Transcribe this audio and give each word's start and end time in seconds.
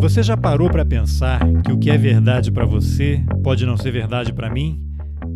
Você 0.00 0.22
já 0.22 0.36
parou 0.36 0.68
para 0.68 0.84
pensar 0.84 1.40
que 1.64 1.72
o 1.72 1.78
que 1.78 1.90
é 1.90 1.96
verdade 1.96 2.52
para 2.52 2.66
você 2.66 3.24
pode 3.42 3.64
não 3.64 3.76
ser 3.76 3.90
verdade 3.90 4.32
para 4.32 4.50
mim? 4.50 4.80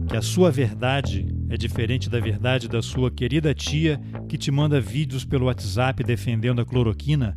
Que 0.07 0.17
a 0.17 0.23
sua 0.23 0.51
verdade 0.51 1.27
é 1.49 1.57
diferente 1.57 2.11
da 2.11 2.21
verdade 2.21 2.69
da 2.69 2.83
sua 2.83 3.11
querida 3.11 3.55
tia 3.55 3.99
que 4.29 4.37
te 4.37 4.51
manda 4.51 4.81
vídeos 4.81 5.25
pelo 5.25 5.47
WhatsApp 5.47 6.05
defendendo 6.05 6.61
a 6.61 6.65
cloroquina 6.65 7.37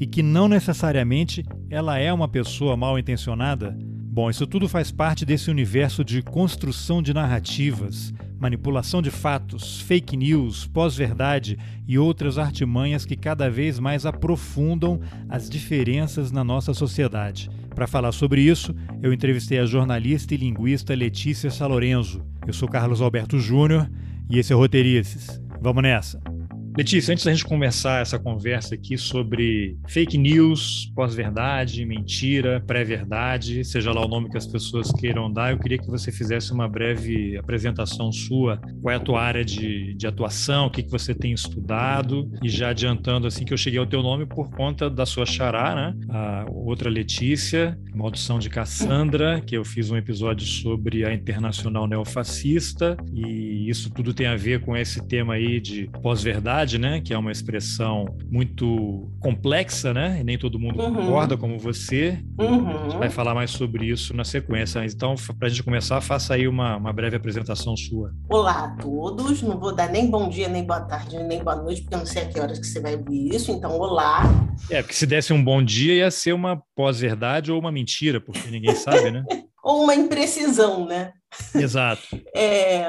e 0.00 0.06
que 0.06 0.22
não 0.22 0.48
necessariamente 0.48 1.44
ela 1.70 1.98
é 1.98 2.12
uma 2.12 2.28
pessoa 2.28 2.76
mal 2.76 2.98
intencionada? 2.98 3.76
Bom, 3.80 4.28
isso 4.28 4.46
tudo 4.46 4.68
faz 4.68 4.90
parte 4.90 5.24
desse 5.24 5.50
universo 5.50 6.04
de 6.04 6.22
construção 6.22 7.00
de 7.00 7.14
narrativas, 7.14 8.12
manipulação 8.44 9.00
de 9.00 9.10
fatos, 9.10 9.80
fake 9.80 10.18
news, 10.18 10.66
pós-verdade 10.66 11.58
e 11.88 11.98
outras 11.98 12.36
artimanhas 12.36 13.06
que 13.06 13.16
cada 13.16 13.48
vez 13.48 13.78
mais 13.78 14.04
aprofundam 14.04 15.00
as 15.30 15.48
diferenças 15.48 16.30
na 16.30 16.44
nossa 16.44 16.74
sociedade. 16.74 17.50
Para 17.74 17.86
falar 17.86 18.12
sobre 18.12 18.42
isso, 18.42 18.74
eu 19.02 19.14
entrevistei 19.14 19.58
a 19.58 19.64
jornalista 19.64 20.34
e 20.34 20.36
linguista 20.36 20.94
Letícia 20.94 21.50
Salorenzo. 21.50 22.22
Eu 22.46 22.52
sou 22.52 22.68
Carlos 22.68 23.00
Alberto 23.00 23.38
Júnior 23.38 23.90
e 24.28 24.38
esse 24.38 24.52
é 24.52 24.56
o 24.56 24.58
Roteirices. 24.58 25.40
Vamos 25.62 25.82
nessa! 25.82 26.33
Letícia, 26.76 27.12
antes 27.12 27.24
da 27.24 27.30
gente 27.30 27.44
começar 27.44 28.02
essa 28.02 28.18
conversa 28.18 28.74
aqui 28.74 28.98
sobre 28.98 29.78
fake 29.86 30.18
news, 30.18 30.90
pós-verdade, 30.92 31.86
mentira, 31.86 32.60
pré-verdade, 32.66 33.64
seja 33.64 33.92
lá 33.92 34.04
o 34.04 34.08
nome 34.08 34.28
que 34.28 34.36
as 34.36 34.44
pessoas 34.44 34.90
queiram 34.90 35.32
dar, 35.32 35.52
eu 35.52 35.58
queria 35.60 35.78
que 35.78 35.86
você 35.86 36.10
fizesse 36.10 36.52
uma 36.52 36.68
breve 36.68 37.36
apresentação 37.36 38.10
sua. 38.10 38.60
Qual 38.82 38.92
é 38.92 38.96
a 38.96 39.00
tua 39.00 39.22
área 39.22 39.44
de, 39.44 39.94
de 39.94 40.04
atuação, 40.08 40.66
o 40.66 40.70
que, 40.70 40.82
que 40.82 40.90
você 40.90 41.14
tem 41.14 41.32
estudado? 41.32 42.28
E 42.42 42.48
já 42.48 42.70
adiantando 42.70 43.28
assim 43.28 43.44
que 43.44 43.52
eu 43.52 43.58
cheguei 43.58 43.78
ao 43.78 43.86
teu 43.86 44.02
nome 44.02 44.26
por 44.26 44.50
conta 44.50 44.90
da 44.90 45.06
sua 45.06 45.24
xará, 45.24 45.76
né? 45.76 45.94
A 46.08 46.46
outra 46.50 46.90
Letícia, 46.90 47.78
Maldição 47.94 48.40
de 48.40 48.50
Cassandra, 48.50 49.40
que 49.40 49.56
eu 49.56 49.64
fiz 49.64 49.92
um 49.92 49.96
episódio 49.96 50.44
sobre 50.44 51.04
a 51.04 51.14
Internacional 51.14 51.86
Neofascista, 51.86 52.96
e 53.12 53.70
isso 53.70 53.90
tudo 53.90 54.12
tem 54.12 54.26
a 54.26 54.34
ver 54.34 54.60
com 54.62 54.76
esse 54.76 55.06
tema 55.06 55.34
aí 55.34 55.60
de 55.60 55.88
pós-verdade 56.02 56.63
né? 56.72 57.00
Que 57.00 57.12
é 57.12 57.18
uma 57.18 57.30
expressão 57.30 58.06
muito 58.30 59.10
complexa, 59.20 59.92
né? 59.92 60.18
E 60.20 60.24
nem 60.24 60.38
todo 60.38 60.58
mundo 60.58 60.80
uhum. 60.80 60.94
concorda 60.94 61.36
como 61.36 61.58
você. 61.58 62.18
Uhum. 62.38 62.68
A 62.68 62.82
gente 62.84 62.98
vai 62.98 63.10
falar 63.10 63.34
mais 63.34 63.50
sobre 63.50 63.86
isso 63.86 64.14
na 64.14 64.24
sequência. 64.24 64.84
Então, 64.84 65.14
para 65.38 65.46
a 65.46 65.50
gente 65.50 65.62
começar, 65.62 66.00
faça 66.00 66.34
aí 66.34 66.48
uma, 66.48 66.76
uma 66.76 66.92
breve 66.92 67.16
apresentação 67.16 67.76
sua. 67.76 68.12
Olá 68.28 68.64
a 68.64 68.82
todos. 68.82 69.42
Não 69.42 69.58
vou 69.58 69.74
dar 69.74 69.90
nem 69.90 70.10
bom 70.10 70.28
dia, 70.28 70.48
nem 70.48 70.64
boa 70.64 70.80
tarde, 70.80 71.22
nem 71.22 71.42
boa 71.42 71.56
noite, 71.56 71.82
porque 71.82 71.94
eu 71.94 71.98
não 71.98 72.06
sei 72.06 72.22
a 72.22 72.26
que 72.26 72.40
horas 72.40 72.58
que 72.58 72.66
você 72.66 72.80
vai 72.80 72.96
ouvir 72.96 73.34
isso. 73.34 73.50
Então, 73.50 73.78
olá. 73.78 74.22
É, 74.70 74.80
porque 74.80 74.94
se 74.94 75.06
desse 75.06 75.32
um 75.32 75.42
bom 75.42 75.62
dia, 75.62 75.94
ia 75.94 76.10
ser 76.10 76.32
uma 76.32 76.62
pós-verdade 76.74 77.52
ou 77.52 77.60
uma 77.60 77.70
mentira, 77.70 78.20
porque 78.20 78.50
ninguém 78.50 78.74
sabe, 78.74 79.10
né? 79.10 79.24
ou 79.62 79.84
uma 79.84 79.94
imprecisão, 79.94 80.86
né? 80.86 81.12
Exato. 81.54 82.02
É, 82.34 82.88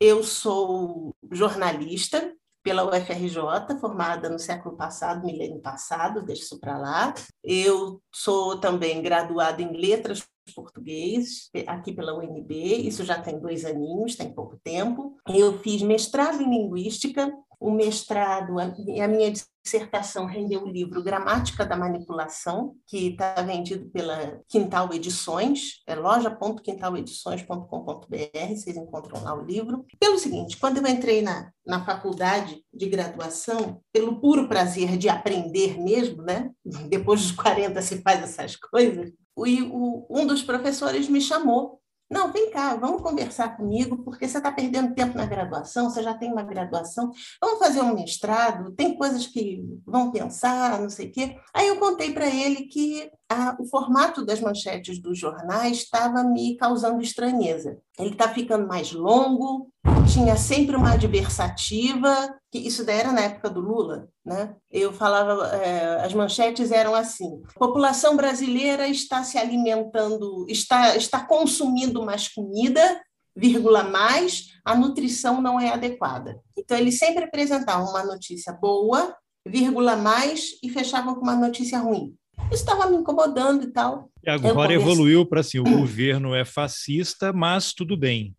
eu 0.00 0.22
sou 0.22 1.14
jornalista, 1.32 2.32
pela 2.62 2.84
UFRJ, 2.84 3.78
formada 3.80 4.28
no 4.28 4.38
século 4.38 4.76
passado, 4.76 5.24
milênio 5.24 5.60
passado, 5.60 6.22
deixa 6.22 6.42
isso 6.42 6.60
para 6.60 6.78
lá. 6.78 7.14
Eu 7.42 8.02
sou 8.12 8.58
também 8.58 9.02
graduada 9.02 9.62
em 9.62 9.76
Letras 9.76 10.26
Português, 10.50 11.50
aqui 11.66 11.92
pela 11.92 12.16
UNB, 12.16 12.54
isso 12.86 13.04
já 13.04 13.20
tem 13.20 13.38
dois 13.38 13.64
aninhos, 13.64 14.16
tem 14.16 14.32
pouco 14.32 14.58
tempo. 14.62 15.16
Eu 15.28 15.58
fiz 15.58 15.82
mestrado 15.82 16.42
em 16.42 16.50
Linguística 16.50 17.32
o 17.60 17.70
mestrado, 17.70 18.58
a, 18.58 18.66
minha 19.06 19.30
dissertação 19.62 20.24
rendeu 20.24 20.64
o 20.64 20.68
livro 20.68 21.02
Gramática 21.02 21.66
da 21.66 21.76
Manipulação, 21.76 22.74
que 22.86 23.08
está 23.08 23.34
vendido 23.42 23.90
pela 23.90 24.40
Quintal 24.48 24.90
Edições, 24.94 25.82
é 25.86 25.94
loja.quintaledições.com.br, 25.94 28.56
vocês 28.56 28.78
encontram 28.78 29.22
lá 29.22 29.34
o 29.34 29.44
livro. 29.44 29.84
Pelo 29.98 30.18
seguinte, 30.18 30.56
quando 30.56 30.78
eu 30.78 30.86
entrei 30.86 31.20
na, 31.20 31.52
na 31.66 31.84
faculdade 31.84 32.64
de 32.72 32.88
graduação, 32.88 33.82
pelo 33.92 34.22
puro 34.22 34.48
prazer 34.48 34.96
de 34.96 35.10
aprender 35.10 35.78
mesmo, 35.78 36.22
né? 36.22 36.50
Depois 36.88 37.20
dos 37.20 37.32
40 37.32 37.82
se 37.82 38.00
faz 38.00 38.22
essas 38.22 38.56
coisas, 38.56 39.12
o, 39.40 40.06
o, 40.06 40.06
um 40.10 40.26
dos 40.26 40.42
professores 40.42 41.08
me 41.08 41.20
chamou 41.20 41.80
não, 42.10 42.32
vem 42.32 42.50
cá, 42.50 42.74
vamos 42.74 43.02
conversar 43.02 43.56
comigo, 43.56 43.98
porque 43.98 44.26
você 44.26 44.38
está 44.38 44.50
perdendo 44.50 44.96
tempo 44.96 45.16
na 45.16 45.24
graduação, 45.24 45.88
você 45.88 46.02
já 46.02 46.12
tem 46.12 46.32
uma 46.32 46.42
graduação, 46.42 47.12
vamos 47.40 47.60
fazer 47.60 47.82
um 47.82 47.94
mestrado, 47.94 48.72
tem 48.72 48.96
coisas 48.96 49.28
que 49.28 49.62
vão 49.86 50.10
pensar, 50.10 50.80
não 50.80 50.90
sei 50.90 51.06
o 51.06 51.12
quê. 51.12 51.36
Aí 51.54 51.68
eu 51.68 51.78
contei 51.78 52.12
para 52.12 52.26
ele 52.26 52.62
que 52.62 53.08
a, 53.28 53.56
o 53.60 53.64
formato 53.64 54.26
das 54.26 54.40
manchetes 54.40 55.00
dos 55.00 55.16
jornais 55.16 55.78
estava 55.78 56.24
me 56.24 56.56
causando 56.56 57.00
estranheza. 57.00 57.78
Ele 57.96 58.10
está 58.10 58.28
ficando 58.28 58.66
mais 58.66 58.90
longo, 58.90 59.69
tinha 60.12 60.36
sempre 60.36 60.76
uma 60.76 60.92
adversativa, 60.92 62.34
que 62.50 62.58
isso 62.58 62.84
daí 62.84 62.98
era 62.98 63.12
na 63.12 63.22
época 63.22 63.48
do 63.48 63.60
Lula, 63.60 64.08
né? 64.24 64.54
Eu 64.70 64.92
falava, 64.92 65.46
é, 65.56 66.04
as 66.04 66.12
manchetes 66.12 66.70
eram 66.70 66.94
assim: 66.94 67.42
população 67.54 68.16
brasileira 68.16 68.88
está 68.88 69.22
se 69.22 69.38
alimentando, 69.38 70.46
está, 70.48 70.96
está 70.96 71.24
consumindo 71.24 72.04
mais 72.04 72.28
comida, 72.28 73.00
vírgula 73.36 73.84
mais, 73.84 74.48
a 74.64 74.74
nutrição 74.74 75.40
não 75.40 75.58
é 75.58 75.70
adequada. 75.70 76.38
Então 76.58 76.76
ele 76.76 76.92
sempre 76.92 77.24
apresentava 77.24 77.88
uma 77.88 78.04
notícia 78.04 78.52
boa, 78.52 79.14
vírgula 79.46 79.96
mais 79.96 80.58
e 80.62 80.68
fechava 80.68 81.14
com 81.14 81.22
uma 81.22 81.36
notícia 81.36 81.78
ruim. 81.78 82.14
Isso 82.50 82.62
estava 82.62 82.86
me 82.86 82.96
incomodando 82.96 83.64
e 83.64 83.72
tal. 83.72 84.10
E 84.24 84.30
agora 84.30 84.72
evoluiu 84.72 85.24
para 85.24 85.40
assim: 85.40 85.58
o 85.58 85.64
governo 85.64 86.34
é 86.34 86.44
fascista, 86.44 87.32
mas 87.32 87.72
tudo 87.72 87.96
bem. 87.96 88.34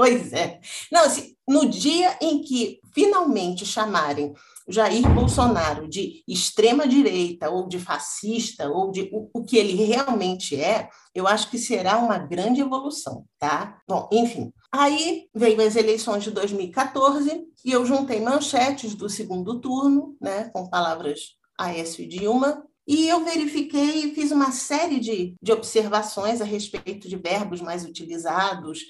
Pois 0.00 0.32
é. 0.32 0.58
Não, 0.90 1.02
assim, 1.04 1.34
no 1.46 1.68
dia 1.68 2.16
em 2.22 2.40
que 2.40 2.80
finalmente 2.94 3.66
chamarem 3.66 4.32
Jair 4.66 5.06
Bolsonaro 5.12 5.86
de 5.86 6.24
extrema-direita, 6.26 7.50
ou 7.50 7.68
de 7.68 7.78
fascista, 7.78 8.70
ou 8.70 8.90
de 8.90 9.10
o, 9.12 9.28
o, 9.34 9.44
que 9.44 9.58
ele 9.58 9.74
realmente 9.74 10.58
é, 10.58 10.88
eu 11.14 11.28
acho 11.28 11.50
que 11.50 11.58
será 11.58 11.98
uma 11.98 12.16
grande 12.16 12.62
evolução, 12.62 13.26
tá? 13.38 13.78
Bom, 13.86 14.08
enfim. 14.10 14.50
Aí 14.72 15.28
veio 15.34 15.60
as 15.60 15.76
eleições 15.76 16.24
de 16.24 16.30
2014 16.30 17.44
e 17.62 17.70
eu 17.70 17.84
juntei 17.84 18.22
manchetes 18.22 18.94
do 18.94 19.06
segundo 19.06 19.60
turno, 19.60 20.16
né, 20.18 20.48
com 20.54 20.66
palavras 20.66 21.36
Aécio 21.58 22.04
e 22.04 22.08
Dilma, 22.08 22.64
e 22.88 23.06
eu 23.06 23.22
verifiquei 23.22 24.06
e 24.06 24.14
fiz 24.14 24.32
uma 24.32 24.50
série 24.50 24.98
de, 24.98 25.36
de 25.40 25.52
observações 25.52 26.40
a 26.40 26.44
respeito 26.44 27.06
de 27.06 27.16
verbos 27.16 27.60
mais 27.60 27.84
utilizados, 27.84 28.80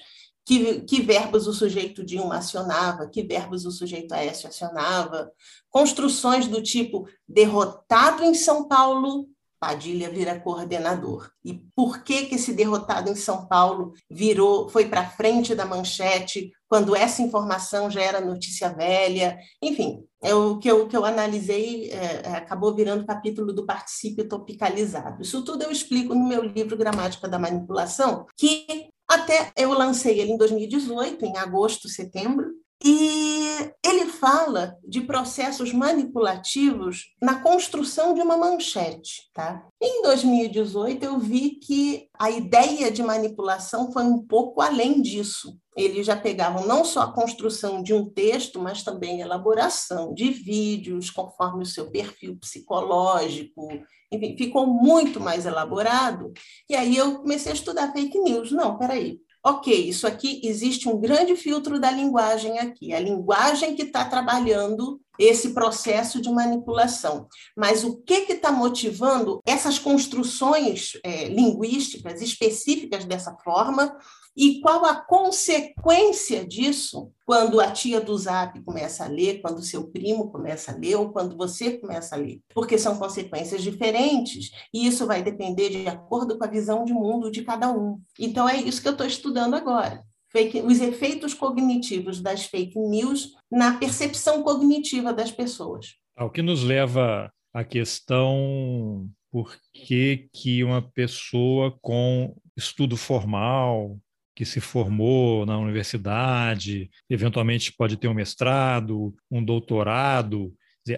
que, 0.45 0.81
que 0.81 1.01
verbos 1.01 1.47
o 1.47 1.53
sujeito 1.53 2.03
Dilma 2.03 2.37
acionava, 2.37 3.07
que 3.07 3.23
verbos 3.23 3.65
o 3.65 3.71
sujeito 3.71 4.13
Aécio 4.13 4.49
acionava, 4.49 5.31
construções 5.69 6.47
do 6.47 6.61
tipo 6.61 7.07
derrotado 7.27 8.23
em 8.23 8.33
São 8.33 8.67
Paulo, 8.67 9.27
Padilha 9.61 10.09
vira 10.09 10.39
coordenador. 10.39 11.29
E 11.45 11.53
por 11.75 12.03
que 12.03 12.25
que 12.25 12.33
esse 12.33 12.51
derrotado 12.51 13.11
em 13.11 13.15
São 13.15 13.45
Paulo 13.45 13.93
virou, 14.09 14.67
foi 14.67 14.87
para 14.87 15.11
frente 15.11 15.53
da 15.53 15.67
manchete 15.67 16.51
quando 16.67 16.95
essa 16.95 17.21
informação 17.21 17.87
já 17.87 18.01
era 18.01 18.19
notícia 18.19 18.69
velha? 18.69 19.37
Enfim, 19.61 20.03
é 20.19 20.33
o 20.33 20.57
que 20.57 20.67
eu, 20.67 20.87
que 20.87 20.97
eu 20.97 21.05
analisei 21.05 21.91
é, 21.91 22.23
é 22.25 22.35
acabou 22.37 22.73
virando 22.73 23.05
capítulo 23.05 23.53
do 23.53 23.63
particípio 23.63 24.27
topicalizado. 24.27 25.21
Isso 25.21 25.43
tudo 25.43 25.61
eu 25.61 25.71
explico 25.71 26.15
no 26.15 26.27
meu 26.27 26.43
livro 26.43 26.75
Gramática 26.75 27.29
da 27.29 27.37
Manipulação, 27.37 28.25
que 28.35 28.90
até 29.11 29.51
eu 29.57 29.73
lancei 29.73 30.19
ele 30.19 30.31
em 30.31 30.37
2018, 30.37 31.25
em 31.25 31.37
agosto, 31.37 31.89
setembro, 31.89 32.51
e 32.83 33.71
ele 33.85 34.05
fala 34.07 34.75
de 34.83 35.01
processos 35.01 35.71
manipulativos 35.71 37.13
na 37.21 37.41
construção 37.41 38.13
de 38.13 38.21
uma 38.21 38.37
manchete. 38.37 39.29
Tá? 39.33 39.63
Em 39.81 40.01
2018, 40.01 41.03
eu 41.03 41.19
vi 41.19 41.51
que 41.51 42.09
a 42.17 42.31
ideia 42.31 42.91
de 42.91 43.03
manipulação 43.03 43.91
foi 43.91 44.03
um 44.03 44.25
pouco 44.25 44.61
além 44.61 45.01
disso. 45.01 45.57
Eles 45.77 46.05
já 46.05 46.15
pegavam 46.17 46.65
não 46.65 46.83
só 46.83 47.01
a 47.01 47.13
construção 47.13 47.83
de 47.83 47.93
um 47.93 48.09
texto, 48.09 48.59
mas 48.59 48.83
também 48.83 49.21
a 49.21 49.25
elaboração 49.25 50.13
de 50.13 50.29
vídeos 50.31 51.09
conforme 51.09 51.63
o 51.63 51.67
seu 51.67 51.89
perfil 51.91 52.37
psicológico. 52.37 53.67
Enfim, 54.11 54.35
ficou 54.35 54.67
muito 54.67 55.19
mais 55.19 55.45
elaborado. 55.45 56.33
E 56.69 56.75
aí 56.75 56.97
eu 56.97 57.19
comecei 57.19 57.51
a 57.51 57.55
estudar 57.55 57.93
fake 57.93 58.19
news. 58.19 58.51
Não, 58.51 58.77
peraí, 58.77 59.19
ok, 59.43 59.73
isso 59.73 60.05
aqui 60.05 60.41
existe 60.43 60.87
um 60.87 60.99
grande 60.99 61.35
filtro 61.35 61.79
da 61.79 61.89
linguagem 61.91 62.59
aqui, 62.59 62.93
a 62.93 62.99
linguagem 62.99 63.75
que 63.75 63.83
está 63.83 64.05
trabalhando 64.05 65.01
esse 65.17 65.53
processo 65.53 66.21
de 66.21 66.29
manipulação. 66.31 67.27
Mas 67.55 67.83
o 67.83 67.97
que 67.97 68.13
está 68.31 68.51
motivando 68.51 69.41
essas 69.45 69.77
construções 69.77 70.93
é, 71.03 71.25
linguísticas 71.25 72.21
específicas 72.21 73.05
dessa 73.05 73.35
forma 73.43 73.95
E 74.35 74.61
qual 74.61 74.85
a 74.85 74.95
consequência 74.95 76.45
disso 76.45 77.11
quando 77.25 77.59
a 77.59 77.71
tia 77.71 77.99
do 77.99 78.17
Zap 78.17 78.59
começa 78.63 79.05
a 79.05 79.07
ler, 79.07 79.41
quando 79.41 79.61
seu 79.61 79.87
primo 79.87 80.31
começa 80.31 80.71
a 80.71 80.75
ler 80.75 80.95
ou 80.95 81.11
quando 81.11 81.35
você 81.35 81.77
começa 81.77 82.15
a 82.15 82.17
ler? 82.17 82.39
Porque 82.53 82.77
são 82.77 82.97
consequências 82.97 83.61
diferentes 83.61 84.51
e 84.73 84.87
isso 84.87 85.05
vai 85.05 85.21
depender 85.21 85.69
de 85.69 85.87
acordo 85.87 86.37
com 86.37 86.43
a 86.45 86.49
visão 86.49 86.85
de 86.85 86.93
mundo 86.93 87.29
de 87.29 87.43
cada 87.43 87.71
um. 87.71 88.01
Então 88.19 88.47
é 88.47 88.57
isso 88.57 88.81
que 88.81 88.87
eu 88.87 88.93
estou 88.93 89.07
estudando 89.07 89.55
agora. 89.55 90.03
Fake, 90.29 90.61
os 90.61 90.79
efeitos 90.79 91.33
cognitivos 91.33 92.21
das 92.21 92.45
fake 92.45 92.79
news 92.79 93.33
na 93.51 93.77
percepção 93.77 94.41
cognitiva 94.43 95.13
das 95.13 95.29
pessoas. 95.29 95.95
O 96.17 96.29
que 96.29 96.41
nos 96.41 96.63
leva 96.63 97.29
à 97.53 97.65
questão 97.65 99.09
por 99.31 99.57
que, 99.73 100.29
que 100.33 100.63
uma 100.63 100.81
pessoa 100.81 101.77
com 101.81 102.35
estudo 102.55 102.97
formal, 102.97 103.97
que 104.41 104.45
se 104.45 104.59
formou 104.59 105.45
na 105.45 105.55
universidade, 105.59 106.89
eventualmente 107.07 107.71
pode 107.71 107.95
ter 107.95 108.07
um 108.07 108.13
mestrado, 108.15 109.13
um 109.29 109.45
doutorado. 109.45 110.51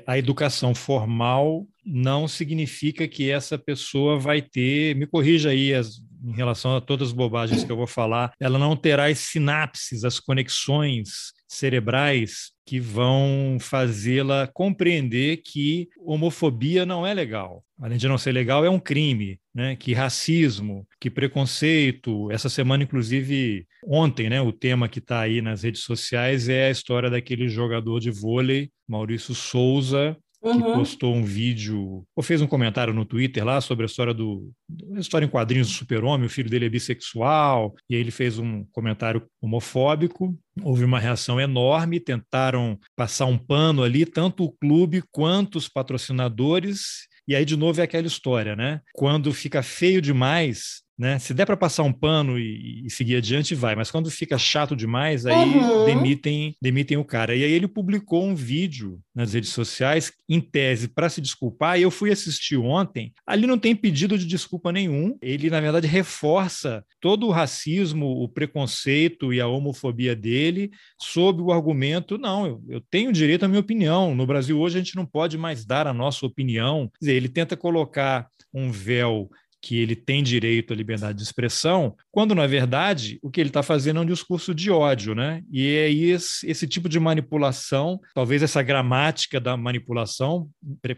A 0.07 0.17
educação 0.17 0.73
formal 0.73 1.67
não 1.85 2.25
significa 2.25 3.05
que 3.05 3.29
essa 3.29 3.59
pessoa 3.59 4.17
vai 4.17 4.41
ter, 4.41 4.95
me 4.95 5.05
corrija 5.05 5.49
aí 5.49 5.73
as, 5.73 5.97
em 6.23 6.31
relação 6.31 6.77
a 6.77 6.79
todas 6.79 7.09
as 7.09 7.13
bobagens 7.13 7.65
que 7.65 7.69
eu 7.69 7.75
vou 7.75 7.85
falar, 7.85 8.31
ela 8.39 8.57
não 8.57 8.77
terá 8.77 9.07
as 9.07 9.19
sinapses, 9.19 10.05
as 10.05 10.21
conexões 10.21 11.33
cerebrais 11.53 12.51
que 12.65 12.79
vão 12.79 13.57
fazê-la 13.59 14.47
compreender 14.47 15.37
que 15.37 15.89
homofobia 15.97 16.85
não 16.85 17.05
é 17.05 17.13
legal. 17.13 17.63
Além 17.81 17.97
de 17.97 18.07
não 18.07 18.17
ser 18.17 18.31
legal, 18.31 18.63
é 18.63 18.69
um 18.69 18.79
crime, 18.79 19.39
né? 19.53 19.75
Que 19.75 19.93
racismo, 19.93 20.87
que 20.99 21.09
preconceito. 21.09 22.31
Essa 22.31 22.47
semana, 22.47 22.83
inclusive, 22.83 23.67
ontem, 23.85 24.29
né? 24.29 24.41
O 24.41 24.53
tema 24.53 24.87
que 24.87 24.99
está 24.99 25.19
aí 25.19 25.41
nas 25.41 25.63
redes 25.63 25.81
sociais 25.81 26.47
é 26.47 26.67
a 26.67 26.71
história 26.71 27.09
daquele 27.09 27.49
jogador 27.49 27.99
de 27.99 28.09
vôlei, 28.09 28.69
Maurício 28.87 29.35
Souza, 29.35 30.17
que 30.51 30.63
uhum. 30.63 30.73
postou 30.73 31.15
um 31.15 31.23
vídeo, 31.23 32.05
ou 32.15 32.21
fez 32.21 32.41
um 32.41 32.47
comentário 32.47 32.93
no 32.93 33.05
Twitter 33.05 33.45
lá 33.45 33.61
sobre 33.61 33.83
a 33.83 33.87
história 33.87 34.13
do. 34.13 34.51
A 34.95 34.99
história 34.99 35.25
em 35.25 35.29
quadrinhos 35.29 35.69
do 35.69 35.73
super-homem, 35.73 36.27
o 36.27 36.29
filho 36.29 36.49
dele 36.49 36.65
é 36.65 36.69
bissexual, 36.69 37.73
e 37.89 37.95
aí 37.95 38.01
ele 38.01 38.11
fez 38.11 38.37
um 38.37 38.65
comentário 38.71 39.25
homofóbico. 39.41 40.37
Houve 40.61 40.83
uma 40.83 40.99
reação 40.99 41.39
enorme, 41.39 41.99
tentaram 41.99 42.77
passar 42.95 43.25
um 43.25 43.37
pano 43.37 43.83
ali, 43.83 44.05
tanto 44.05 44.43
o 44.43 44.51
clube 44.51 45.01
quanto 45.11 45.57
os 45.57 45.69
patrocinadores. 45.69 47.07
E 47.27 47.35
aí, 47.35 47.45
de 47.45 47.55
novo, 47.55 47.79
é 47.79 47.83
aquela 47.85 48.05
história, 48.05 48.55
né? 48.55 48.81
Quando 48.93 49.33
fica 49.33 49.63
feio 49.63 50.01
demais, 50.01 50.83
né? 50.97 51.17
Se 51.17 51.33
der 51.33 51.45
para 51.45 51.57
passar 51.57 51.83
um 51.83 51.91
pano 51.91 52.37
e, 52.37 52.85
e, 52.85 52.89
seguir 52.89 53.15
adiante, 53.15 53.55
vai. 53.55 53.75
Mas 53.75 53.89
quando 53.89 54.11
fica 54.11 54.37
chato 54.37 54.75
demais, 54.75 55.25
aí 55.25 55.35
uhum. 55.35 55.85
demitem, 55.85 56.55
demitem 56.61 56.97
o 56.97 57.05
cara. 57.05 57.35
E 57.35 57.43
aí 57.43 57.51
ele 57.51 57.67
publicou 57.67 58.23
um 58.23 58.35
vídeo 58.35 58.99
nas 59.13 59.33
redes 59.33 59.49
sociais, 59.49 60.11
em 60.29 60.39
tese, 60.39 60.87
para 60.87 61.09
se 61.09 61.19
desculpar. 61.19 61.79
E 61.79 61.83
eu 61.83 61.89
fui 61.89 62.11
assistir 62.11 62.57
ontem. 62.57 63.11
Ali 63.25 63.47
não 63.47 63.57
tem 63.57 63.75
pedido 63.75 64.17
de 64.17 64.25
desculpa 64.25 64.71
nenhum. 64.71 65.17
Ele, 65.21 65.49
na 65.49 65.59
verdade, 65.59 65.87
reforça 65.87 66.83
todo 67.01 67.27
o 67.27 67.31
racismo, 67.31 68.05
o 68.05 68.29
preconceito 68.29 69.33
e 69.33 69.41
a 69.41 69.47
homofobia 69.47 70.15
dele 70.15 70.69
sob 70.99 71.41
o 71.41 71.51
argumento: 71.51 72.17
não, 72.17 72.45
eu, 72.45 72.63
eu 72.69 72.81
tenho 72.81 73.11
direito 73.11 73.43
à 73.43 73.47
minha 73.47 73.59
opinião. 73.59 74.13
No 74.13 74.27
Brasil 74.27 74.59
hoje 74.59 74.77
a 74.77 74.81
gente 74.81 74.95
não 74.95 75.05
pode 75.05 75.37
mais 75.37 75.65
dar 75.65 75.87
a 75.87 75.93
nossa 75.93 76.25
opinião. 76.25 76.87
Quer 76.87 76.99
dizer, 76.99 77.13
ele 77.13 77.29
tenta 77.29 77.57
colocar 77.57 78.27
um 78.53 78.71
véu 78.71 79.29
que 79.63 79.79
ele 79.79 79.95
tem 79.95 80.21
direito 80.21 80.73
à 80.73 80.75
liberdade 80.75 81.17
de 81.17 81.23
expressão, 81.23 81.95
quando, 82.11 82.35
na 82.35 82.45
verdade, 82.45 83.17
o 83.23 83.31
que 83.31 83.39
ele 83.39 83.49
está 83.49 83.63
fazendo 83.63 83.97
é 83.97 84.01
um 84.01 84.05
discurso 84.05 84.53
de 84.53 84.69
ódio, 84.69 85.15
né? 85.15 85.41
E 85.49 85.65
é 85.67 85.89
esse, 85.89 86.45
esse 86.45 86.67
tipo 86.67 86.89
de 86.89 86.99
manipulação, 86.99 87.97
talvez 88.13 88.43
essa 88.43 88.61
gramática 88.61 89.39
da 89.39 89.55
manipulação, 89.55 90.49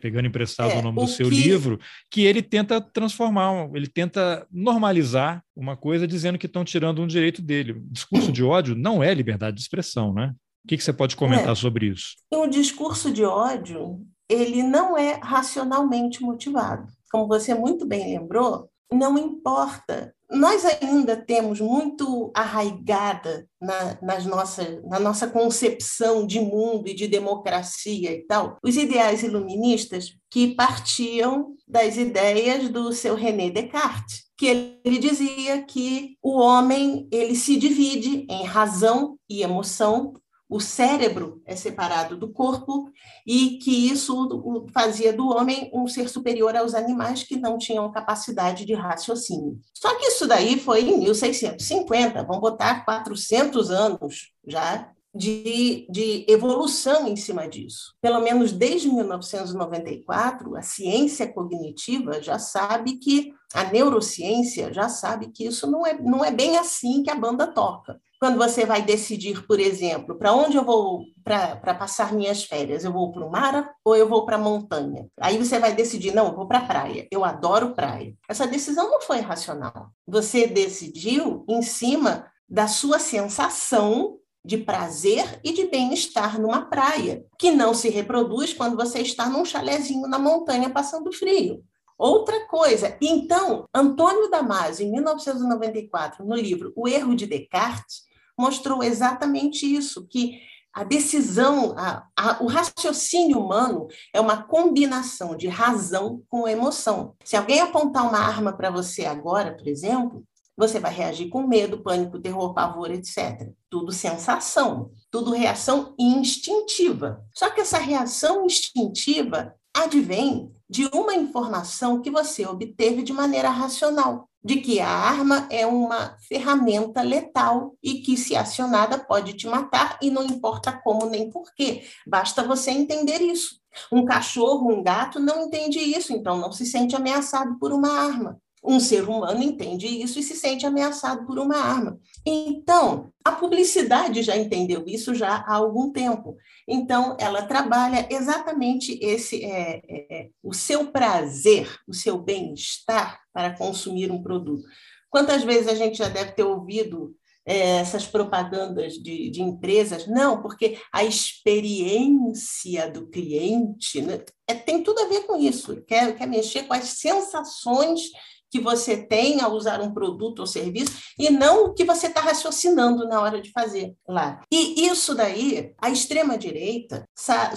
pegando 0.01 0.25
emprestado 0.25 0.71
é, 0.71 0.79
o 0.79 0.81
nome 0.81 0.99
do 0.99 1.07
seu 1.07 1.29
que... 1.29 1.35
livro, 1.35 1.79
que 2.09 2.23
ele 2.23 2.41
tenta 2.41 2.81
transformar, 2.81 3.69
ele 3.75 3.87
tenta 3.87 4.47
normalizar 4.51 5.43
uma 5.55 5.77
coisa 5.77 6.07
dizendo 6.07 6.39
que 6.39 6.47
estão 6.47 6.65
tirando 6.65 7.03
um 7.03 7.07
direito 7.07 7.43
dele. 7.43 7.73
O 7.73 7.81
discurso 7.91 8.31
de 8.31 8.43
ódio 8.43 8.73
não 8.73 9.03
é 9.03 9.13
liberdade 9.13 9.57
de 9.57 9.61
expressão, 9.61 10.11
né? 10.11 10.33
O 10.63 10.67
que, 10.67 10.75
que 10.75 10.83
você 10.83 10.91
pode 10.91 11.15
comentar 11.15 11.51
é. 11.51 11.55
sobre 11.55 11.85
isso? 11.85 12.15
O 12.33 12.47
discurso 12.47 13.13
de 13.13 13.23
ódio, 13.23 14.01
ele 14.27 14.63
não 14.63 14.97
é 14.97 15.19
racionalmente 15.21 16.23
motivado 16.23 16.94
como 17.11 17.27
você 17.27 17.53
muito 17.53 17.85
bem 17.85 18.17
lembrou, 18.17 18.69
não 18.91 19.17
importa. 19.17 20.13
Nós 20.29 20.65
ainda 20.65 21.15
temos 21.15 21.61
muito 21.61 22.31
arraigada 22.33 23.47
na, 23.61 23.97
nas 24.01 24.25
nossa, 24.25 24.81
na 24.85 24.99
nossa 24.99 25.27
concepção 25.27 26.25
de 26.25 26.39
mundo 26.39 26.87
e 26.87 26.95
de 26.95 27.07
democracia 27.07 28.11
e 28.11 28.25
tal, 28.25 28.57
os 28.63 28.75
ideais 28.75 29.21
iluministas 29.21 30.17
que 30.31 30.55
partiam 30.55 31.55
das 31.67 31.95
ideias 31.95 32.69
do 32.69 32.91
seu 32.91 33.15
René 33.15 33.49
Descartes, 33.51 34.25
que 34.37 34.47
ele 34.83 34.97
dizia 34.99 35.61
que 35.61 36.17
o 36.21 36.39
homem 36.39 37.07
ele 37.11 37.35
se 37.35 37.55
divide 37.55 38.25
em 38.29 38.43
razão 38.43 39.17
e 39.29 39.43
emoção 39.43 40.13
o 40.47 40.59
cérebro 40.59 41.41
é 41.45 41.55
separado 41.55 42.15
do 42.15 42.31
corpo 42.31 42.91
e 43.25 43.57
que 43.57 43.89
isso 43.89 44.65
fazia 44.71 45.11
do 45.11 45.29
homem 45.29 45.71
um 45.73 45.87
ser 45.87 46.07
superior 46.07 46.55
aos 46.55 46.75
animais 46.75 47.23
que 47.23 47.35
não 47.35 47.57
tinham 47.57 47.91
capacidade 47.91 48.65
de 48.65 48.73
raciocínio. 48.73 49.59
Só 49.73 49.95
que 49.95 50.05
isso 50.05 50.27
daí 50.27 50.59
foi 50.59 50.81
em 50.81 50.99
1650, 50.99 52.23
vamos 52.23 52.41
botar 52.41 52.85
400 52.85 53.71
anos 53.71 54.31
já 54.47 54.91
de, 55.15 55.87
de 55.89 56.25
evolução 56.27 57.07
em 57.07 57.15
cima 57.15 57.47
disso. 57.47 57.95
Pelo 58.01 58.21
menos 58.21 58.51
desde 58.51 58.89
1994, 58.89 60.55
a 60.57 60.61
ciência 60.61 61.31
cognitiva 61.31 62.21
já 62.21 62.37
sabe 62.37 62.97
que, 62.97 63.33
a 63.53 63.63
neurociência 63.71 64.73
já 64.73 64.89
sabe 64.89 65.31
que 65.31 65.45
isso 65.45 65.65
não 65.71 65.87
é, 65.87 65.97
não 65.97 66.25
é 66.25 66.29
bem 66.29 66.57
assim 66.57 67.01
que 67.01 67.09
a 67.09 67.15
banda 67.15 67.47
toca 67.47 68.01
quando 68.19 68.37
você 68.37 68.65
vai 68.65 68.81
decidir, 68.81 69.45
por 69.45 69.59
exemplo, 69.59 70.17
para 70.17 70.33
onde 70.33 70.57
eu 70.57 70.63
vou 70.63 71.03
para 71.23 71.75
passar 71.75 72.13
minhas 72.13 72.43
férias, 72.43 72.83
eu 72.83 72.91
vou 72.91 73.11
para 73.11 73.25
o 73.25 73.31
mar 73.31 73.73
ou 73.83 73.95
eu 73.95 74.07
vou 74.07 74.25
para 74.25 74.35
a 74.35 74.39
montanha? 74.39 75.07
Aí 75.19 75.37
você 75.37 75.59
vai 75.59 75.73
decidir, 75.73 76.13
não, 76.13 76.27
eu 76.27 76.35
vou 76.35 76.47
para 76.47 76.59
a 76.59 76.65
praia. 76.65 77.07
Eu 77.11 77.25
adoro 77.25 77.75
praia. 77.75 78.13
Essa 78.29 78.47
decisão 78.47 78.89
não 78.89 79.01
foi 79.01 79.19
racional. 79.19 79.89
Você 80.07 80.47
decidiu 80.47 81.43
em 81.49 81.61
cima 81.61 82.27
da 82.47 82.67
sua 82.67 82.99
sensação 82.99 84.17
de 84.45 84.59
prazer 84.59 85.39
e 85.43 85.51
de 85.51 85.65
bem-estar 85.65 86.39
numa 86.39 86.69
praia, 86.69 87.25
que 87.39 87.49
não 87.49 87.73
se 87.73 87.89
reproduz 87.89 88.53
quando 88.53 88.77
você 88.77 88.99
está 88.99 89.27
num 89.27 89.43
chalezinho 89.43 90.07
na 90.07 90.19
montanha 90.19 90.69
passando 90.69 91.11
frio. 91.11 91.63
Outra 91.97 92.45
coisa, 92.47 92.97
então, 93.01 93.65
Antônio 93.73 94.29
Damasio, 94.29 94.85
em 94.85 94.91
1994, 94.91 96.25
no 96.25 96.35
livro 96.35 96.73
O 96.75 96.87
Erro 96.87 97.15
de 97.15 97.25
Descartes, 97.25 98.03
mostrou 98.37 98.83
exatamente 98.83 99.65
isso, 99.65 100.05
que 100.05 100.41
a 100.73 100.83
decisão, 100.83 101.73
a, 101.77 102.05
a, 102.17 102.43
o 102.43 102.47
raciocínio 102.47 103.39
humano 103.39 103.87
é 104.13 104.19
uma 104.19 104.43
combinação 104.43 105.37
de 105.37 105.47
razão 105.47 106.21
com 106.27 106.45
emoção. 106.45 107.15
Se 107.23 107.37
alguém 107.37 107.61
apontar 107.61 108.05
uma 108.05 108.19
arma 108.19 108.51
para 108.51 108.69
você 108.69 109.05
agora, 109.05 109.55
por 109.55 109.69
exemplo, 109.69 110.21
você 110.57 110.77
vai 110.77 110.93
reagir 110.93 111.29
com 111.29 111.47
medo, 111.47 111.81
pânico, 111.81 112.19
terror, 112.19 112.53
pavor, 112.53 112.91
etc. 112.91 113.49
Tudo 113.69 113.93
sensação, 113.93 114.91
tudo 115.09 115.31
reação 115.31 115.95
instintiva. 115.97 117.23
Só 117.33 117.49
que 117.49 117.61
essa 117.61 117.77
reação 117.77 118.45
instintiva 118.45 119.55
advém 119.73 120.53
de 120.75 120.89
uma 120.93 121.15
informação 121.15 122.01
que 122.01 122.11
você 122.11 122.45
obteve 122.45 123.01
de 123.01 123.13
maneira 123.13 123.49
racional 123.49 124.27
de 124.43 124.57
que 124.57 124.79
a 124.79 124.87
arma 124.87 125.47
é 125.49 125.65
uma 125.65 126.17
ferramenta 126.19 127.01
letal 127.01 127.75
e 127.81 128.01
que, 128.01 128.15
se 128.15 128.35
acionada, 128.35 128.99
pode 128.99 129.33
te 129.33 129.47
matar 129.47 129.97
e 129.99 130.11
não 130.11 130.23
importa 130.23 130.71
como 130.71 131.07
nem 131.07 131.31
porquê. 131.31 131.83
Basta 132.05 132.43
você 132.43 132.69
entender 132.69 133.21
isso. 133.21 133.59
Um 133.91 134.05
cachorro, 134.05 134.71
um 134.71 134.83
gato 134.83 135.19
não 135.19 135.47
entende 135.47 135.79
isso, 135.79 136.13
então 136.13 136.37
não 136.37 136.51
se 136.51 136.63
sente 136.63 136.95
ameaçado 136.95 137.57
por 137.57 137.73
uma 137.73 137.89
arma. 137.89 138.39
Um 138.67 138.79
ser 138.79 139.07
humano 139.07 139.43
entende 139.43 139.85
isso 139.85 140.17
e 140.17 140.23
se 140.23 140.35
sente 140.35 140.65
ameaçado 140.65 141.25
por 141.25 141.37
uma 141.37 141.57
arma. 141.57 141.99
Então, 142.25 143.11
a 143.23 143.31
publicidade 143.31 144.23
já 144.23 144.35
entendeu 144.35 144.83
isso 144.87 145.13
já 145.13 145.35
há 145.35 145.55
algum 145.55 145.91
tempo. 145.91 146.35
Então, 146.67 147.15
ela 147.19 147.43
trabalha 147.43 148.07
exatamente 148.09 148.97
esse 149.01 149.43
é, 149.45 149.81
é, 149.87 150.17
é 150.17 150.29
o 150.41 150.53
seu 150.53 150.87
prazer, 150.87 151.69
o 151.87 151.93
seu 151.93 152.17
bem-estar 152.17 153.19
para 153.31 153.55
consumir 153.55 154.11
um 154.11 154.23
produto. 154.23 154.63
Quantas 155.09 155.43
vezes 155.43 155.67
a 155.67 155.75
gente 155.75 155.97
já 155.97 156.09
deve 156.09 156.31
ter 156.31 156.43
ouvido 156.43 157.15
é, 157.45 157.77
essas 157.77 158.07
propagandas 158.07 158.93
de, 158.93 159.29
de, 159.29 159.41
empresas? 159.41 160.07
Não, 160.07 160.41
porque 160.41 160.79
a 160.91 161.03
experiência 161.03 162.89
do 162.89 163.07
cliente 163.07 164.01
né, 164.01 164.25
é, 164.47 164.55
tem 164.55 164.83
tudo 164.83 164.99
a 165.01 165.07
ver 165.07 165.21
com 165.21 165.37
isso. 165.37 165.81
Quer, 165.83 166.17
quer 166.17 166.27
mexer 166.27 166.63
com 166.63 166.73
as 166.73 166.85
sensações 166.85 168.09
que 168.55 168.61
você 168.61 168.95
tem 168.95 169.41
ao 169.41 169.51
usar 169.51 169.81
um 169.81 169.93
produto 169.93 170.39
ou 170.39 170.47
serviço 170.47 170.93
e 171.19 171.29
não 171.29 171.65
o 171.65 171.73
que 171.73 171.83
você 171.83 172.07
está 172.07 172.21
raciocinando 172.21 173.05
na 173.05 173.19
hora 173.19 173.41
de 173.41 173.51
fazer 173.51 173.93
lá. 174.07 174.41
E 174.49 174.87
isso 174.87 175.13
daí, 175.13 175.73
a 175.77 175.89
extrema-direita 175.89 177.03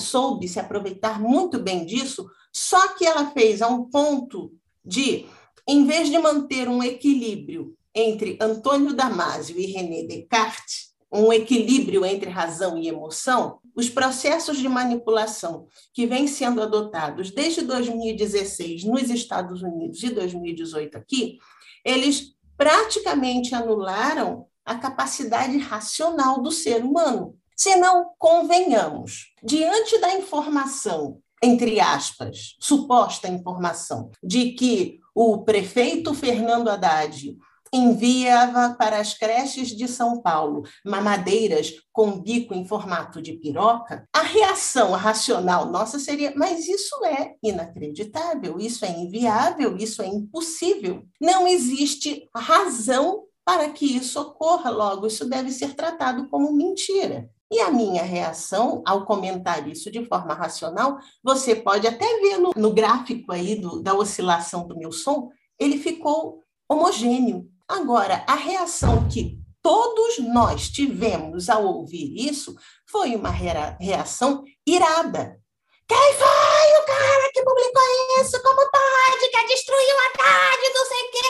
soube 0.00 0.48
se 0.48 0.58
aproveitar 0.58 1.20
muito 1.20 1.60
bem 1.60 1.86
disso, 1.86 2.28
só 2.52 2.96
que 2.96 3.06
ela 3.06 3.30
fez 3.30 3.62
a 3.62 3.68
um 3.68 3.84
ponto 3.84 4.50
de, 4.84 5.26
em 5.68 5.86
vez 5.86 6.10
de 6.10 6.18
manter 6.18 6.68
um 6.68 6.82
equilíbrio 6.82 7.76
entre 7.94 8.36
Antônio 8.40 8.92
Damasio 8.92 9.56
e 9.56 9.66
René 9.66 10.02
Descartes, 10.02 10.87
um 11.10 11.32
equilíbrio 11.32 12.04
entre 12.04 12.28
razão 12.28 12.76
e 12.76 12.88
emoção, 12.88 13.58
os 13.74 13.88
processos 13.88 14.58
de 14.58 14.68
manipulação 14.68 15.66
que 15.94 16.06
vêm 16.06 16.26
sendo 16.26 16.60
adotados 16.60 17.30
desde 17.30 17.62
2016 17.62 18.84
nos 18.84 19.08
Estados 19.08 19.62
Unidos 19.62 20.02
e 20.02 20.10
2018 20.10 20.98
aqui, 20.98 21.38
eles 21.84 22.34
praticamente 22.56 23.54
anularam 23.54 24.46
a 24.64 24.74
capacidade 24.74 25.56
racional 25.58 26.42
do 26.42 26.52
ser 26.52 26.84
humano. 26.84 27.34
Se 27.56 27.74
não 27.76 28.10
convenhamos, 28.18 29.32
diante 29.42 29.98
da 29.98 30.14
informação, 30.14 31.20
entre 31.42 31.80
aspas, 31.80 32.56
suposta 32.60 33.28
informação, 33.28 34.10
de 34.22 34.52
que 34.52 35.00
o 35.14 35.38
prefeito 35.38 36.12
Fernando 36.14 36.68
Haddad 36.68 37.36
enviava 37.72 38.74
para 38.78 38.98
as 38.98 39.14
creches 39.14 39.68
de 39.68 39.88
São 39.88 40.20
Paulo 40.20 40.62
mamadeiras 40.84 41.74
com 41.92 42.20
bico 42.20 42.54
em 42.54 42.64
formato 42.64 43.20
de 43.20 43.32
piroca, 43.34 44.06
a 44.12 44.22
reação 44.22 44.92
racional 44.92 45.70
nossa 45.70 45.98
seria: 45.98 46.32
mas 46.36 46.68
isso 46.68 47.04
é 47.04 47.34
inacreditável, 47.42 48.58
isso 48.58 48.84
é 48.84 48.90
inviável, 48.90 49.76
isso 49.76 50.02
é 50.02 50.06
impossível. 50.06 51.02
Não 51.20 51.46
existe 51.46 52.28
razão 52.34 53.24
para 53.44 53.70
que 53.70 53.96
isso 53.96 54.20
ocorra, 54.20 54.70
logo, 54.70 55.06
isso 55.06 55.28
deve 55.28 55.50
ser 55.50 55.74
tratado 55.74 56.28
como 56.28 56.52
mentira. 56.52 57.30
E 57.50 57.60
a 57.60 57.70
minha 57.70 58.02
reação 58.02 58.82
ao 58.86 59.06
comentar 59.06 59.66
isso 59.66 59.90
de 59.90 60.04
forma 60.04 60.34
racional, 60.34 60.98
você 61.24 61.56
pode 61.56 61.86
até 61.86 62.06
ver 62.20 62.36
no, 62.36 62.52
no 62.54 62.74
gráfico 62.74 63.32
aí 63.32 63.54
do, 63.54 63.82
da 63.82 63.94
oscilação 63.94 64.66
do 64.68 64.76
meu 64.76 64.92
som, 64.92 65.30
ele 65.58 65.78
ficou 65.78 66.42
homogêneo. 66.68 67.48
Agora, 67.68 68.24
a 68.26 68.34
reação 68.34 69.08
que 69.08 69.38
todos 69.62 70.18
nós 70.20 70.70
tivemos 70.70 71.50
ao 71.50 71.64
ouvir 71.64 72.14
isso 72.16 72.56
foi 72.90 73.14
uma 73.14 73.30
reação 73.30 74.42
irada. 74.66 75.38
Quem 75.86 76.14
foi 76.14 76.82
o 76.82 76.86
cara 76.86 77.30
que 77.32 77.42
publicou 77.42 77.82
isso? 78.20 78.42
Como 78.42 78.70
pode? 78.70 79.28
Quer 79.30 79.46
destruir 79.46 79.94
o 79.94 79.98
Haddad, 79.98 80.74
não 80.74 80.86
sei 80.86 80.98
o 80.98 81.10
quê. 81.10 81.28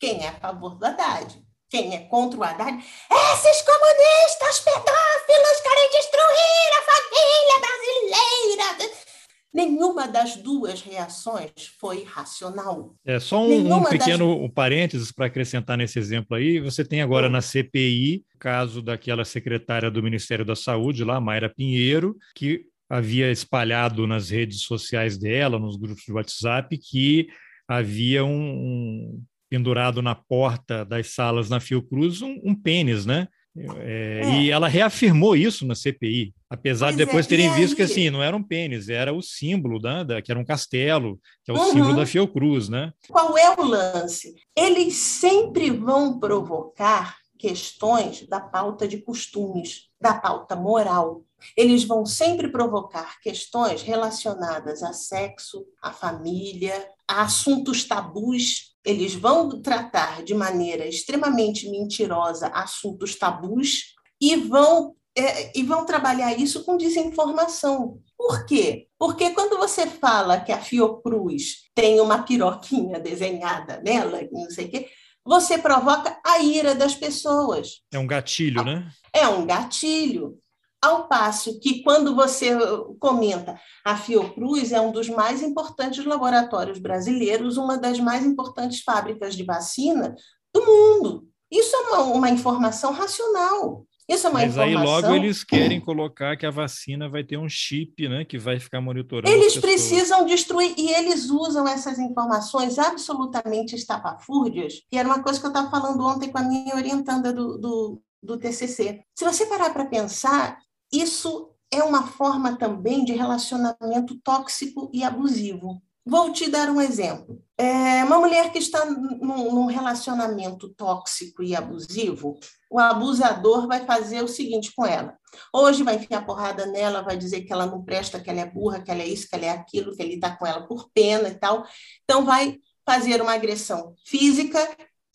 Quem 0.00 0.24
é 0.24 0.28
a 0.28 0.40
favor 0.40 0.76
do 0.76 0.86
Haddad? 0.86 1.42
Quem 1.68 1.94
é 1.94 2.00
contra 2.08 2.38
o 2.38 2.44
Haddad? 2.44 2.78
Esses 2.78 3.62
comunistas 3.62 4.60
pedófilos 4.60 5.60
querem 5.62 5.90
destruir 5.90 6.70
a 6.78 6.82
família 6.92 7.58
brasileira. 7.60 9.11
Nenhuma 9.52 10.08
das 10.08 10.36
duas 10.36 10.80
reações 10.80 11.50
foi 11.78 12.04
racional. 12.04 12.94
É 13.04 13.20
só 13.20 13.46
um, 13.46 13.74
um 13.74 13.84
pequeno 13.84 14.42
das... 14.42 14.52
parênteses 14.52 15.12
para 15.12 15.26
acrescentar 15.26 15.76
nesse 15.76 15.98
exemplo 15.98 16.36
aí. 16.36 16.58
Você 16.60 16.84
tem 16.84 17.02
agora 17.02 17.28
na 17.28 17.42
CPI 17.42 18.24
o 18.34 18.38
caso 18.38 18.80
daquela 18.80 19.24
secretária 19.24 19.90
do 19.90 20.02
Ministério 20.02 20.44
da 20.44 20.56
Saúde, 20.56 21.04
lá, 21.04 21.20
Mayra 21.20 21.50
Pinheiro, 21.50 22.16
que 22.34 22.66
havia 22.88 23.30
espalhado 23.30 24.06
nas 24.06 24.30
redes 24.30 24.62
sociais 24.62 25.18
dela, 25.18 25.58
nos 25.58 25.76
grupos 25.76 26.02
de 26.04 26.12
WhatsApp, 26.12 26.76
que 26.78 27.28
havia 27.68 28.24
um, 28.24 28.30
um 28.30 29.22
pendurado 29.50 30.00
na 30.00 30.14
porta 30.14 30.84
das 30.84 31.08
salas 31.08 31.50
na 31.50 31.60
Fiocruz 31.60 32.22
um, 32.22 32.40
um 32.42 32.54
pênis, 32.54 33.04
né? 33.04 33.28
É, 33.56 34.20
é. 34.24 34.40
E 34.40 34.50
ela 34.50 34.66
reafirmou 34.66 35.36
isso 35.36 35.66
na 35.66 35.74
CPI, 35.74 36.32
apesar 36.52 36.86
pois 36.86 36.96
de 36.96 37.04
depois 37.04 37.26
é, 37.26 37.28
terem 37.28 37.52
visto 37.54 37.76
que 37.76 37.82
assim 37.82 38.10
não 38.10 38.22
era 38.22 38.36
um 38.36 38.42
pênis, 38.42 38.88
era 38.88 39.12
o 39.12 39.22
símbolo 39.22 39.80
da, 39.80 40.02
da 40.02 40.22
que 40.22 40.30
era 40.30 40.40
um 40.40 40.44
castelo, 40.44 41.18
que 41.44 41.50
é 41.50 41.54
o 41.54 41.58
uhum. 41.58 41.70
símbolo 41.72 41.96
da 41.96 42.06
Fiocruz, 42.06 42.68
né? 42.68 42.92
Qual 43.08 43.36
é 43.38 43.54
o 43.58 43.64
lance? 43.64 44.34
Eles 44.56 44.94
sempre 44.94 45.70
vão 45.70 46.18
provocar 46.18 47.16
questões 47.38 48.26
da 48.28 48.40
pauta 48.40 48.86
de 48.86 48.98
costumes, 48.98 49.88
da 50.00 50.14
pauta 50.14 50.54
moral. 50.54 51.24
Eles 51.56 51.82
vão 51.82 52.06
sempre 52.06 52.48
provocar 52.48 53.20
questões 53.20 53.82
relacionadas 53.82 54.82
a 54.82 54.92
sexo, 54.92 55.64
a 55.82 55.92
família, 55.92 56.86
a 57.08 57.22
assuntos 57.22 57.84
tabus 57.84 58.72
eles 58.84 59.14
vão 59.14 59.62
tratar 59.62 60.24
de 60.24 60.34
maneira 60.34 60.86
extremamente 60.86 61.70
mentirosa 61.70 62.48
assuntos 62.48 63.14
tabus 63.14 63.94
e 64.20 64.36
vão, 64.36 64.94
é, 65.16 65.58
e 65.58 65.62
vão 65.62 65.84
trabalhar 65.84 66.38
isso 66.38 66.64
com 66.64 66.76
desinformação. 66.76 67.98
Por 68.16 68.46
quê? 68.46 68.88
Porque 68.98 69.30
quando 69.30 69.58
você 69.58 69.86
fala 69.86 70.40
que 70.40 70.52
a 70.52 70.60
Fiocruz 70.60 71.70
tem 71.74 72.00
uma 72.00 72.22
piroquinha 72.22 72.98
desenhada 72.98 73.80
nela, 73.84 74.20
não 74.32 74.50
sei 74.50 74.66
o 74.66 74.70
quê, 74.70 74.88
você 75.24 75.58
provoca 75.58 76.18
a 76.24 76.38
ira 76.38 76.74
das 76.74 76.94
pessoas. 76.94 77.82
É 77.92 77.98
um 77.98 78.06
gatilho, 78.06 78.64
né? 78.64 78.90
É 79.12 79.26
um 79.28 79.46
gatilho. 79.46 80.38
Ao 80.80 81.06
passo 81.06 81.60
que, 81.60 81.80
quando 81.84 82.12
você 82.12 82.50
comenta, 82.98 83.56
a 83.84 83.96
Fiocruz 83.96 84.72
é 84.72 84.80
um 84.80 84.90
dos 84.90 85.08
mais 85.08 85.40
importantes 85.40 86.04
laboratórios 86.04 86.80
brasileiros, 86.80 87.56
uma 87.56 87.78
das 87.78 88.00
mais 88.00 88.26
importantes 88.26 88.80
fábricas 88.82 89.36
de 89.36 89.44
vacina 89.44 90.12
do 90.52 90.66
mundo. 90.66 91.28
Isso 91.48 91.76
é 91.76 91.78
uma, 91.80 91.98
uma 92.00 92.30
informação 92.30 92.92
racional. 92.92 93.86
Isso 94.14 94.26
é 94.26 94.30
uma 94.30 94.40
Mas 94.40 94.50
informação... 94.50 94.80
aí 94.80 94.86
logo 94.86 95.14
eles 95.14 95.42
querem 95.44 95.80
colocar 95.80 96.36
que 96.36 96.44
a 96.44 96.50
vacina 96.50 97.08
vai 97.08 97.24
ter 97.24 97.36
um 97.36 97.48
chip, 97.48 98.08
né, 98.08 98.24
que 98.24 98.38
vai 98.38 98.58
ficar 98.58 98.80
monitorando. 98.80 99.34
Eles 99.34 99.56
precisam 99.56 100.26
destruir 100.26 100.74
e 100.76 100.90
eles 100.92 101.30
usam 101.30 101.66
essas 101.66 101.98
informações 101.98 102.78
absolutamente 102.78 103.74
estapafúrdias, 103.74 104.82
que 104.90 104.96
era 104.96 105.08
uma 105.08 105.22
coisa 105.22 105.40
que 105.40 105.46
eu 105.46 105.50
estava 105.50 105.70
falando 105.70 106.04
ontem 106.04 106.30
com 106.30 106.38
a 106.38 106.42
minha 106.42 106.74
orientanda 106.74 107.32
do, 107.32 107.58
do, 107.58 108.02
do 108.22 108.38
TCC. 108.38 109.02
Se 109.16 109.24
você 109.24 109.46
parar 109.46 109.70
para 109.70 109.86
pensar, 109.86 110.58
isso 110.92 111.50
é 111.72 111.82
uma 111.82 112.06
forma 112.06 112.56
também 112.56 113.04
de 113.04 113.12
relacionamento 113.12 114.18
tóxico 114.22 114.90
e 114.92 115.02
abusivo. 115.02 115.82
Vou 116.04 116.32
te 116.32 116.50
dar 116.50 116.68
um 116.68 116.80
exemplo. 116.80 117.40
É 117.56 118.02
uma 118.04 118.18
mulher 118.18 118.50
que 118.50 118.58
está 118.58 118.84
num, 118.84 119.52
num, 119.52 119.66
relacionamento 119.66 120.68
tóxico 120.74 121.42
e 121.42 121.54
abusivo, 121.54 122.36
o 122.68 122.78
abusador 122.78 123.68
vai 123.68 123.84
fazer 123.86 124.22
o 124.22 124.28
seguinte 124.28 124.72
com 124.74 124.84
ela. 124.84 125.16
Hoje 125.54 125.84
vai 125.84 125.96
enfiar 125.96 126.26
porrada 126.26 126.66
nela, 126.66 127.02
vai 127.02 127.16
dizer 127.16 127.42
que 127.42 127.52
ela 127.52 127.66
não 127.66 127.84
presta, 127.84 128.18
que 128.18 128.28
ela 128.28 128.40
é 128.40 128.50
burra, 128.50 128.80
que 128.80 128.90
ela 128.90 129.02
é 129.02 129.06
isso, 129.06 129.28
que 129.28 129.36
ela 129.36 129.44
é 129.44 129.50
aquilo, 129.50 129.94
que 129.94 130.02
ele 130.02 130.14
está 130.14 130.34
com 130.36 130.44
ela 130.44 130.66
por 130.66 130.90
pena 130.92 131.28
e 131.28 131.34
tal. 131.34 131.64
Então, 132.02 132.24
vai 132.24 132.58
fazer 132.84 133.22
uma 133.22 133.34
agressão 133.34 133.94
física 134.04 134.58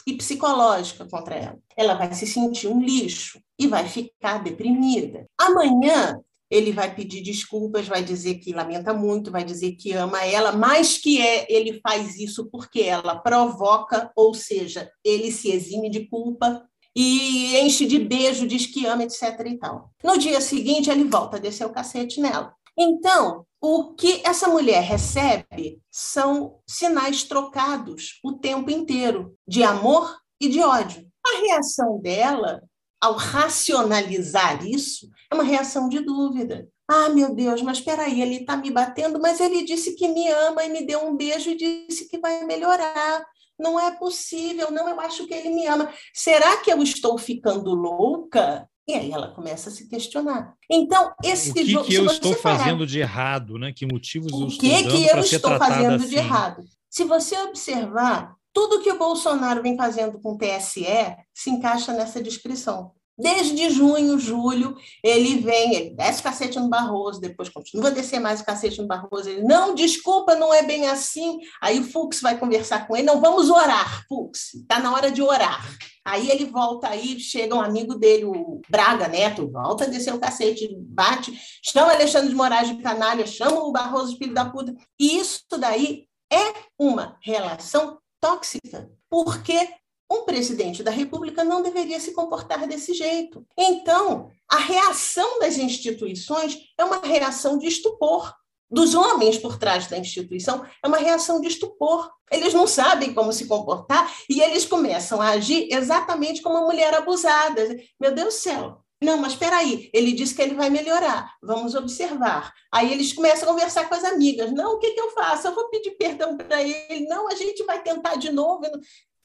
e 0.06 0.14
psicológica 0.16 1.06
contra 1.10 1.36
ela. 1.36 1.60
Ela 1.76 1.96
vai 1.96 2.14
se 2.14 2.26
sentir 2.26 2.70
um 2.70 2.82
lixo 2.82 3.42
e 3.60 3.68
vai 3.68 3.88
ficar 3.90 4.42
deprimida. 4.42 5.26
Amanhã 5.38 6.22
ele 6.50 6.72
vai 6.72 6.94
pedir 6.94 7.22
desculpas, 7.22 7.88
vai 7.88 8.04
dizer 8.04 8.36
que 8.36 8.54
lamenta 8.54 8.94
muito, 8.94 9.32
vai 9.32 9.44
dizer 9.44 9.74
que 9.74 9.92
ama 9.94 10.24
ela, 10.24 10.52
mas 10.52 10.98
que 10.98 11.22
é, 11.22 11.46
ele 11.50 11.80
faz 11.82 12.18
isso 12.18 12.50
porque 12.50 12.82
ela 12.82 13.16
provoca, 13.18 14.12
ou 14.16 14.34
seja, 14.34 14.90
ele 15.04 15.32
se 15.32 15.52
exime 15.52 15.90
de 15.90 16.08
culpa 16.08 16.66
e 16.96 17.58
enche 17.58 17.86
de 17.86 18.00
beijo, 18.00 18.48
diz 18.48 18.66
que 18.66 18.86
ama, 18.86 19.04
etc. 19.04 19.24
e 19.46 19.58
tal. 19.58 19.92
No 20.04 20.18
dia 20.18 20.42
seguinte, 20.42 20.90
ele 20.90 21.04
volta 21.04 21.38
a 21.38 21.40
descer 21.40 21.66
o 21.66 21.72
cacete 21.72 22.20
nela. 22.20 22.54
Então, 22.78 23.46
o 23.62 23.94
que 23.94 24.22
essa 24.24 24.48
mulher 24.48 24.82
recebe 24.84 25.82
são 25.92 26.60
sinais 26.68 27.24
trocados 27.24 28.20
o 28.24 28.34
tempo 28.34 28.70
inteiro, 28.70 29.36
de 29.48 29.64
amor 29.64 30.16
e 30.40 30.48
de 30.48 30.62
ódio. 30.62 31.08
A 31.26 31.40
reação 31.42 32.00
dela, 32.00 32.64
ao 33.02 33.14
racionalizar 33.14 34.66
isso, 34.66 35.10
é 35.32 35.36
uma 35.36 35.44
reação 35.44 35.88
de 35.90 36.00
dúvida. 36.00 36.68
Ah, 36.88 37.10
meu 37.10 37.36
Deus, 37.36 37.62
mas 37.62 37.80
espera 37.80 38.04
aí, 38.04 38.22
ele 38.22 38.38
está 38.38 38.56
me 38.56 38.72
batendo, 38.72 39.20
mas 39.20 39.40
ele 39.40 39.66
disse 39.66 39.96
que 39.96 40.08
me 40.08 40.28
ama 40.30 40.64
e 40.64 40.70
me 40.70 40.86
deu 40.86 41.06
um 41.06 41.16
beijo 41.16 41.50
e 41.50 41.58
disse 41.58 42.08
que 42.08 42.18
vai 42.18 42.46
melhorar. 42.46 43.26
Não 43.60 43.80
é 43.80 43.92
possível, 43.92 44.72
não, 44.72 44.88
eu 44.88 45.00
acho 45.02 45.28
que 45.28 45.34
ele 45.34 45.50
me 45.50 45.66
ama. 45.66 45.92
Será 46.14 46.58
que 46.58 46.72
eu 46.72 46.82
estou 46.82 47.18
ficando 47.18 47.74
louca? 47.74 48.70
E 48.88 48.94
aí 48.94 49.12
ela 49.12 49.34
começa 49.34 49.70
a 49.70 49.72
se 49.72 49.90
questionar. 49.90 50.54
Então, 50.72 51.12
esse 51.22 51.50
o 51.50 51.54
que 51.54 51.66
jogo. 51.66 51.86
que 51.86 51.96
eu 51.96 52.06
estou 52.06 52.34
parar, 52.36 52.60
fazendo 52.60 52.88
de 52.88 53.00
errado, 53.00 53.58
né? 53.58 53.74
Que 53.74 53.86
motivos 53.86 54.32
eu 54.32 54.48
estou 54.48 54.62
que 54.62 54.84
que 54.84 55.10
eu 55.10 55.20
estou 55.20 55.58
fazendo 55.58 55.96
assim? 55.96 56.08
de 56.08 56.16
errado? 56.16 56.64
Se 56.90 57.04
você 57.04 57.38
observar, 57.40 58.37
tudo 58.58 58.82
que 58.82 58.92
o 58.92 58.98
Bolsonaro 58.98 59.62
vem 59.62 59.78
fazendo 59.78 60.20
com 60.20 60.32
o 60.32 60.38
TSE 60.40 60.84
se 61.32 61.52
encaixa 61.52 61.94
nessa 61.94 62.20
descrição. 62.24 62.92
Desde 63.16 63.70
junho, 63.70 64.18
julho, 64.18 64.76
ele 65.04 65.38
vem, 65.38 65.76
ele 65.76 65.90
desce 65.92 66.24
cacete 66.24 66.60
no 66.60 66.68
Barroso, 66.68 67.22
depois 67.22 67.50
continua 67.50 67.90
a 67.90 67.94
descer 67.94 68.20
mais 68.20 68.42
o 68.42 68.46
cacete 68.46 68.82
no 68.82 68.88
Barroso. 68.88 69.30
Ele, 69.30 69.44
não, 69.44 69.76
desculpa, 69.76 70.34
não 70.34 70.52
é 70.52 70.64
bem 70.64 70.88
assim. 70.88 71.38
Aí 71.62 71.80
o 71.80 71.84
Fux 71.84 72.20
vai 72.20 72.36
conversar 72.36 72.88
com 72.88 72.96
ele, 72.96 73.06
não, 73.06 73.22
vamos 73.22 73.52
orar, 73.52 74.04
Fux, 74.10 74.56
está 74.56 74.80
na 74.80 74.92
hora 74.92 75.12
de 75.12 75.22
orar. 75.22 75.64
Aí 76.04 76.32
ele 76.32 76.46
volta 76.46 76.88
aí, 76.88 77.20
chega 77.20 77.54
um 77.54 77.62
amigo 77.62 77.94
dele, 77.94 78.26
o 78.26 78.60
Braga 78.68 79.08
Neto, 79.08 79.52
volta 79.52 79.84
a 79.84 79.88
descer 79.88 80.16
o 80.16 80.20
cacete, 80.20 80.76
bate, 80.80 81.32
chama 81.64 81.94
Alexandre 81.94 82.30
de 82.30 82.36
Moraes 82.36 82.70
de 82.70 82.82
canalha, 82.82 83.28
chama 83.28 83.60
o 83.60 83.72
Barroso 83.72 84.14
de 84.14 84.18
filho 84.18 84.34
da 84.34 84.46
puta. 84.46 84.74
E 85.00 85.20
isso 85.20 85.46
daí 85.60 86.08
é 86.34 86.56
uma 86.80 87.18
relação 87.22 88.00
tóxica, 88.20 88.90
porque 89.10 89.70
um 90.10 90.24
presidente 90.24 90.84
da 90.84 90.92
República 90.92 91.44
não 91.44 91.62
deveria 91.62 92.00
se 92.00 92.14
comportar 92.14 92.68
desse 92.68 92.94
jeito. 92.94 93.46
Então, 93.58 94.30
a 94.50 94.58
reação 94.58 95.40
das 95.40 95.58
instituições 95.58 96.58
é 96.78 96.84
uma 96.84 97.00
reação 97.00 97.58
de 97.58 97.68
estupor. 97.68 98.34
Dos 98.70 98.94
homens 98.94 99.38
por 99.38 99.58
trás 99.58 99.88
da 99.88 99.98
instituição 99.98 100.66
é 100.84 100.88
uma 100.88 100.98
reação 100.98 101.40
de 101.40 101.48
estupor. 101.48 102.12
Eles 102.30 102.54
não 102.54 102.68
sabem 102.68 103.14
como 103.14 103.32
se 103.32 103.48
comportar 103.48 104.14
e 104.30 104.42
eles 104.42 104.66
começam 104.66 105.22
a 105.22 105.30
agir 105.30 105.70
exatamente 105.72 106.42
como 106.42 106.58
uma 106.58 106.66
mulher 106.66 106.94
abusada. 106.94 107.78
Meu 108.00 108.14
Deus 108.14 108.36
do 108.36 108.40
céu, 108.40 108.82
não, 109.02 109.18
mas 109.18 109.34
espera 109.34 109.58
aí, 109.58 109.92
ele 109.94 110.12
disse 110.12 110.34
que 110.34 110.42
ele 110.42 110.56
vai 110.56 110.72
melhorar, 110.72 111.36
vamos 111.42 111.76
observar. 111.76 112.52
Aí 112.72 112.92
eles 112.92 113.14
começam 113.14 113.48
a 113.48 113.52
conversar 113.54 113.88
com 113.88 113.94
as 113.94 114.04
amigas. 114.04 114.52
Não, 114.52 114.74
o 114.74 114.80
que, 114.80 114.92
que 114.92 115.00
eu 115.00 115.12
faço? 115.12 115.48
Eu 115.48 115.54
vou 115.54 115.70
pedir 115.70 115.92
perdão 115.92 116.36
para 116.36 116.64
ele. 116.64 117.08
Não, 117.08 117.28
a 117.28 117.36
gente 117.36 117.64
vai 117.64 117.82
tentar 117.84 118.16
de 118.16 118.32
novo. 118.32 118.66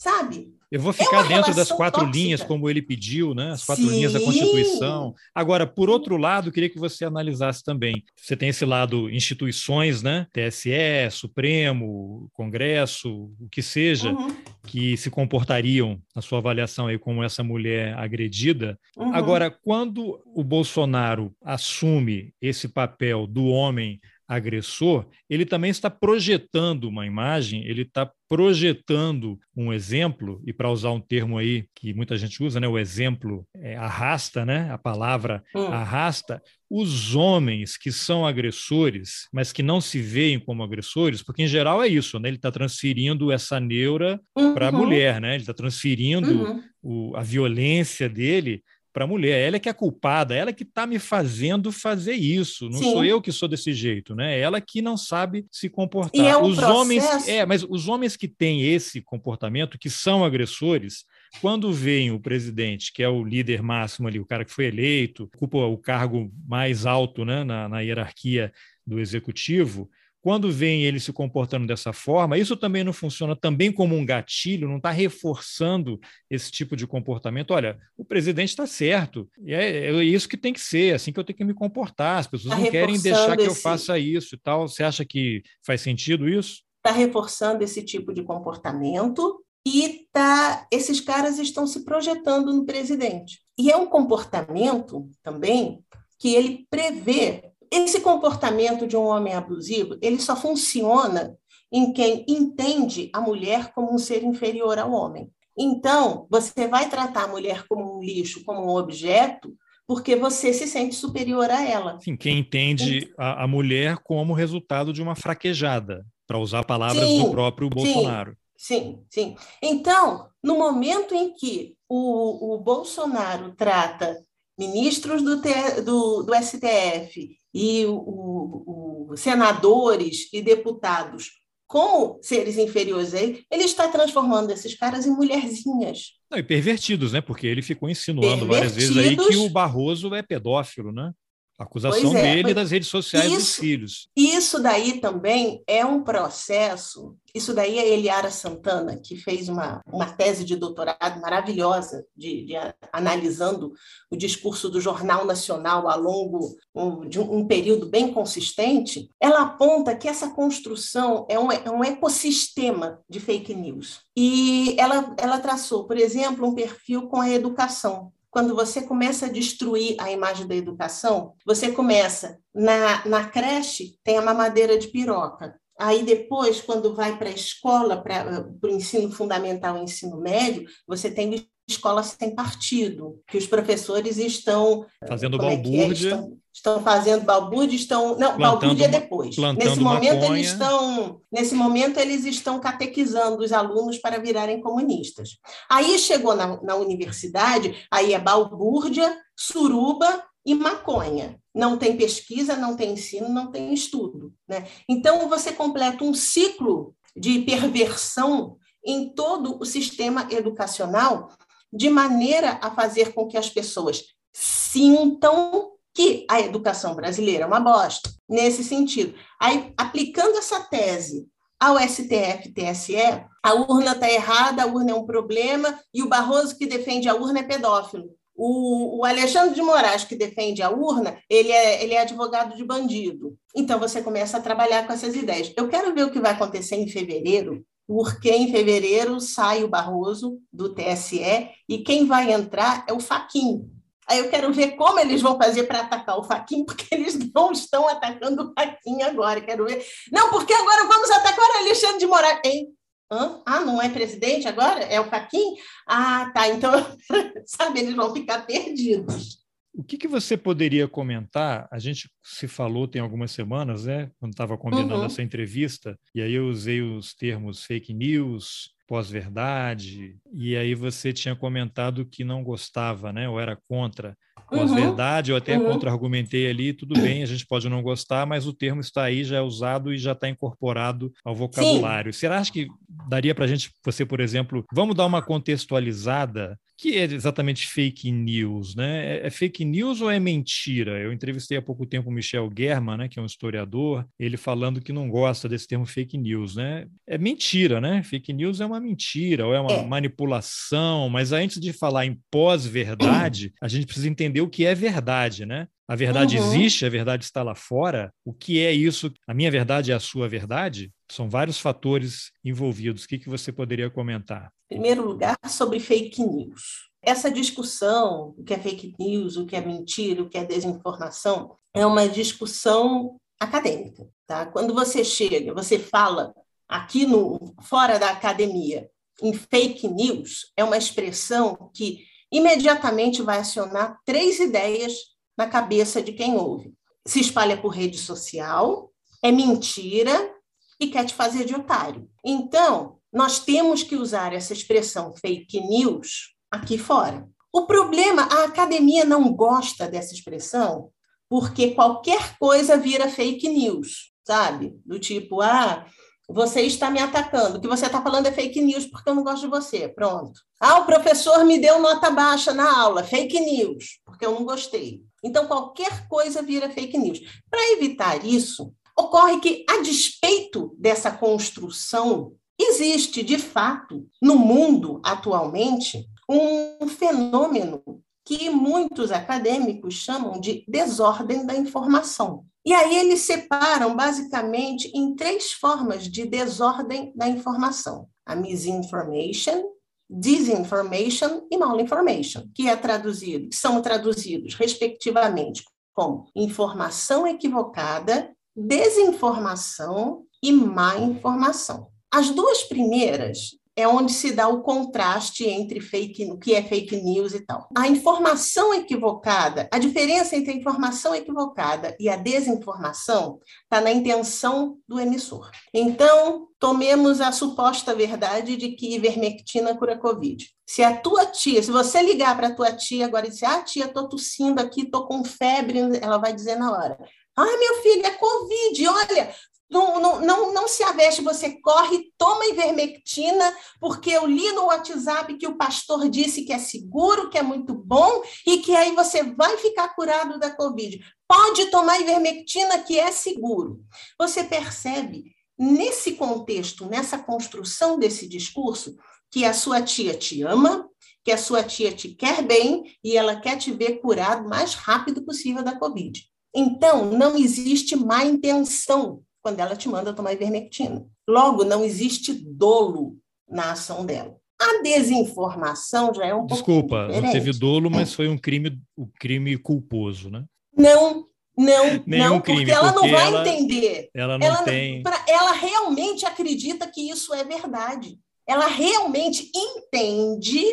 Sabe? 0.03 0.53
Eu 0.69 0.81
vou 0.81 0.93
ficar 0.93 1.27
é 1.27 1.29
dentro 1.29 1.55
das 1.55 1.71
quatro 1.71 2.01
tóxica. 2.01 2.19
linhas, 2.19 2.43
como 2.43 2.69
ele 2.69 2.83
pediu, 2.83 3.35
né? 3.35 3.53
As 3.53 3.63
quatro 3.63 3.85
Sim. 3.85 3.91
linhas 3.91 4.15
da 4.15 4.21
Constituição. 4.21 5.15
Agora, 5.33 5.65
por 5.65 5.89
outro 5.89 6.17
lado, 6.17 6.51
queria 6.51 6.69
que 6.69 6.79
você 6.79 7.05
analisasse 7.05 7.63
também. 7.63 8.03
Você 8.17 8.35
tem 8.35 8.49
esse 8.49 8.65
lado 8.65 9.09
instituições, 9.11 10.03
né? 10.03 10.27
TSE, 10.33 11.09
Supremo, 11.11 12.29
Congresso, 12.33 13.31
o 13.39 13.49
que 13.49 13.63
seja, 13.63 14.11
uhum. 14.11 14.35
que 14.67 14.97
se 14.97 15.09
comportariam, 15.09 16.01
na 16.17 16.23
sua 16.23 16.39
avaliação, 16.39 16.89
aí, 16.89 16.99
como 16.99 17.23
essa 17.23 17.45
mulher 17.45 17.95
agredida. 17.97 18.77
Uhum. 18.97 19.15
Agora, 19.15 19.51
quando 19.51 20.21
o 20.35 20.43
Bolsonaro 20.43 21.33
assume 21.45 22.35
esse 22.41 22.67
papel 22.67 23.27
do 23.29 23.45
homem 23.45 24.01
agressor, 24.35 25.07
ele 25.29 25.45
também 25.45 25.71
está 25.71 25.91
projetando 25.91 26.85
uma 26.85 27.07
imagem, 27.07 27.65
ele 27.67 27.83
está 27.83 28.11
projetando 28.29 29.39
um 29.55 29.73
exemplo, 29.73 30.43
e 30.47 30.53
para 30.53 30.71
usar 30.71 30.91
um 30.91 31.01
termo 31.01 31.37
aí 31.37 31.67
que 31.75 31.93
muita 31.93 32.17
gente 32.17 32.43
usa, 32.43 32.59
né, 32.59 32.67
o 32.67 32.79
exemplo 32.79 33.47
é, 33.55 33.77
arrasta, 33.77 34.45
né, 34.45 34.71
a 34.73 34.79
palavra 34.79 35.45
hum. 35.55 35.67
arrasta, 35.67 36.43
os 36.71 37.15
homens 37.15 37.77
que 37.77 37.93
são 37.93 38.27
agressores, 38.27 39.29
mas 39.31 39.53
que 39.53 39.63
não 39.63 39.81
se 39.81 40.01
veem 40.01 40.39
como 40.39 40.63
agressores, 40.63 41.23
porque 41.23 41.43
em 41.43 41.49
geral 41.49 41.83
é 41.83 41.89
isso, 41.89 42.19
né, 42.19 42.31
ele 42.31 42.37
está 42.37 42.51
transferindo 42.51 43.31
essa 43.31 43.61
neura 43.61 44.19
uhum. 44.35 44.55
para 44.55 44.69
a 44.69 44.73
mulher, 44.73 45.21
né, 45.21 45.35
ele 45.35 45.43
está 45.43 45.53
transferindo 45.53 46.45
uhum. 46.45 46.63
o, 46.83 47.17
a 47.17 47.23
violência 47.23 48.09
dele 48.09 48.63
para 48.93 49.05
a 49.05 49.07
mulher. 49.07 49.47
Ela 49.47 49.57
é 49.57 49.59
que 49.59 49.69
é 49.69 49.73
culpada, 49.73 50.35
ela 50.35 50.51
é 50.51 50.53
que 50.53 50.63
está 50.63 50.87
me 50.87 50.99
fazendo 50.99 51.73
fazer 51.73 52.15
isso. 52.15 52.69
Não 52.69 52.79
Sim. 52.79 52.93
sou 52.93 53.05
eu 53.05 53.21
que 53.21 53.33
sou 53.33 53.49
desse 53.49 53.73
jeito, 53.73 54.15
né? 54.15 54.39
Ela 54.39 54.61
que 54.61 54.83
não 54.83 54.97
sabe 54.97 55.47
se 55.51 55.69
comportar. 55.69 56.21
E 56.21 56.27
é 56.27 56.37
um 56.37 56.43
os 56.43 56.57
processo... 56.57 56.79
homens, 56.79 57.29
é, 57.29 57.47
mas 57.47 57.63
os 57.63 57.89
homens 57.89 58.17
que 58.17 58.29
têm 58.29 58.63
esse 58.63 59.01
comportamento, 59.01 59.79
que 59.79 59.89
são 59.89 60.25
agressores, 60.25 61.05
quando 61.41 61.73
veem 61.73 62.11
o 62.11 62.21
presidente, 62.21 62.93
que 62.93 63.03
é 63.03 63.09
o 63.09 63.25
líder 63.25 63.63
máximo 63.63 64.07
ali, 64.07 64.21
o 64.21 64.27
cara 64.27 64.45
que 64.45 64.53
foi 64.53 64.67
eleito, 64.67 65.25
ocupa 65.35 65.59
o 65.59 65.79
cargo 65.79 66.31
mais 66.47 66.85
alto 66.85 67.25
né, 67.25 67.43
na, 67.43 67.69
na 67.69 67.81
hierarquia 67.81 68.53
do 68.87 69.01
executivo, 69.01 69.89
quando 70.23 70.53
vem 70.53 70.85
ele 70.85 71.01
se 71.01 71.13
comportando 71.13 71.67
dessa 71.67 71.93
forma, 71.93 72.39
isso 72.39 72.57
também 72.57 72.85
não 72.85 72.93
funciona 72.93 73.35
também 73.35 73.73
como 73.73 73.97
um 73.97 74.07
gatilho, 74.07 74.69
não 74.69 74.77
está 74.77 74.91
reforçando 74.93 75.99
esse 76.31 76.51
tipo 76.51 76.77
de 76.77 76.87
comportamento. 76.87 77.51
Olha, 77.51 77.77
o 77.97 78.05
presidente 78.05 78.51
está 78.51 78.65
certo, 78.65 79.29
e 79.45 79.53
é, 79.53 79.89
é, 79.89 80.05
isso 80.05 80.29
que 80.29 80.37
tem 80.37 80.53
que 80.53 80.61
ser, 80.61 80.93
é 80.93 80.95
assim 80.95 81.13
que 81.13 81.19
eu 81.19 81.25
tenho 81.25 81.37
que 81.37 81.45
me 81.45 81.53
comportar. 81.53 82.21
As 82.21 82.29
pessoas 82.29 82.55
tá 82.55 82.61
não 82.61 82.71
querem 82.71 83.01
deixar 83.01 83.37
que 83.37 83.47
eu 83.47 83.55
faça 83.55 83.99
isso 83.99 84.37
e 84.37 84.39
tal. 84.39 84.69
Você 84.69 84.85
acha 84.85 85.05
que 85.05 85.43
faz 85.67 85.81
sentido 85.81 86.29
isso? 86.29 86.63
Está 86.85 86.97
reforçando 86.97 87.65
esse 87.65 87.83
tipo 87.83 88.15
de 88.15 88.23
comportamento 88.23 89.45
e 89.67 90.07
tá, 90.13 90.67
esses 90.71 91.01
caras 91.01 91.41
estão 91.41 91.67
se 91.67 91.85
projetando 91.85 92.53
no 92.53 92.65
presidente. 92.65 93.41
E 93.59 93.73
é 93.73 93.77
um 93.77 93.87
comportamento 93.87 95.09
também 95.21 95.85
que 96.19 96.35
ele 96.35 96.65
prevê 96.71 97.52
esse 97.73 98.01
comportamento 98.01 98.87
de 98.87 98.97
um 98.97 99.05
homem 99.05 99.33
abusivo, 99.33 99.97
ele 100.03 100.21
só 100.21 100.37
funciona 100.37 101.37
em 101.73 101.93
quem 101.93 102.25
entende 102.29 103.11
a 103.15 103.21
mulher 103.21 103.73
como 103.73 103.95
um 103.95 103.99
ser 103.99 104.23
inferior 104.23 104.79
ao 104.79 104.93
homem. 104.93 105.31
Então, 105.57 106.27
você 106.31 106.69
vai 106.69 106.89
tratar 106.89 107.25
a 107.25 107.29
mulher 107.29 107.67
como 107.67 107.99
um 107.99 108.03
lixo, 108.03 108.45
como 108.45 108.63
um 108.63 108.77
objeto, 108.77 109.55
porque 109.87 110.15
você 110.15 110.53
se 110.53 110.67
sente 110.67 110.95
superior 110.95 111.51
a 111.51 111.67
ela. 111.67 111.99
Sim, 112.01 112.17
quem 112.17 112.39
entende 112.39 113.11
a, 113.19 113.45
a 113.45 113.47
mulher 113.47 113.99
como 113.99 114.35
resultado 114.35 114.93
de 114.93 115.03
uma 115.03 115.15
fraquejada, 115.15 116.05
para 116.27 116.39
usar 116.39 116.65
palavras 116.65 117.09
sim, 117.09 117.23
do 117.23 117.31
próprio 117.31 117.69
Bolsonaro. 117.69 118.37
Sim, 118.57 119.03
sim. 119.11 119.35
Então, 119.63 120.29
no 120.43 120.57
momento 120.57 121.15
em 121.15 121.35
que 121.35 121.75
o, 121.89 122.55
o 122.55 122.59
Bolsonaro 122.59 123.53
trata 123.53 124.25
ministros 124.59 125.23
do, 125.23 125.41
do, 125.83 126.23
do 126.23 126.35
STF 126.35 127.37
e 127.55 127.85
o, 127.87 127.95
o, 127.95 129.09
o 129.11 129.17
senadores 129.17 130.29
e 130.33 130.41
deputados 130.43 131.31
como 131.73 132.19
seres 132.21 132.59
inferiores 132.59 133.15
a 133.15 133.23
ele, 133.23 133.47
ele 133.51 133.65
está 133.65 133.89
transformando 133.89 134.51
esses 134.51 134.75
caras 134.75 135.07
em 135.07 135.11
mulherzinhas. 135.11 136.13
Não, 136.31 136.39
e 136.39 136.43
pervertidos, 136.43 137.13
né? 137.13 137.23
Porque 137.23 137.47
ele 137.47 137.63
ficou 137.63 137.89
insinuando 137.89 138.47
várias 138.47 138.77
vezes 138.77 138.95
aí 138.95 139.17
que 139.17 139.37
o 139.37 139.49
Barroso 139.49 140.15
é 140.15 140.21
pedófilo, 140.21 140.93
né? 140.93 141.13
A 141.59 141.65
acusação 141.65 142.17
é, 142.17 142.23
dele 142.23 142.55
das 142.55 142.71
redes 142.71 142.89
sociais 142.89 143.27
isso, 143.27 143.37
dos 143.37 143.55
filhos. 143.57 144.09
Isso 144.17 144.61
daí 144.61 145.01
também 145.01 145.63
é 145.67 145.85
um 145.85 146.03
processo. 146.03 147.17
Isso 147.35 147.55
daí 147.55 147.79
é 147.79 147.89
Eliara 147.89 148.31
Santana, 148.31 148.97
que 148.97 149.17
fez 149.17 149.49
uma, 149.49 149.81
uma 149.87 150.07
tese 150.07 150.45
de 150.45 150.57
doutorado 150.57 151.21
maravilhosa, 151.21 152.05
de, 152.17 152.47
de 152.47 152.55
analisando 152.93 153.73
o 154.11 154.17
discurso 154.17 154.69
do 154.69 154.81
Jornal 154.81 155.25
Nacional 155.25 155.89
ao 155.89 156.01
longo 156.01 156.57
um, 156.75 157.09
de 157.09 157.21
um, 157.21 157.39
um, 157.39 157.47
período 157.47 157.87
bem 157.87 158.13
consistente. 158.13 159.09
Ela 159.21 159.43
aponta 159.43 159.95
que 159.95 160.09
essa 160.09 160.31
construção 160.31 161.27
é 161.29 161.39
um, 161.39 161.53
é 161.53 161.71
um 161.71 161.85
ecossistema 161.85 163.01
de 163.09 163.21
fake 163.21 163.55
news. 163.55 164.01
E 164.17 164.75
ela, 164.79 165.15
ela 165.19 165.39
traçou, 165.39 165.87
por 165.87 165.97
exemplo, 165.97 166.47
um 166.47 166.55
perfil 166.55 167.09
com 167.09 167.21
a 167.21 167.31
educação 167.31 168.13
quando 168.33 168.57
você 168.57 168.81
começa 168.81 169.27
a 169.27 169.29
destruir 169.29 169.95
a 170.01 170.11
imagem 170.11 170.47
da 170.47 170.57
educação, 170.57 171.35
você 171.45 171.71
começa 171.71 172.39
na, 172.53 173.07
na 173.07 173.29
creche, 173.29 173.99
tem 174.03 174.17
a 174.17 174.23
mamadeira 174.23 174.79
de 174.79 174.89
piroca. 174.89 175.55
Aí 175.79 176.03
depois, 176.03 176.61
quando 176.61 176.95
vai 176.95 177.19
para 177.19 177.29
a 177.29 177.35
escola, 177.35 178.03
para 178.03 178.49
o 178.65 178.69
ensino 178.69 179.13
fundamental 179.13 179.77
e 179.77 179.83
ensino 179.83 180.19
médio, 180.19 180.65
você 180.87 181.11
tem 181.11 181.47
escola 181.69 182.03
sem 182.03 182.35
partido, 182.35 183.21
que 183.29 183.39
os 183.39 183.47
professores 183.47 184.19
estão 184.19 184.87
fazendo 185.09 185.41
é 185.41 185.47
é? 185.47 185.49
balbúrdia. 185.49 186.11
É? 186.11 186.15
Estão, 186.15 186.39
estão, 186.53 186.83
fazendo 186.83 187.25
balbúrdia, 187.25 187.77
estão 187.77 188.19
não, 188.19 188.37
balbúrdia 188.37 188.87
é 188.87 188.89
depois. 188.89 189.37
Nesse 189.57 189.81
momento 189.81 190.21
maconha. 190.21 190.39
eles 190.39 190.53
estão, 190.53 191.21
nesse 191.31 191.55
momento 191.55 191.99
eles 191.99 192.25
estão 192.25 192.61
catequizando 192.61 193.43
os 193.43 193.53
alunos 193.53 193.99
para 193.99 194.21
virarem 194.21 194.61
comunistas. 194.61 195.39
Aí 195.71 195.99
chegou 195.99 196.35
na, 196.35 196.61
na 196.63 196.75
universidade, 196.75 197.87
aí 197.91 198.13
é 198.13 198.19
balbúrdia, 198.19 199.17
suruba 199.37 200.23
e 200.45 200.55
maconha. 200.55 201.39
Não 201.55 201.77
tem 201.77 201.97
pesquisa, 201.97 202.57
não 202.57 202.77
tem 202.77 202.93
ensino, 202.93 203.29
não 203.29 203.51
tem 203.51 203.73
estudo, 203.73 204.33
né? 204.49 204.67
Então 204.89 205.29
você 205.29 205.53
completa 205.53 206.03
um 206.03 206.15
ciclo 206.15 206.95
de 207.17 207.41
perversão 207.41 208.57
em 208.85 209.09
todo 209.15 209.59
o 209.61 209.65
sistema 209.65 210.27
educacional 210.31 211.31
de 211.73 211.89
maneira 211.89 212.59
a 212.61 212.71
fazer 212.71 213.13
com 213.13 213.27
que 213.27 213.37
as 213.37 213.49
pessoas 213.49 214.05
sintam 214.33 215.73
que 215.95 216.27
a 216.29 216.41
educação 216.41 216.95
brasileira 216.95 217.45
é 217.45 217.47
uma 217.47 217.61
bosta, 217.61 218.11
nesse 218.29 218.65
sentido. 218.65 219.15
Aí, 219.41 219.73
aplicando 219.77 220.39
essa 220.39 220.61
tese 220.61 221.27
ao 221.61 221.79
STF 221.79 222.53
TSE, 222.53 222.97
a 223.43 223.55
urna 223.55 223.93
está 223.93 224.11
errada, 224.11 224.63
a 224.63 224.67
urna 224.67 224.93
é 224.93 224.95
um 224.95 225.07
problema, 225.07 225.79
e 225.93 226.03
o 226.03 226.09
Barroso 226.09 226.57
que 226.57 226.67
defende 226.67 227.09
a 227.09 227.15
urna 227.15 227.41
é 227.41 227.43
pedófilo. 227.43 228.11
O, 228.35 229.01
o, 229.01 229.05
Alexandre 229.05 229.55
de 229.55 229.63
Moraes, 229.63 230.05
que 230.05 230.17
defende 230.17 230.63
a 230.63 230.71
urna, 230.71 231.19
ele 231.29 231.53
é, 231.53 231.85
ele 231.85 231.95
é 231.95 232.01
advogado 232.01 232.57
de 232.57 232.65
bandido. 232.65 233.37
Então, 233.55 233.79
você 233.79 234.03
começa 234.03 234.39
a 234.39 234.41
trabalhar 234.41 234.87
com 234.87 234.93
essas 234.93 235.15
ideias. 235.15 235.53
Eu 235.57 235.69
quero 235.69 235.95
ver 235.95 236.05
o 236.05 236.11
que 236.11 236.19
vai 236.19 236.33
acontecer 236.33 236.77
em 236.77 236.89
fevereiro, 236.89 237.65
porque 237.87 238.31
em 238.31 238.51
fevereiro 238.51 239.21
sai 239.21 239.65
o 239.65 239.69
Barroso 239.69 240.39
do 240.53 240.75
TSE 240.75 241.51
e 241.69 241.79
quem 241.79 242.07
vai 242.07 242.33
entrar 242.33 242.85
é 242.89 242.93
o 242.93 243.01
Faquin. 243.01 243.71
Aí 244.09 244.19
eu 244.19 244.29
quero 244.29 244.53
ver 244.53 244.73
como 244.73 244.99
eles 244.99 245.23
vão 245.23 245.39
fazer 245.39 245.65
para 245.65 245.81
atacar 245.81 246.19
o 246.19 246.25
Faquin, 246.25 246.65
porque 246.67 246.87
eles 246.95 247.19
não 247.35 247.53
estão 247.53 247.89
atacando 247.89 248.43
o 248.43 248.53
Faquin 248.53 249.03
agora. 249.03 249.41
Quero 249.41 249.65
ver. 249.65 249.85
Não, 250.11 250.31
porque 250.31 250.53
agora 250.53 250.87
vamos 250.87 251.11
atacar 251.11 251.49
o 251.49 251.59
Alexandre 251.59 251.99
de 251.99 252.07
Moraes. 252.07 252.41
Hein? 252.45 252.69
Hã? 253.11 253.43
Ah, 253.45 253.61
não 253.61 253.81
é 253.81 253.89
presidente 253.89 254.49
agora? 254.49 254.81
É 254.85 254.99
o 255.01 255.09
Faquin? 255.09 255.55
Ah, 255.87 256.31
tá. 256.35 256.49
Então, 256.49 256.73
sabe, 257.47 257.81
eles 257.81 257.95
vão 257.95 258.13
ficar 258.13 258.47
perdidos. 258.47 259.42
O 259.75 259.83
que, 259.83 259.97
que 259.97 260.07
você 260.07 260.37
poderia 260.37 260.87
comentar? 260.87 261.67
A 261.71 261.79
gente 261.79 262.11
se 262.23 262.47
falou 262.47 262.87
tem 262.87 263.01
algumas 263.01 263.31
semanas, 263.31 263.87
né? 263.87 264.11
Quando 264.19 264.33
estava 264.33 264.59
combinando 264.59 264.97
uhum. 264.97 265.05
essa 265.07 265.23
entrevista, 265.23 265.99
e 266.15 266.21
aí 266.21 266.35
eu 266.35 266.47
usei 266.47 266.83
os 266.83 267.15
termos 267.15 267.65
fake 267.65 267.95
news, 267.95 268.75
pós-verdade, 268.93 270.17
e 270.35 270.55
aí 270.55 270.75
você 270.75 271.15
tinha 271.15 271.35
comentado 271.35 272.05
que 272.05 272.23
não 272.23 272.45
gostava, 272.45 273.11
né? 273.11 273.27
Ou 273.27 273.41
era 273.41 273.57
contra 273.67 274.15
pós-verdade, 274.51 275.31
uhum. 275.31 275.37
eu 275.37 275.39
até 275.39 275.57
uhum. 275.57 275.65
contra-argumentei 275.65 276.47
ali, 276.47 276.75
tudo 276.75 277.01
bem, 277.01 277.23
a 277.23 277.27
gente 277.27 277.47
pode 277.47 277.71
não 277.71 277.83
gostar, 277.83 278.27
mas 278.27 278.47
o 278.47 278.53
termo 278.53 278.83
está 278.83 279.05
aí, 279.05 279.25
já 279.25 279.39
é 279.39 279.41
usado 279.41 279.95
e 279.95 279.97
já 279.97 280.13
está 280.13 280.29
incorporado 280.29 281.11
ao 281.25 281.35
vocabulário. 281.35 282.13
Sim. 282.13 282.21
Será 282.21 282.43
que 282.43 282.69
daria 283.09 283.35
para 283.35 283.47
a 283.47 283.49
gente, 283.49 283.71
você, 283.83 284.05
por 284.05 284.21
exemplo, 284.21 284.63
vamos 284.71 284.95
dar 284.95 285.07
uma 285.07 285.23
contextualizada 285.23 286.59
que 286.83 286.99
é 286.99 287.05
exatamente 287.05 287.69
fake 287.69 288.11
news, 288.11 288.75
né? 288.75 289.19
É, 289.19 289.27
é 289.29 289.31
fake 289.31 289.65
news 289.65 290.01
ou 290.01 290.11
é 290.11 290.19
mentira? 290.19 290.99
Eu 290.99 291.13
entrevistei 291.13 291.57
há 291.57 291.63
pouco 291.63 291.87
tempo 291.87 292.11
o 292.11 292.13
Michel 292.13 292.51
German, 292.59 292.97
né, 292.97 293.09
que 293.09 293.21
é 293.21 293.23
um 293.23 293.27
historiador, 293.27 294.05
ele 294.19 294.37
falando 294.37 294.81
que 294.81 294.93
não 294.93 295.09
gosta 295.09 295.49
desse 295.49 295.69
termo 295.69 295.87
fake 295.87 296.19
news, 296.19 296.57
né? 296.57 296.89
É 297.07 297.17
mentira, 297.17 297.81
né? 297.81 298.03
Fake 298.03 298.33
news 298.33 298.61
é 298.61 298.67
uma 298.67 298.81
mentira 298.83 299.47
ou 299.47 299.55
é 299.55 299.61
uma 299.61 299.73
é. 299.73 299.87
manipulação, 299.87 301.09
mas 301.09 301.33
antes 301.33 301.61
de 301.61 301.73
falar 301.73 302.05
em 302.05 302.21
pós-verdade, 302.31 303.53
a 303.63 303.69
gente 303.69 303.87
precisa 303.87 304.09
entender 304.09 304.41
o 304.41 304.49
que 304.49 304.67
é 304.67 304.75
verdade, 304.75 305.47
né? 305.47 305.69
A 305.89 305.95
verdade 305.95 306.39
uhum. 306.39 306.45
existe, 306.45 306.87
a 306.87 306.89
verdade 306.89 307.25
está 307.25 307.43
lá 307.43 307.55
fora. 307.55 308.13
O 308.25 308.33
que 308.33 308.61
é 308.61 308.73
isso? 308.73 309.13
A 309.27 309.35
minha 309.35 309.51
verdade 309.51 309.93
é 309.93 309.95
a 309.95 310.01
sua 310.01 310.29
verdade? 310.29 310.91
São 311.11 311.29
vários 311.29 311.59
fatores 311.59 312.31
envolvidos. 312.45 313.05
O 313.05 313.09
que, 313.09 313.19
que 313.19 313.29
você 313.29 313.53
poderia 313.53 313.91
comentar? 313.91 314.51
Em 314.71 314.77
primeiro 314.77 315.07
lugar, 315.07 315.37
sobre 315.47 315.79
fake 315.81 316.23
news. 316.23 316.91
Essa 317.03 317.31
discussão, 317.31 318.35
o 318.39 318.45
que 318.45 318.55
é 318.55 318.59
fake 318.59 318.95
news, 318.99 319.37
o 319.37 319.45
que 319.45 319.57
é 319.57 319.61
mentira, 319.61 320.23
o 320.23 320.29
que 320.29 320.39
é 320.39 320.45
desinformação, 320.45 321.57
é 321.75 321.85
uma 321.85 322.09
discussão 322.09 323.17
acadêmica. 323.39 324.09
Tá? 324.27 324.47
Quando 324.47 324.73
você 324.73 325.05
chega, 325.05 325.53
você 325.53 325.79
fala 325.79 326.33
aqui 326.73 327.05
no 327.05 327.55
fora 327.61 327.99
da 327.99 328.11
academia 328.11 328.91
em 329.21 329.35
fake 329.35 329.87
news, 329.89 330.51
é 330.57 330.65
uma 330.65 330.79
expressão 330.79 331.71
que 331.75 331.99
imediatamente 332.33 333.21
vai 333.21 333.41
acionar 333.41 334.01
três 334.07 334.41
ideias 334.41 334.95
na 335.37 335.47
cabeça 335.47 336.01
de 336.01 336.13
quem 336.13 336.35
ouve. 336.35 336.73
Se 337.07 337.21
espalha 337.21 337.61
por 337.61 337.69
rede 337.69 337.99
social, 337.99 338.91
é 339.23 339.31
mentira 339.31 340.35
e 340.81 340.87
quer 340.87 341.05
te 341.05 341.13
fazer 341.13 341.45
de 341.45 341.55
otário. 341.55 342.09
Então, 342.25 342.99
nós 343.13 343.39
temos 343.39 343.83
que 343.83 343.95
usar 343.95 344.33
essa 344.33 344.55
expressão 344.55 345.15
fake 345.15 345.61
news 345.61 346.35
aqui 346.51 346.79
fora. 346.79 347.29
O 347.53 347.67
problema, 347.67 348.23
a 348.23 348.45
academia 348.45 349.05
não 349.05 349.31
gosta 349.35 349.87
dessa 349.87 350.15
expressão 350.15 350.91
porque 351.29 351.73
qualquer 351.75 352.37
coisa 352.39 352.79
vira 352.79 353.11
fake 353.11 353.49
news, 353.49 354.13
sabe? 354.25 354.75
Do 354.87 354.99
tipo, 354.99 355.43
ah, 355.43 355.87
você 356.33 356.63
está 356.63 356.91
me 356.91 357.01
atacando. 357.01 357.59
O 357.59 357.61
que 357.61 357.69
você 357.69 357.87
está 357.87 358.01
falando 358.03 358.27
é 358.27 358.33
fake 358.33 358.61
news 358.61 358.87
porque 358.87 359.09
eu 359.09 359.15
não 359.15 359.23
gosto 359.23 359.43
de 359.43 359.49
você. 359.49 359.89
Pronto. 359.89 360.41
Ah, 360.61 360.79
o 360.79 360.87
professor 360.87 361.45
me 361.45 361.59
deu 361.59 361.81
nota 361.81 362.11
baixa 362.11 362.53
na 362.55 362.81
aula. 362.81 363.05
Fake 363.05 363.39
news, 363.41 364.01
porque 364.05 364.25
eu 364.25 364.33
não 364.33 364.45
gostei. 364.45 365.03
Então, 365.23 365.47
qualquer 365.47 366.09
coisa 366.09 366.43
vira 366.43 366.71
fake 366.71 366.99
news. 366.99 367.21
Para 367.51 367.73
evitar 367.73 368.25
isso, 368.25 368.73
Ocorre 368.97 369.41
que, 369.41 369.65
a 369.69 369.81
despeito 369.81 370.75
dessa 370.79 371.11
construção, 371.11 372.35
existe, 372.59 373.23
de 373.23 373.39
fato, 373.39 374.07
no 374.21 374.37
mundo 374.37 375.01
atualmente, 375.05 376.07
um 376.29 376.87
fenômeno 376.89 377.83
que 378.25 378.51
muitos 378.51 379.11
acadêmicos 379.11 379.95
chamam 379.95 380.39
de 380.39 380.65
desordem 380.69 381.45
da 381.45 381.57
informação. 381.57 382.45
E 382.65 382.73
aí 382.73 382.97
eles 382.97 383.21
separam 383.21 383.97
basicamente 383.97 384.91
em 384.95 385.15
três 385.17 385.53
formas 385.53 386.05
de 386.05 386.25
desordem 386.25 387.13
da 387.17 387.29
informação: 387.29 388.09
a 388.25 388.37
misinformation, 388.37 389.65
disinformation 390.09 391.47
e 391.51 391.57
malinformation, 391.57 392.45
que 392.55 392.69
é 392.69 392.77
traduzido, 392.77 393.49
são 393.53 393.83
traduzidos 393.83 394.55
respectivamente 394.55 395.65
como 395.95 396.27
informação 396.35 397.27
equivocada, 397.27 398.31
desinformação 398.55 400.25
e 400.43 400.53
má 400.53 400.97
informação. 400.99 401.89
As 402.11 402.31
duas 402.31 402.63
primeiras 402.65 403.57
é 403.75 403.89
onde 403.89 404.13
se 404.13 404.33
dá 404.33 404.49
o 404.49 404.63
contraste 404.63 405.45
entre 405.45 405.81
fake, 405.81 406.31
o 406.31 406.39
que 406.39 406.55
é 406.55 406.63
fake 406.63 406.97
news 406.97 407.33
e 407.35 407.41
tal. 407.41 407.69
A 407.77 407.89
informação 407.89 408.75
equivocada, 408.75 409.69
a 409.73 409.79
diferença 409.79 410.37
entre 410.37 410.53
a 410.53 410.57
informação 410.57 411.15
equivocada 411.15 411.97
e 411.99 412.09
a 412.09 412.17
desinformação 412.17 413.39
está 413.63 413.81
na 413.81 413.91
intenção 413.91 414.77
do 414.87 415.01
emissor. 415.01 415.51
Então, 415.73 416.49
tomemos 416.59 417.21
a 417.21 417.33
suposta 417.33 417.95
verdade 417.95 418.57
de 418.57 418.73
que 418.73 418.95
ivermectina 418.95 419.77
cura 419.77 419.99
Covid. 419.99 420.47
Se 420.67 420.83
a 420.83 420.97
tua 420.97 421.27
tia, 421.27 421.63
se 421.63 421.71
você 421.71 422.03
ligar 422.03 422.37
para 422.37 422.49
a 422.49 422.55
tua 422.55 422.73
tia 422.73 423.07
agora 423.07 423.27
e 423.27 423.31
dizer, 423.31 423.47
ah, 423.47 423.63
tia, 423.63 423.87
estou 423.87 424.09
tossindo 424.09 424.61
aqui, 424.61 424.83
estou 424.83 425.07
com 425.07 425.25
febre, 425.25 425.81
ela 426.01 426.19
vai 426.19 426.33
dizer 426.33 426.57
na 426.57 426.71
hora, 426.71 426.99
Ai, 427.37 427.57
meu 427.57 427.83
filho, 427.83 428.05
é 428.05 428.11
Covid, 428.11 428.89
olha, 428.89 429.35
não, 429.73 429.99
não, 430.01 430.21
não, 430.21 430.53
não 430.53 430.69
se 430.69 430.83
aveste, 430.83 431.23
você 431.23 431.59
corre, 431.63 432.13
toma 432.19 432.45
ivermectina, 432.47 433.57
porque 433.81 434.11
eu 434.11 434.27
li 434.27 434.53
no 434.53 434.67
WhatsApp 434.67 435.35
que 435.39 435.47
o 435.47 435.57
pastor 435.57 436.11
disse 436.11 436.45
que 436.45 436.53
é 436.53 436.59
seguro, 436.59 437.31
que 437.31 437.39
é 437.39 437.43
muito 437.43 437.75
bom, 437.75 438.23
e 438.47 438.59
que 438.59 438.77
aí 438.77 438.95
você 438.95 439.23
vai 439.23 439.57
ficar 439.57 439.89
curado 439.95 440.39
da 440.39 440.51
Covid. 440.55 441.01
Pode 441.27 441.71
tomar 441.71 441.99
ivermectina, 442.01 442.81
que 442.81 442.99
é 442.99 443.11
seguro. 443.11 443.81
Você 444.19 444.45
percebe, 444.45 445.25
nesse 445.59 446.13
contexto, 446.13 446.85
nessa 446.87 447.19
construção 447.19 447.99
desse 447.99 448.29
discurso, 448.29 448.95
que 449.31 449.47
a 449.47 449.55
sua 449.55 449.81
tia 449.81 450.15
te 450.15 450.43
ama, 450.43 450.87
que 451.25 451.33
a 451.33 451.39
sua 451.39 451.63
tia 451.63 451.93
te 451.93 452.09
quer 452.15 452.43
bem 452.43 452.85
e 453.03 453.17
ela 453.17 453.37
quer 453.37 453.57
te 453.57 453.73
ver 453.73 454.01
curado 454.01 454.45
o 454.45 454.51
mais 454.51 454.75
rápido 454.75 455.25
possível 455.25 455.63
da 455.63 455.79
Covid. 455.79 456.23
Então, 456.55 457.07
não 457.07 457.39
existe 457.39 457.97
má 457.97 458.23
intenção 458.23 459.23
quando 459.43 459.61
ela 459.61 459.77
te 459.77 459.89
manda 459.89 460.13
tomar 460.13 460.33
ivermectina. 460.33 461.05
Logo, 461.29 461.65
não 461.65 461.85
existe 461.85 462.33
dolo 462.33 463.19
na 463.49 463.73
ação 463.73 464.07
dela. 464.07 464.37
A 464.61 464.83
desinformação 464.83 466.15
já 466.15 466.27
é 466.27 466.35
um 466.35 466.47
Desculpa, 466.47 466.89
pouco 466.89 467.07
Desculpa, 467.09 467.27
não 467.27 467.33
teve 467.33 467.59
dolo, 467.59 467.91
mas 467.91 468.15
foi 468.15 468.29
um 468.29 468.39
crime, 468.39 468.81
um 468.97 469.09
crime 469.19 469.59
culposo, 469.59 470.31
né? 470.31 470.45
Não, 470.77 471.27
não, 471.57 472.03
Nenhum 472.07 472.25
não, 472.25 472.41
porque 472.41 472.55
crime, 472.55 472.71
ela 472.71 472.93
porque 472.93 473.09
não 473.09 473.17
vai 473.17 473.27
ela, 473.27 473.49
entender. 473.49 474.09
Ela 474.15 474.39
não 474.39 474.47
ela, 474.47 474.63
tem. 474.63 475.03
Pra, 475.03 475.25
ela 475.29 475.53
realmente 475.53 476.25
acredita 476.25 476.87
que 476.87 477.11
isso 477.11 477.35
é 477.35 477.43
verdade. 477.43 478.19
Ela 478.47 478.67
realmente 478.67 479.51
entende 479.55 480.65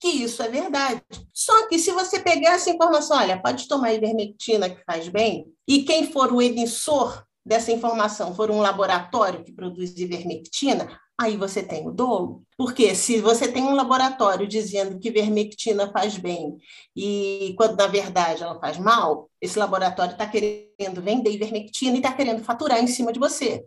que 0.00 0.08
isso 0.08 0.42
é 0.42 0.48
verdade. 0.48 1.02
Só 1.32 1.66
que 1.68 1.78
se 1.78 1.92
você 1.92 2.20
pegar 2.20 2.54
essa 2.54 2.70
informação, 2.70 3.16
olha, 3.16 3.40
pode 3.40 3.68
tomar 3.68 3.94
ivermectina 3.94 4.68
que 4.68 4.82
faz 4.84 5.08
bem, 5.08 5.46
e 5.68 5.82
quem 5.82 6.10
for 6.10 6.32
o 6.32 6.42
emissor 6.42 7.24
dessa 7.44 7.70
informação 7.70 8.34
for 8.34 8.50
um 8.50 8.60
laboratório 8.60 9.44
que 9.44 9.52
produz 9.52 9.96
ivermectina, 9.96 10.88
aí 11.18 11.36
você 11.36 11.62
tem 11.62 11.86
o 11.86 11.92
dolo. 11.92 12.42
Porque 12.56 12.94
se 12.94 13.20
você 13.20 13.50
tem 13.50 13.62
um 13.62 13.74
laboratório 13.74 14.46
dizendo 14.46 14.98
que 14.98 15.08
ivermectina 15.08 15.90
faz 15.90 16.16
bem 16.16 16.56
e 16.96 17.54
quando 17.56 17.76
na 17.76 17.86
verdade 17.86 18.42
ela 18.42 18.58
faz 18.58 18.78
mal, 18.78 19.28
esse 19.40 19.58
laboratório 19.58 20.12
está 20.12 20.26
querendo 20.26 21.02
vender 21.02 21.30
ivermectina 21.30 21.94
e 21.94 21.98
está 21.98 22.12
querendo 22.12 22.42
faturar 22.42 22.82
em 22.82 22.86
cima 22.86 23.12
de 23.12 23.18
você. 23.18 23.64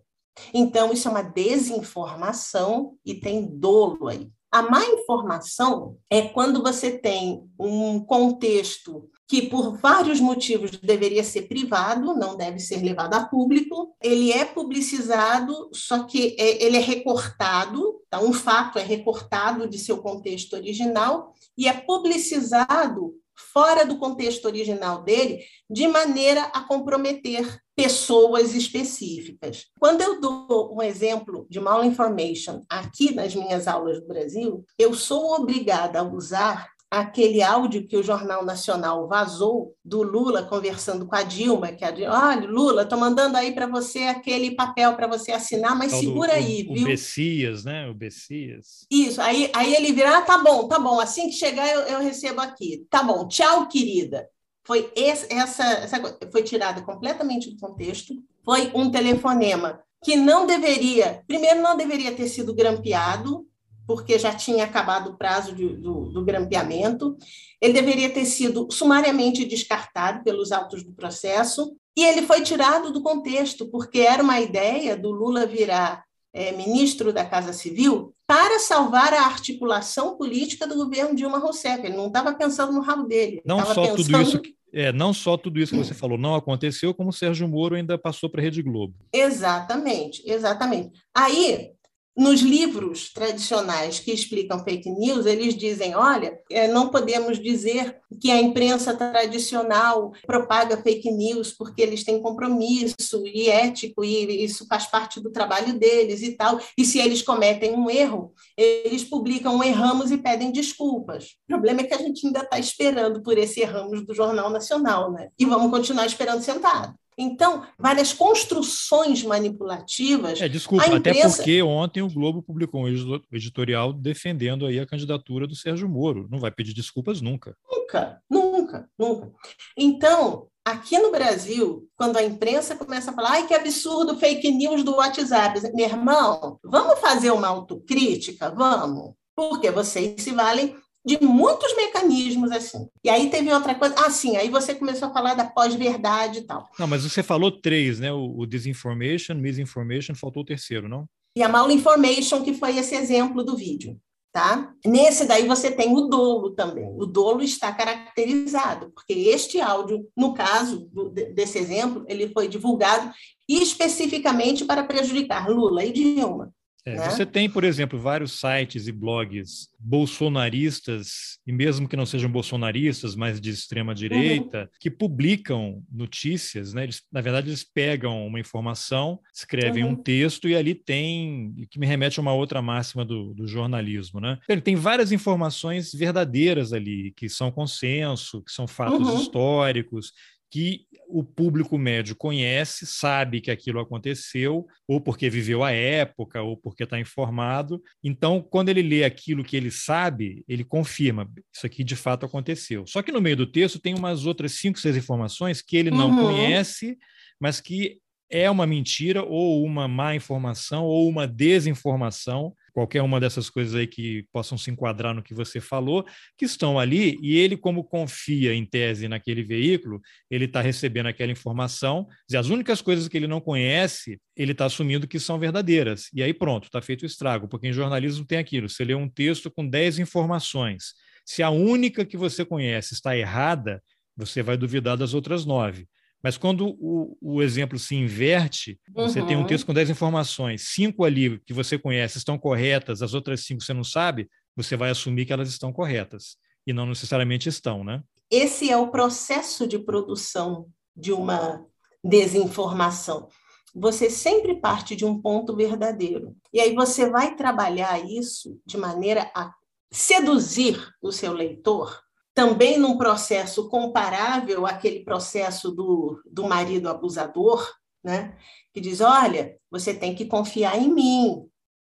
Então, 0.53 0.93
isso 0.93 1.07
é 1.07 1.11
uma 1.11 1.23
desinformação 1.23 2.95
e 3.05 3.15
tem 3.15 3.45
dolo 3.45 4.07
aí. 4.07 4.29
A 4.51 4.61
má 4.61 4.85
informação 4.85 5.97
é 6.09 6.21
quando 6.21 6.61
você 6.63 6.97
tem 6.97 7.43
um 7.59 7.99
contexto 7.99 9.09
que, 9.27 9.41
por 9.43 9.77
vários 9.77 10.21
motivos, 10.21 10.71
deveria 10.71 11.23
ser 11.23 11.43
privado, 11.43 12.15
não 12.15 12.37
deve 12.37 12.59
ser 12.59 12.77
levado 12.77 13.13
a 13.13 13.25
público. 13.25 13.93
Ele 14.01 14.31
é 14.31 14.45
publicizado, 14.45 15.69
só 15.73 16.03
que 16.03 16.35
é, 16.39 16.63
ele 16.63 16.77
é 16.77 16.81
recortado, 16.81 18.01
tá? 18.09 18.21
um 18.21 18.31
fato 18.31 18.79
é 18.79 18.83
recortado 18.83 19.67
de 19.67 19.77
seu 19.77 19.97
contexto 19.97 20.53
original 20.53 21.33
e 21.57 21.67
é 21.67 21.73
publicizado 21.73 23.13
fora 23.53 23.85
do 23.85 23.97
contexto 23.97 24.45
original 24.45 25.03
dele, 25.03 25.43
de 25.69 25.87
maneira 25.87 26.43
a 26.45 26.61
comprometer 26.61 27.59
pessoas 27.75 28.55
específicas. 28.55 29.67
Quando 29.79 30.01
eu 30.01 30.19
dou 30.19 30.75
um 30.75 30.81
exemplo 30.81 31.45
de 31.47 31.59
malinformation 31.59 32.63
aqui 32.67 33.13
nas 33.13 33.35
minhas 33.35 33.67
aulas 33.67 33.99
do 33.99 34.07
Brasil, 34.07 34.65
eu 34.79 34.93
sou 34.93 35.35
obrigada 35.35 35.99
a 35.99 36.03
usar 36.03 36.67
aquele 36.89 37.41
áudio 37.41 37.85
que 37.85 37.97
o 37.97 38.03
Jornal 38.03 38.45
Nacional 38.45 39.07
vazou 39.07 39.75
do 39.83 40.01
Lula 40.01 40.43
conversando 40.43 41.05
com 41.05 41.15
a 41.15 41.23
Dilma, 41.23 41.73
que 41.73 41.83
a 41.83 41.91
Dilma, 41.91 42.29
olha, 42.29 42.47
Lula, 42.47 42.83
estou 42.83 42.97
mandando 42.97 43.35
aí 43.35 43.53
para 43.53 43.67
você 43.67 44.03
aquele 44.03 44.55
papel 44.55 44.95
para 44.95 45.07
você 45.07 45.33
assinar, 45.33 45.77
mas 45.77 45.91
Tal 45.91 45.99
segura 45.99 46.33
aí, 46.33 46.65
o, 46.69 46.73
viu? 46.73 46.83
O 46.83 46.85
Bessias, 46.85 47.65
né? 47.65 47.89
O 47.89 47.93
Bessias. 47.93 48.85
Isso, 48.89 49.21
aí, 49.21 49.51
aí 49.53 49.75
ele 49.75 49.91
vira, 49.91 50.17
ah, 50.17 50.21
tá 50.21 50.37
bom, 50.37 50.67
tá 50.67 50.79
bom, 50.79 50.99
assim 50.99 51.27
que 51.27 51.33
chegar 51.33 51.67
eu, 51.67 51.81
eu 51.81 51.99
recebo 51.99 52.39
aqui. 52.39 52.85
Tá 52.89 53.03
bom, 53.03 53.27
tchau, 53.27 53.67
querida. 53.67 54.27
Foi 54.65 54.91
esse, 54.95 55.33
essa, 55.33 55.63
essa 55.63 56.17
foi 56.31 56.43
tirada 56.43 56.81
completamente 56.81 57.49
do 57.49 57.59
contexto, 57.59 58.13
foi 58.43 58.71
um 58.73 58.89
telefonema 58.89 59.81
que 60.03 60.15
não 60.15 60.45
deveria, 60.45 61.23
primeiro 61.27 61.61
não 61.61 61.75
deveria 61.75 62.13
ter 62.13 62.27
sido 62.27 62.53
grampeado, 62.53 63.45
porque 63.87 64.19
já 64.19 64.33
tinha 64.33 64.65
acabado 64.65 65.11
o 65.11 65.17
prazo 65.17 65.55
de, 65.55 65.69
do, 65.69 66.09
do 66.09 66.25
grampeamento. 66.25 67.17
Ele 67.61 67.73
deveria 67.73 68.09
ter 68.09 68.25
sido 68.25 68.67
sumariamente 68.69 69.45
descartado 69.45 70.23
pelos 70.23 70.51
autos 70.51 70.83
do 70.83 70.91
processo, 70.91 71.73
e 71.97 72.03
ele 72.03 72.27
foi 72.27 72.41
tirado 72.41 72.91
do 72.91 73.01
contexto, 73.01 73.65
porque 73.71 74.01
era 74.01 74.21
uma 74.21 74.39
ideia 74.39 74.95
do 74.95 75.09
Lula 75.09 75.47
virar 75.47 76.03
é, 76.31 76.51
ministro 76.51 77.11
da 77.11 77.25
Casa 77.25 77.53
Civil 77.53 78.13
para 78.27 78.59
salvar 78.59 79.13
a 79.13 79.25
articulação 79.25 80.17
política 80.17 80.67
do 80.67 80.75
governo 80.75 81.15
Dilma 81.15 81.39
Rousseff. 81.39 81.83
Ele 81.83 81.95
não 81.95 82.07
estava 82.07 82.35
pensando 82.35 82.73
no 82.73 82.81
rabo 82.81 83.07
dele. 83.07 83.41
Não 83.43 83.65
só 83.65 83.87
pensando... 83.87 83.95
tudo 83.95 84.21
isso 84.21 84.39
que, 84.41 84.55
é, 84.73 84.91
não 84.91 85.13
só 85.13 85.37
tudo 85.37 85.59
isso 85.59 85.71
que 85.71 85.83
você 85.83 85.93
falou 85.93 86.17
não 86.17 86.35
aconteceu, 86.35 86.93
como 86.93 87.09
o 87.09 87.13
Sérgio 87.13 87.47
Moro 87.47 87.75
ainda 87.75 87.97
passou 87.97 88.29
para 88.29 88.41
a 88.41 88.43
Rede 88.43 88.61
Globo. 88.61 88.93
Exatamente, 89.13 90.21
exatamente. 90.29 90.91
Aí 91.15 91.71
nos 92.17 92.41
livros 92.41 93.13
tradicionais 93.13 93.99
que 93.99 94.11
explicam 94.11 94.63
fake 94.63 94.89
news, 94.89 95.27
eles 95.27 95.55
dizem: 95.55 95.95
olha, 95.95 96.39
é, 96.49 96.67
não 96.67 96.89
podemos 96.89 97.39
dizer 97.39 97.97
que 98.19 98.31
a 98.31 98.41
imprensa 98.41 98.95
tradicional 98.95 100.11
propaga 100.25 100.81
fake 100.81 101.11
news 101.11 101.53
porque 101.53 101.81
eles 101.81 102.03
têm 102.03 102.19
compromisso 102.19 103.21
e 103.25 103.49
ético 103.49 104.03
e 104.03 104.43
isso 104.43 104.65
faz 104.67 104.87
parte 104.87 105.19
do 105.19 105.31
trabalho 105.31 105.77
deles 105.77 106.23
e 106.23 106.31
tal. 106.31 106.59
E 106.75 106.83
se 106.83 106.97
eles 106.97 107.21
cometem 107.21 107.75
um 107.75 107.87
erro, 107.87 108.33
eles 108.57 109.03
publicam 109.03 109.57
um 109.57 109.63
erramos 109.63 110.09
e 110.09 110.17
pedem 110.17 110.51
desculpas. 110.51 111.35
O 111.45 111.53
problema 111.53 111.81
é 111.81 111.83
que 111.83 111.93
a 111.93 111.99
gente 111.99 112.25
ainda 112.25 112.39
está 112.39 112.57
esperando 112.57 113.21
por 113.21 113.37
esse 113.37 113.61
erramos 113.61 114.03
do 114.03 114.15
Jornal 114.15 114.49
Nacional, 114.49 115.11
né? 115.11 115.29
E 115.37 115.45
vamos 115.45 115.69
continuar 115.69 116.07
esperando 116.07 116.41
sentado. 116.41 116.95
Então, 117.17 117.65
várias 117.79 118.13
construções 118.13 119.23
manipulativas. 119.23 120.39
É, 120.39 120.47
desculpa, 120.47 120.87
imprensa... 120.87 121.27
até 121.27 121.35
porque 121.35 121.63
ontem 121.63 122.03
o 122.03 122.09
Globo 122.09 122.43
publicou 122.43 122.83
um 122.83 123.21
editorial 123.31 123.91
defendendo 123.91 124.67
aí 124.67 124.79
a 124.79 124.85
candidatura 124.85 125.47
do 125.47 125.55
Sérgio 125.55 125.89
Moro. 125.89 126.27
Não 126.29 126.39
vai 126.39 126.51
pedir 126.51 126.73
desculpas 126.73 127.19
nunca. 127.19 127.57
Nunca, 127.69 128.21
nunca, 128.29 128.89
nunca. 128.99 129.31
Então, 129.75 130.47
aqui 130.63 130.99
no 130.99 131.09
Brasil, 131.09 131.89
quando 131.95 132.17
a 132.17 132.23
imprensa 132.23 132.75
começa 132.75 133.09
a 133.09 133.13
falar, 133.13 133.31
ai 133.31 133.47
que 133.47 133.53
absurdo 133.53 134.19
fake 134.19 134.51
news 134.51 134.83
do 134.83 134.95
WhatsApp, 134.95 135.59
meu 135.73 135.87
irmão, 135.87 136.59
vamos 136.63 136.99
fazer 136.99 137.31
uma 137.31 137.47
autocrítica? 137.47 138.51
Vamos. 138.51 139.15
Porque 139.35 139.71
vocês 139.71 140.21
se 140.21 140.31
valem 140.31 140.75
de 141.07 141.23
muitos 141.23 141.73
mecanismos 141.77 142.51
assim. 142.51 142.89
E 143.01 143.09
aí 143.09 143.29
teve 143.29 143.49
outra 143.53 143.73
coisa, 143.73 143.95
ah, 143.97 144.09
sim, 144.09 144.35
aí 144.35 144.49
você 144.49 144.75
começou 144.75 145.07
a 145.07 145.13
falar 145.13 145.35
da 145.35 145.45
pós-verdade 145.45 146.39
e 146.39 146.41
tal. 146.41 146.67
Não, 146.77 146.85
mas 146.85 147.03
você 147.03 147.23
falou 147.23 147.49
três, 147.49 147.97
né? 147.97 148.11
O, 148.11 148.39
o 148.39 148.45
disinformation, 148.45 149.35
misinformation, 149.35 150.13
faltou 150.13 150.43
o 150.43 150.45
terceiro, 150.45 150.89
não? 150.89 151.07
E 151.33 151.41
a 151.41 151.47
malinformation, 151.47 152.43
que 152.43 152.53
foi 152.53 152.77
esse 152.77 152.93
exemplo 152.93 153.41
do 153.41 153.55
vídeo. 153.55 153.97
Tá? 154.33 154.71
Nesse 154.85 155.25
daí 155.25 155.47
você 155.47 155.71
tem 155.71 155.95
o 155.95 156.01
dolo 156.01 156.51
também. 156.51 156.93
O 156.97 157.05
dolo 157.05 157.41
está 157.41 157.71
caracterizado, 157.71 158.91
porque 158.93 159.13
este 159.13 159.61
áudio, 159.61 160.05
no 160.15 160.33
caso 160.33 160.89
do, 160.91 161.09
desse 161.09 161.57
exemplo, 161.57 162.05
ele 162.07 162.27
foi 162.27 162.47
divulgado 162.47 163.11
especificamente 163.47 164.65
para 164.65 164.83
prejudicar 164.83 165.49
Lula 165.49 165.85
e 165.85 165.93
Dilma. 165.93 166.53
É, 166.87 166.95
né? 166.95 167.09
Você 167.09 167.25
tem, 167.25 167.49
por 167.49 167.65
exemplo, 167.65 167.99
vários 167.99 168.39
sites 168.39 168.87
e 168.87 168.93
blogs 168.93 169.67
bolsonaristas, 169.77 171.37
e 171.45 171.51
mesmo 171.51 171.87
que 171.87 171.97
não 171.97 172.05
sejam 172.05 172.31
bolsonaristas, 172.31 173.13
mas 173.13 173.41
de 173.41 173.49
extrema 173.49 173.93
direita, 173.93 174.61
uhum. 174.61 174.67
que 174.79 174.89
publicam 174.89 175.83
notícias, 175.91 176.73
né? 176.73 176.83
Eles, 176.83 177.03
na 177.11 177.19
verdade, 177.19 177.49
eles 177.49 177.65
pegam 177.65 178.25
uma 178.25 178.39
informação, 178.39 179.19
escrevem 179.35 179.83
uhum. 179.83 179.91
um 179.91 179.95
texto 179.95 180.47
e 180.47 180.55
ali 180.55 180.73
tem, 180.73 181.53
que 181.69 181.77
me 181.77 181.85
remete 181.85 182.19
a 182.19 182.21
uma 182.21 182.33
outra 182.33 182.61
máxima 182.61 183.03
do, 183.03 183.33
do 183.33 183.45
jornalismo, 183.45 184.21
né? 184.21 184.37
Ele 184.47 184.61
tem 184.61 184.77
várias 184.77 185.11
informações 185.11 185.91
verdadeiras 185.91 186.71
ali, 186.71 187.11
que 187.17 187.27
são 187.27 187.51
consenso, 187.51 188.41
que 188.41 188.51
são 188.51 188.65
fatos 188.65 189.09
uhum. 189.09 189.19
históricos, 189.19 190.13
que 190.49 190.85
o 191.09 191.23
público 191.23 191.77
médio 191.77 192.15
conhece, 192.15 192.85
sabe 192.85 193.41
que 193.41 193.51
aquilo 193.51 193.79
aconteceu, 193.79 194.65
ou 194.87 194.99
porque 194.99 195.29
viveu 195.29 195.63
a 195.63 195.71
época, 195.71 196.41
ou 196.41 196.57
porque 196.57 196.83
está 196.83 196.99
informado. 196.99 197.81
Então, 198.03 198.41
quando 198.41 198.69
ele 198.69 198.81
lê 198.81 199.03
aquilo 199.03 199.43
que 199.43 199.55
ele 199.55 199.71
sabe, 199.71 200.43
ele 200.47 200.63
confirma: 200.63 201.29
isso 201.53 201.65
aqui 201.65 201.83
de 201.83 201.95
fato 201.95 202.25
aconteceu. 202.25 202.85
Só 202.87 203.01
que 203.01 203.11
no 203.11 203.21
meio 203.21 203.37
do 203.37 203.47
texto 203.47 203.79
tem 203.79 203.93
umas 203.93 204.25
outras 204.25 204.53
cinco, 204.53 204.79
seis 204.79 204.95
informações 204.95 205.61
que 205.61 205.77
ele 205.77 205.91
não 205.91 206.09
uhum. 206.11 206.23
conhece, 206.23 206.97
mas 207.39 207.61
que 207.61 207.99
é 208.29 208.49
uma 208.49 208.67
mentira, 208.67 209.23
ou 209.23 209.63
uma 209.63 209.87
má 209.87 210.13
informação, 210.13 210.83
ou 210.83 211.07
uma 211.07 211.25
desinformação 211.25 212.53
qualquer 212.77 213.01
uma 213.01 213.19
dessas 213.19 213.49
coisas 213.49 213.73
aí 213.73 213.87
que 213.87 214.27
possam 214.31 214.55
se 214.55 214.69
enquadrar 214.69 215.11
no 215.11 215.23
que 215.23 215.33
você 215.33 215.59
falou, 215.59 216.05
que 216.37 216.45
estão 216.45 216.77
ali, 216.77 217.17
e 217.23 217.35
ele, 217.35 217.57
como 217.57 217.83
confia 217.83 218.53
em 218.53 218.63
tese 218.63 219.07
naquele 219.07 219.41
veículo, 219.41 219.99
ele 220.29 220.45
está 220.45 220.61
recebendo 220.61 221.07
aquela 221.07 221.31
informação, 221.31 222.07
e 222.29 222.37
as 222.37 222.49
únicas 222.49 222.79
coisas 222.79 223.07
que 223.07 223.17
ele 223.17 223.25
não 223.25 223.41
conhece, 223.41 224.21
ele 224.35 224.51
está 224.51 224.65
assumindo 224.65 225.07
que 225.07 225.19
são 225.19 225.39
verdadeiras. 225.39 226.05
E 226.13 226.21
aí 226.21 226.35
pronto, 226.35 226.65
está 226.65 226.79
feito 226.79 227.01
o 227.01 227.07
estrago, 227.07 227.47
porque 227.47 227.67
em 227.67 227.73
jornalismo 227.73 228.23
tem 228.23 228.37
aquilo, 228.37 228.69
você 228.69 228.85
lê 228.85 228.93
um 228.93 229.09
texto 229.09 229.49
com 229.49 229.67
10 229.67 229.97
informações, 229.97 230.93
se 231.25 231.41
a 231.41 231.49
única 231.49 232.05
que 232.05 232.15
você 232.15 232.45
conhece 232.45 232.93
está 232.93 233.17
errada, 233.17 233.81
você 234.15 234.43
vai 234.43 234.55
duvidar 234.55 234.95
das 234.95 235.15
outras 235.15 235.47
nove. 235.47 235.87
Mas 236.23 236.37
quando 236.37 236.75
o, 236.79 237.17
o 237.21 237.41
exemplo 237.41 237.77
se 237.77 237.95
inverte, 237.95 238.79
uhum. 238.95 239.07
você 239.07 239.21
tem 239.21 239.35
um 239.35 239.41
uhum. 239.41 239.47
texto 239.47 239.65
com 239.65 239.73
10 239.73 239.91
informações, 239.91 240.69
cinco 240.69 241.03
ali 241.03 241.39
que 241.45 241.53
você 241.53 241.77
conhece 241.77 242.17
estão 242.17 242.37
corretas, 242.37 243.01
as 243.01 243.13
outras 243.13 243.45
cinco 243.45 243.63
você 243.63 243.73
não 243.73 243.83
sabe, 243.83 244.27
você 244.55 244.75
vai 244.75 244.89
assumir 244.89 245.25
que 245.25 245.33
elas 245.33 245.49
estão 245.49 245.71
corretas. 245.71 246.37
E 246.65 246.73
não 246.73 246.85
necessariamente 246.85 247.47
estão, 247.47 247.83
né? 247.83 248.03
Esse 248.29 248.69
é 248.69 248.75
o 248.75 248.89
processo 248.89 249.65
de 249.65 249.79
produção 249.79 250.67
de 250.95 251.13
uma 251.13 251.65
desinformação. 252.03 253.29
Você 253.73 254.09
sempre 254.09 254.59
parte 254.59 254.95
de 254.95 255.05
um 255.05 255.21
ponto 255.21 255.55
verdadeiro. 255.55 256.35
E 256.51 256.59
aí 256.59 256.73
você 256.73 257.09
vai 257.09 257.35
trabalhar 257.35 258.03
isso 258.03 258.59
de 258.65 258.75
maneira 258.75 259.31
a 259.35 259.53
seduzir 259.91 260.77
o 261.01 261.11
seu 261.11 261.31
leitor 261.31 262.01
também 262.37 262.77
num 262.77 262.99
processo 262.99 263.67
comparável 263.67 264.67
àquele 264.67 265.03
processo 265.03 265.71
do, 265.71 266.21
do 266.23 266.47
marido 266.47 266.87
abusador, 266.87 267.67
né? 268.03 268.37
que 268.71 268.79
diz: 268.79 269.01
olha, 269.01 269.57
você 269.71 269.91
tem 269.91 270.13
que 270.13 270.23
confiar 270.23 270.77
em 270.77 270.93
mim, 270.93 271.49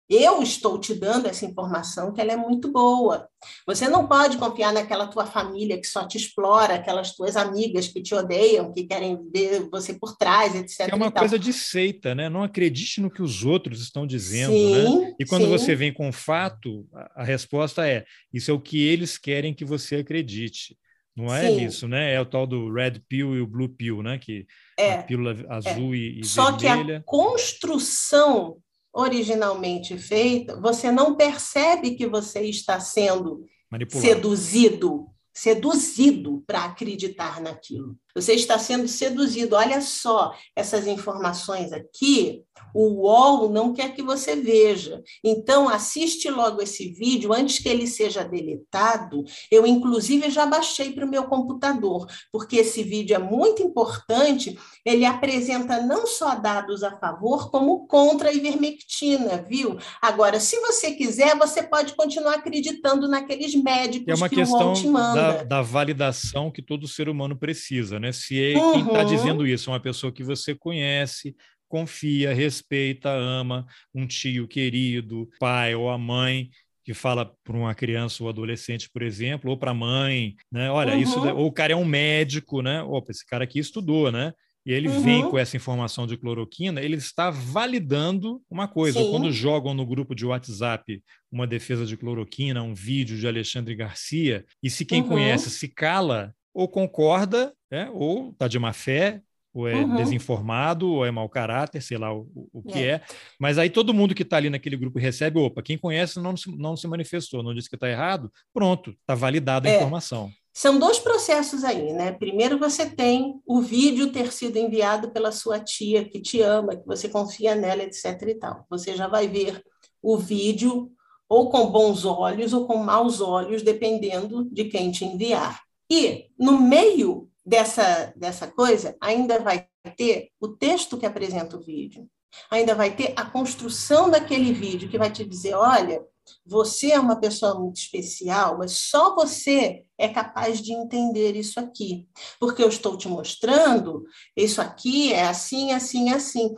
eu 0.10 0.42
estou 0.42 0.80
te 0.80 0.94
dando 0.94 1.28
essa 1.28 1.46
informação 1.46 2.14
que 2.14 2.22
ela 2.22 2.32
é 2.32 2.38
muito 2.38 2.72
boa. 2.72 3.28
Você 3.66 3.90
não 3.90 4.08
pode 4.08 4.38
confiar 4.38 4.72
naquela 4.72 5.08
tua 5.08 5.26
família 5.26 5.80
que 5.80 5.86
só 5.86 6.08
te 6.08 6.18
explora, 6.18 6.76
aquelas 6.76 7.14
tuas 7.14 7.36
amigas 7.36 7.88
que 7.88 8.02
te 8.02 8.16
odeiam, 8.16 8.72
que 8.72 8.86
querem 8.86 9.20
ver 9.32 9.70
você 9.70 9.94
por 9.94 10.16
trás, 10.16 10.56
etc. 10.56 10.92
É 10.92 10.96
uma 10.96 11.12
coisa 11.12 11.38
de 11.38 11.52
seita, 11.52 12.16
né? 12.16 12.30
Não 12.30 12.42
acredite 12.42 13.02
no 13.02 13.12
que 13.12 13.22
os 13.22 13.44
outros 13.44 13.82
estão 13.82 14.08
dizendo, 14.08 14.54
sim, 14.54 14.72
né? 14.72 15.16
E 15.20 15.26
quando 15.26 15.44
sim. 15.44 15.50
você 15.50 15.76
vem 15.76 15.94
com 15.94 16.12
fato, 16.12 16.88
a 17.14 17.24
resposta 17.24 17.88
é: 17.88 18.06
isso 18.34 18.50
é 18.50 18.54
o 18.54 18.62
que 18.62 18.82
eles 18.82 19.18
querem 19.18 19.54
que 19.54 19.66
você 19.66 19.98
acredite. 19.98 20.78
Não 21.18 21.34
é 21.34 21.48
sim. 21.48 21.66
isso, 21.66 21.88
né? 21.88 22.14
É 22.14 22.22
o 22.22 22.26
tal 22.26 22.46
do 22.46 22.72
red 22.72 23.02
pill 23.10 23.36
e 23.36 23.42
o 23.42 23.48
blue 23.48 23.68
pill, 23.68 24.04
né? 24.04 24.20
Que 24.20 24.46
é, 24.78 24.94
a 24.94 25.04
pílula 25.04 25.36
azul 25.50 25.94
é. 25.94 25.98
e, 25.98 26.20
e 26.20 26.24
Só 26.24 26.56
vermelha. 26.56 26.86
que 26.86 26.94
a 26.98 27.04
construção 27.04 28.58
originalmente 28.98 29.96
feita, 29.98 30.60
você 30.60 30.92
não 30.92 31.16
percebe 31.16 31.92
que 31.92 32.08
você 32.08 32.42
está 32.42 32.80
sendo 32.80 33.46
Manipulado. 33.72 34.08
seduzido, 34.08 35.06
seduzido 35.38 36.44
para 36.48 36.66
acreditar 36.66 37.40
naquilo. 37.40 37.96
Você 38.16 38.34
está 38.34 38.58
sendo 38.58 38.88
seduzido. 38.88 39.56
Olha 39.56 39.80
só, 39.80 40.34
essas 40.56 40.88
informações 40.88 41.72
aqui, 41.72 42.42
o 42.74 43.04
UOL 43.04 43.50
não 43.50 43.74
quer 43.74 43.94
que 43.94 44.02
você 44.02 44.36
veja. 44.36 45.04
Então, 45.24 45.70
assiste 45.70 46.28
logo 46.30 46.60
esse 46.62 46.92
vídeo 46.92 47.32
antes 47.32 47.60
que 47.60 47.70
ele 47.70 47.86
seja 47.86 48.24
deletado. 48.24 49.24
Eu, 49.52 49.68
inclusive, 49.68 50.32
já 50.32 50.48
baixei 50.48 50.92
para 50.92 51.06
o 51.06 51.10
meu 51.10 51.26
computador, 51.26 52.08
porque 52.32 52.58
esse 52.58 52.82
vídeo 52.82 53.16
é 53.16 53.20
muito 53.20 53.62
importante. 53.62 54.58
Ele 54.84 55.06
apresenta 55.06 55.80
não 55.82 56.08
só 56.08 56.34
dados 56.34 56.82
a 56.82 56.98
favor, 56.98 57.52
como 57.52 57.86
contra 57.86 58.30
a 58.30 58.34
ivermectina, 58.34 59.46
viu? 59.48 59.78
Agora, 60.02 60.40
se 60.40 60.60
você 60.62 60.92
quiser, 60.92 61.38
você 61.38 61.62
pode 61.62 61.96
continuar 61.96 62.36
acreditando 62.36 63.08
naqueles 63.08 63.54
médicos 63.54 64.22
é 64.22 64.30
que 64.30 64.42
o 64.42 64.50
UOL 64.50 64.74
te 64.74 64.88
manda. 64.88 65.22
Da, 65.22 65.27
da 65.44 65.62
validação 65.62 66.52
que 66.52 66.62
todo 66.62 66.88
ser 66.88 67.10
humano 67.10 67.38
precisa, 67.38 68.00
né? 68.00 68.12
Se 68.12 68.54
é, 68.54 68.58
uhum. 68.58 68.74
quem 68.74 68.88
está 68.88 69.04
dizendo 69.04 69.48
isso 69.48 69.70
é 69.70 69.74
uma 69.74 69.80
pessoa 69.80 70.12
que 70.12 70.24
você 70.24 70.56
conhece, 70.56 71.36
confia, 71.68 72.34
respeita, 72.34 73.10
ama, 73.10 73.66
um 73.94 74.08
tio 74.08 74.48
querido, 74.48 75.30
pai 75.40 75.76
ou 75.76 75.90
a 75.90 75.98
mãe 75.98 76.50
que 76.84 76.94
fala 76.94 77.30
para 77.44 77.58
uma 77.58 77.76
criança 77.76 78.24
ou 78.24 78.30
adolescente, 78.30 78.90
por 78.90 79.02
exemplo, 79.02 79.52
ou 79.52 79.58
para 79.58 79.72
a 79.72 79.74
mãe, 79.74 80.36
né? 80.50 80.72
Olha, 80.72 80.94
uhum. 80.94 81.02
isso, 81.02 81.20
ou 81.20 81.48
o 81.48 81.52
cara 81.52 81.74
é 81.74 81.76
um 81.76 81.84
médico, 81.84 82.62
né? 82.62 82.82
Opa, 82.82 83.12
esse 83.12 83.26
cara 83.26 83.44
aqui 83.44 83.60
estudou, 83.60 84.10
né? 84.10 84.32
E 84.68 84.74
ele 84.74 84.90
uhum. 84.90 85.00
vem 85.02 85.30
com 85.30 85.40
essa 85.40 85.56
informação 85.56 86.06
de 86.06 86.18
cloroquina, 86.18 86.82
ele 86.82 86.98
está 86.98 87.30
validando 87.30 88.42
uma 88.50 88.68
coisa. 88.68 89.00
Sim. 89.02 89.12
Quando 89.12 89.32
jogam 89.32 89.74
no 89.74 89.86
grupo 89.86 90.14
de 90.14 90.26
WhatsApp 90.26 91.02
uma 91.32 91.48
defesa 91.48 91.86
de 91.86 91.96
cloroquina, 91.96 92.62
um 92.62 92.74
vídeo 92.74 93.18
de 93.18 93.26
Alexandre 93.26 93.74
Garcia, 93.74 94.44
e 94.62 94.70
se 94.70 94.84
quem 94.84 95.02
uhum. 95.04 95.08
conhece 95.08 95.50
se 95.50 95.70
cala, 95.70 96.34
ou 96.54 96.68
concorda, 96.68 97.54
né, 97.72 97.90
ou 97.94 98.32
está 98.32 98.50
de 98.50 98.60
má 98.60 98.74
fé, 98.74 99.22
ou 99.54 99.70
é 99.70 99.76
uhum. 99.76 99.96
desinformado, 99.96 100.92
ou 100.92 101.06
é 101.06 101.12
mau 101.12 101.30
caráter, 101.30 101.82
sei 101.82 101.98
lá 101.98 102.14
o, 102.14 102.28
o 102.52 102.62
que 102.62 102.80
é. 102.80 102.90
é. 102.90 103.02
Mas 103.40 103.58
aí 103.58 103.70
todo 103.70 103.94
mundo 103.94 104.14
que 104.14 104.24
está 104.24 104.36
ali 104.36 104.50
naquele 104.50 104.76
grupo 104.76 105.00
recebe, 105.00 105.40
opa, 105.40 105.64
quem 105.64 105.78
conhece 105.78 106.20
não, 106.20 106.36
não 106.58 106.76
se 106.76 106.88
manifestou, 106.90 107.42
não 107.42 107.56
disse 107.56 107.70
que 107.70 107.78
está 107.78 107.90
errado, 107.90 108.30
pronto, 108.54 108.92
está 108.92 109.16
validada 109.16 109.70
a 109.70 109.72
é. 109.72 109.78
informação. 109.78 110.30
São 110.58 110.80
dois 110.80 110.98
processos 110.98 111.64
aí, 111.64 111.94
né? 111.94 112.12
Primeiro, 112.12 112.58
você 112.58 112.90
tem 112.90 113.40
o 113.46 113.62
vídeo 113.62 114.12
ter 114.12 114.34
sido 114.34 114.58
enviado 114.58 115.12
pela 115.12 115.32
sua 115.32 115.60
tia 115.60 116.04
que 116.04 116.20
te 116.20 116.42
ama, 116.42 116.76
que 116.76 116.84
você 116.84 117.08
confia 117.08 117.54
nela, 117.54 117.84
etc. 117.84 118.20
e 118.24 118.34
tal. 118.34 118.66
Você 118.68 118.96
já 118.96 119.08
vai 119.08 119.28
ver 119.28 119.62
o 120.02 120.18
vídeo 120.18 120.92
ou 121.30 121.52
com 121.52 121.68
bons 121.68 122.06
olhos 122.06 122.54
ou 122.54 122.66
com 122.66 122.78
maus 122.78 123.22
olhos, 123.22 123.62
dependendo 123.62 124.46
de 124.46 124.66
quem 124.66 124.90
te 124.90 125.06
enviar. 125.06 125.62
E 125.92 126.26
no 126.40 126.60
meio 126.60 127.30
dessa, 127.46 128.12
dessa 128.16 128.48
coisa, 128.48 128.98
ainda 129.00 129.38
vai 129.38 129.68
ter 129.96 130.30
o 130.40 130.48
texto 130.48 130.98
que 130.98 131.06
apresenta 131.06 131.56
o 131.56 131.62
vídeo, 131.62 132.10
ainda 132.50 132.74
vai 132.74 132.96
ter 132.96 133.14
a 133.16 133.24
construção 133.24 134.10
daquele 134.10 134.52
vídeo 134.54 134.90
que 134.90 134.98
vai 134.98 135.12
te 135.12 135.24
dizer: 135.24 135.54
olha, 135.54 136.04
você 136.46 136.92
é 136.92 137.00
uma 137.00 137.20
pessoa 137.20 137.60
muito 137.60 137.78
especial, 137.78 138.58
mas 138.58 138.72
só 138.74 139.16
você 139.16 139.84
é 139.98 140.08
capaz 140.08 140.62
de 140.62 140.74
entender 140.74 141.36
isso 141.36 141.60
aqui. 141.60 142.08
Porque 142.40 142.64
eu 142.64 142.70
estou 142.70 142.98
te 142.98 143.08
mostrando, 143.08 144.04
isso 144.36 144.62
aqui 144.62 145.14
é 145.14 145.28
assim, 145.28 145.72
assim, 145.72 146.10
assim. 146.10 146.56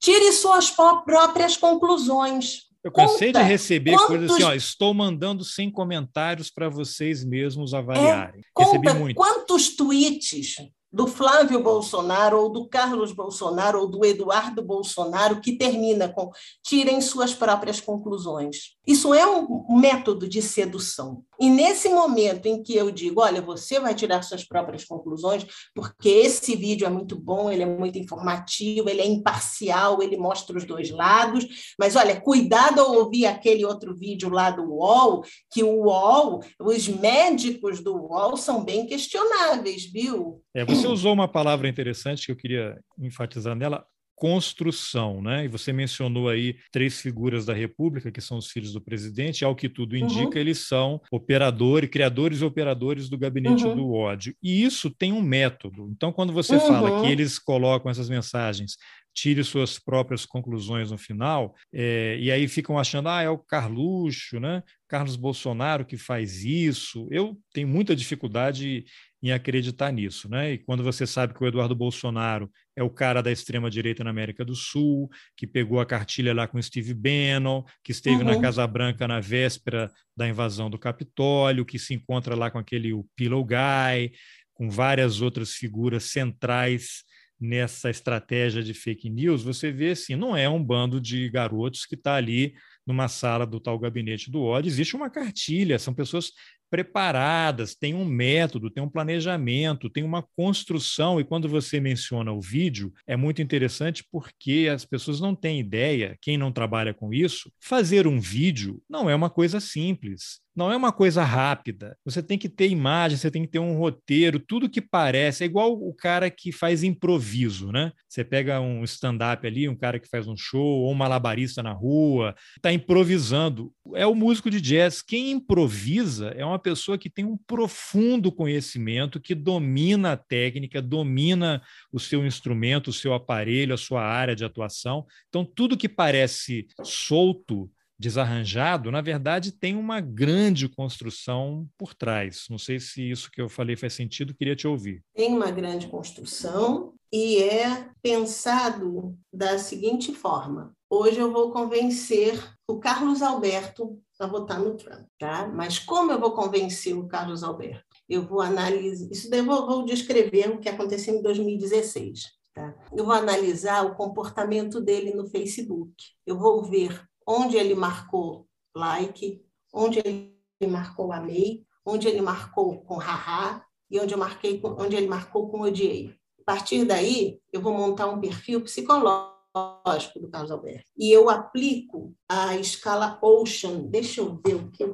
Tire 0.00 0.32
suas 0.32 0.70
próprias 0.70 1.56
conclusões. 1.56 2.70
Eu 2.82 2.90
cansei 2.90 3.28
Conta. 3.28 3.44
de 3.44 3.48
receber 3.48 3.92
Quantos... 3.92 4.06
coisas 4.06 4.30
assim, 4.32 4.42
ó, 4.42 4.52
estou 4.52 4.92
mandando 4.92 5.44
sem 5.44 5.70
comentários 5.70 6.50
para 6.50 6.68
vocês 6.68 7.24
mesmos 7.24 7.74
avaliarem. 7.74 8.40
É, 8.40 8.44
Conta 8.52 8.78
Recebi 8.78 8.98
muito. 8.98 9.16
quantos 9.16 9.76
tweets 9.76 10.56
do 10.92 11.06
Flávio 11.06 11.62
Bolsonaro, 11.62 12.42
ou 12.42 12.48
do 12.50 12.68
Carlos 12.68 13.12
Bolsonaro, 13.12 13.80
ou 13.80 13.86
do 13.86 14.04
Eduardo 14.04 14.62
Bolsonaro, 14.62 15.40
que 15.40 15.56
termina 15.56 16.08
com 16.08 16.30
tirem 16.62 17.00
suas 17.00 17.32
próprias 17.32 17.80
conclusões. 17.80 18.76
Isso 18.86 19.14
é 19.14 19.24
um 19.24 19.78
método 19.78 20.28
de 20.28 20.42
sedução. 20.42 21.24
E 21.40 21.48
nesse 21.48 21.88
momento 21.88 22.46
em 22.46 22.62
que 22.62 22.76
eu 22.76 22.90
digo, 22.90 23.20
olha, 23.20 23.40
você 23.40 23.80
vai 23.80 23.94
tirar 23.94 24.22
suas 24.22 24.44
próprias 24.44 24.84
conclusões, 24.84 25.46
porque 25.74 26.08
esse 26.08 26.54
vídeo 26.54 26.86
é 26.86 26.90
muito 26.90 27.18
bom, 27.18 27.50
ele 27.50 27.62
é 27.62 27.66
muito 27.66 27.98
informativo, 27.98 28.88
ele 28.88 29.00
é 29.00 29.06
imparcial, 29.06 30.02
ele 30.02 30.16
mostra 30.16 30.56
os 30.56 30.64
dois 30.64 30.90
lados, 30.90 31.74
mas 31.78 31.96
olha, 31.96 32.20
cuidado 32.20 32.80
ao 32.80 32.94
ouvir 32.94 33.26
aquele 33.26 33.64
outro 33.64 33.94
vídeo 33.94 34.28
lá 34.28 34.50
do 34.50 34.62
UOL, 34.62 35.24
que 35.50 35.64
o 35.64 35.84
UOL, 35.84 36.40
os 36.60 36.86
médicos 36.86 37.80
do 37.80 37.96
UOL 37.96 38.36
são 38.36 38.64
bem 38.64 38.86
questionáveis, 38.86 39.84
viu? 39.84 40.40
É, 40.54 40.64
você 40.64 40.86
usou 40.86 41.12
uma 41.12 41.28
palavra 41.28 41.68
interessante 41.68 42.26
que 42.26 42.32
eu 42.32 42.36
queria 42.36 42.78
enfatizar 42.98 43.54
nela, 43.54 43.86
construção, 44.22 45.20
né? 45.20 45.44
E 45.44 45.48
você 45.48 45.72
mencionou 45.72 46.28
aí 46.28 46.54
três 46.70 47.00
figuras 47.00 47.44
da 47.44 47.52
República, 47.52 48.12
que 48.12 48.20
são 48.20 48.38
os 48.38 48.52
filhos 48.52 48.72
do 48.72 48.80
presidente, 48.80 49.44
ao 49.44 49.56
que 49.56 49.68
tudo 49.68 49.96
indica, 49.96 50.36
uhum. 50.36 50.40
eles 50.40 50.58
são 50.58 51.00
operadores, 51.10 51.90
criadores 51.90 52.40
e 52.40 52.44
operadores 52.44 53.08
do 53.08 53.18
gabinete 53.18 53.64
uhum. 53.64 53.74
do 53.74 53.92
ódio. 53.92 54.32
E 54.40 54.62
isso 54.62 54.90
tem 54.90 55.12
um 55.12 55.20
método. 55.20 55.88
Então, 55.90 56.12
quando 56.12 56.32
você 56.32 56.54
uhum. 56.54 56.68
fala 56.68 57.02
que 57.02 57.10
eles 57.10 57.36
colocam 57.36 57.90
essas 57.90 58.08
mensagens 58.08 58.76
tire 59.14 59.44
suas 59.44 59.78
próprias 59.78 60.24
conclusões 60.24 60.90
no 60.90 60.96
final, 60.96 61.54
é, 61.72 62.16
e 62.18 62.30
aí 62.30 62.48
ficam 62.48 62.78
achando, 62.78 63.08
ah, 63.08 63.20
é 63.20 63.28
o 63.28 63.36
Carluxo, 63.36 64.40
né? 64.40 64.62
Carlos 64.88 65.16
Bolsonaro 65.16 65.84
que 65.84 65.96
faz 65.96 66.44
isso. 66.44 67.08
Eu 67.10 67.36
tenho 67.52 67.68
muita 67.68 67.94
dificuldade 67.96 68.84
em 69.22 69.30
acreditar 69.30 69.92
nisso, 69.92 70.28
né? 70.28 70.54
E 70.54 70.58
quando 70.58 70.82
você 70.82 71.06
sabe 71.06 71.32
que 71.32 71.42
o 71.42 71.46
Eduardo 71.46 71.76
Bolsonaro 71.76 72.50
é 72.74 72.82
o 72.82 72.90
cara 72.90 73.22
da 73.22 73.30
extrema 73.30 73.70
direita 73.70 74.02
na 74.02 74.10
América 74.10 74.44
do 74.44 74.56
Sul, 74.56 75.08
que 75.36 75.46
pegou 75.46 75.78
a 75.78 75.86
cartilha 75.86 76.34
lá 76.34 76.48
com 76.48 76.60
Steve 76.60 76.92
Bannon, 76.92 77.62
que 77.84 77.92
esteve 77.92 78.16
uhum. 78.16 78.24
na 78.24 78.40
Casa 78.40 78.66
Branca 78.66 79.06
na 79.06 79.20
véspera 79.20 79.90
da 80.16 80.28
invasão 80.28 80.68
do 80.68 80.78
Capitólio, 80.78 81.64
que 81.64 81.78
se 81.78 81.94
encontra 81.94 82.34
lá 82.34 82.50
com 82.50 82.58
aquele 82.58 82.92
o 82.92 83.06
Pillow 83.14 83.44
Guy, 83.44 84.12
com 84.52 84.68
várias 84.68 85.20
outras 85.20 85.52
figuras 85.52 86.04
centrais 86.04 87.04
nessa 87.42 87.90
estratégia 87.90 88.62
de 88.62 88.72
fake 88.72 89.10
news, 89.10 89.42
você 89.42 89.72
vê 89.72 89.90
assim, 89.90 90.14
não 90.14 90.36
é 90.36 90.48
um 90.48 90.62
bando 90.62 91.00
de 91.00 91.28
garotos 91.28 91.84
que 91.84 91.96
está 91.96 92.14
ali 92.14 92.54
numa 92.86 93.08
sala 93.08 93.44
do 93.44 93.58
tal 93.58 93.76
gabinete 93.80 94.30
do 94.30 94.40
ódio, 94.40 94.68
existe 94.68 94.94
uma 94.94 95.10
cartilha, 95.10 95.76
são 95.78 95.92
pessoas 95.92 96.30
preparadas, 96.72 97.74
tem 97.74 97.92
um 97.92 98.02
método, 98.02 98.70
tem 98.70 98.82
um 98.82 98.88
planejamento, 98.88 99.90
tem 99.90 100.02
uma 100.02 100.22
construção. 100.34 101.20
E 101.20 101.24
quando 101.24 101.46
você 101.46 101.78
menciona 101.78 102.32
o 102.32 102.40
vídeo, 102.40 102.90
é 103.06 103.14
muito 103.14 103.42
interessante 103.42 104.02
porque 104.10 104.70
as 104.72 104.82
pessoas 104.82 105.20
não 105.20 105.34
têm 105.34 105.60
ideia, 105.60 106.16
quem 106.22 106.38
não 106.38 106.50
trabalha 106.50 106.94
com 106.94 107.12
isso, 107.12 107.52
fazer 107.60 108.06
um 108.06 108.18
vídeo 108.18 108.82
não 108.88 109.10
é 109.10 109.14
uma 109.14 109.28
coisa 109.28 109.60
simples 109.60 110.40
não 110.54 110.70
é 110.70 110.76
uma 110.76 110.92
coisa 110.92 111.24
rápida. 111.24 111.96
Você 112.04 112.22
tem 112.22 112.36
que 112.36 112.48
ter 112.48 112.68
imagem, 112.68 113.16
você 113.16 113.30
tem 113.30 113.42
que 113.42 113.48
ter 113.50 113.58
um 113.58 113.76
roteiro, 113.76 114.38
tudo 114.38 114.68
que 114.68 114.80
parece. 114.80 115.42
É 115.42 115.46
igual 115.46 115.72
o 115.72 115.94
cara 115.94 116.30
que 116.30 116.52
faz 116.52 116.82
improviso, 116.82 117.72
né? 117.72 117.90
Você 118.08 118.22
pega 118.22 118.60
um 118.60 118.84
stand-up 118.84 119.46
ali, 119.46 119.68
um 119.68 119.76
cara 119.76 119.98
que 119.98 120.08
faz 120.08 120.28
um 120.28 120.36
show, 120.36 120.82
ou 120.82 120.92
um 120.92 120.94
malabarista 120.94 121.62
na 121.62 121.72
rua, 121.72 122.34
está 122.56 122.72
improvisando. 122.72 123.72
É 123.94 124.06
o 124.06 124.14
músico 124.14 124.50
de 124.50 124.60
jazz. 124.60 125.00
Quem 125.00 125.30
improvisa 125.30 126.28
é 126.36 126.44
uma 126.44 126.58
pessoa 126.58 126.98
que 126.98 127.08
tem 127.08 127.24
um 127.24 127.38
profundo 127.46 128.30
conhecimento, 128.30 129.20
que 129.20 129.34
domina 129.34 130.12
a 130.12 130.16
técnica, 130.16 130.82
domina 130.82 131.62
o 131.90 131.98
seu 131.98 132.26
instrumento, 132.26 132.88
o 132.88 132.92
seu 132.92 133.14
aparelho, 133.14 133.74
a 133.74 133.78
sua 133.78 134.02
área 134.02 134.36
de 134.36 134.44
atuação. 134.44 135.06
Então, 135.28 135.44
tudo 135.44 135.76
que 135.76 135.88
parece 135.88 136.66
solto 136.82 137.70
desarranjado, 138.02 138.90
na 138.90 139.00
verdade, 139.00 139.52
tem 139.52 139.76
uma 139.76 140.00
grande 140.00 140.68
construção 140.68 141.68
por 141.78 141.94
trás. 141.94 142.46
Não 142.50 142.58
sei 142.58 142.80
se 142.80 143.08
isso 143.08 143.30
que 143.30 143.40
eu 143.40 143.48
falei 143.48 143.76
faz 143.76 143.94
sentido, 143.94 144.34
queria 144.34 144.56
te 144.56 144.66
ouvir. 144.66 145.04
Tem 145.14 145.32
uma 145.32 145.50
grande 145.52 145.86
construção 145.86 146.94
e 147.12 147.40
é 147.40 147.88
pensado 148.02 149.16
da 149.32 149.56
seguinte 149.56 150.12
forma: 150.12 150.74
hoje 150.90 151.20
eu 151.20 151.32
vou 151.32 151.52
convencer 151.52 152.42
o 152.68 152.80
Carlos 152.80 153.22
Alberto 153.22 153.96
a 154.18 154.26
votar 154.26 154.58
no 154.58 154.76
Trump, 154.76 155.06
tá? 155.18 155.48
Mas 155.48 155.78
como 155.78 156.10
eu 156.10 156.18
vou 156.18 156.32
convencer 156.32 156.96
o 156.96 157.06
Carlos 157.06 157.44
Alberto? 157.44 157.84
Eu 158.08 158.26
vou 158.26 158.40
analisar, 158.40 159.08
isso 159.12 159.30
daí 159.30 159.40
eu 159.40 159.46
vou, 159.46 159.66
vou 159.66 159.84
descrever 159.84 160.50
o 160.50 160.58
que 160.58 160.68
aconteceu 160.68 161.14
em 161.14 161.22
2016. 161.22 162.24
Tá? 162.54 162.74
Eu 162.94 163.04
vou 163.04 163.14
analisar 163.14 163.84
o 163.86 163.94
comportamento 163.94 164.80
dele 164.80 165.14
no 165.14 165.26
Facebook. 165.26 165.94
Eu 166.26 166.38
vou 166.38 166.62
ver 166.62 167.02
onde 167.26 167.56
ele 167.56 167.74
marcou 167.74 168.48
like, 168.74 169.44
onde 169.72 170.00
ele 170.04 170.36
marcou 170.68 171.12
amei, 171.12 171.64
onde 171.84 172.08
ele 172.08 172.20
marcou 172.20 172.82
com 172.82 172.96
haha 172.96 173.64
e 173.90 174.00
onde 174.00 174.14
eu 174.14 174.18
marquei 174.18 174.60
onde 174.64 174.96
ele 174.96 175.06
marcou 175.06 175.48
com 175.50 175.60
odiei. 175.60 176.14
A 176.40 176.44
partir 176.44 176.84
daí, 176.84 177.38
eu 177.52 177.60
vou 177.60 177.72
montar 177.72 178.08
um 178.08 178.20
perfil 178.20 178.62
psicológico 178.62 180.18
do 180.20 180.28
Carlos 180.28 180.50
Alberto. 180.50 180.90
E 180.96 181.10
eu 181.10 181.28
aplico 181.28 182.14
a 182.28 182.56
escala 182.56 183.18
Ocean. 183.22 183.82
Deixa 183.82 184.20
eu 184.20 184.40
ver 184.44 184.54
o 184.54 184.70
que 184.70 184.84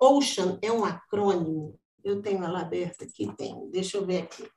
Ocean 0.00 0.58
é 0.62 0.70
um 0.70 0.84
acrônimo 0.84 1.78
Eu 2.02 2.22
tenho 2.22 2.44
ela 2.44 2.60
aberta 2.60 3.04
aqui, 3.04 3.30
tem. 3.36 3.68
Deixa 3.70 3.98
eu 3.98 4.06
ver 4.06 4.22
aqui. 4.22 4.48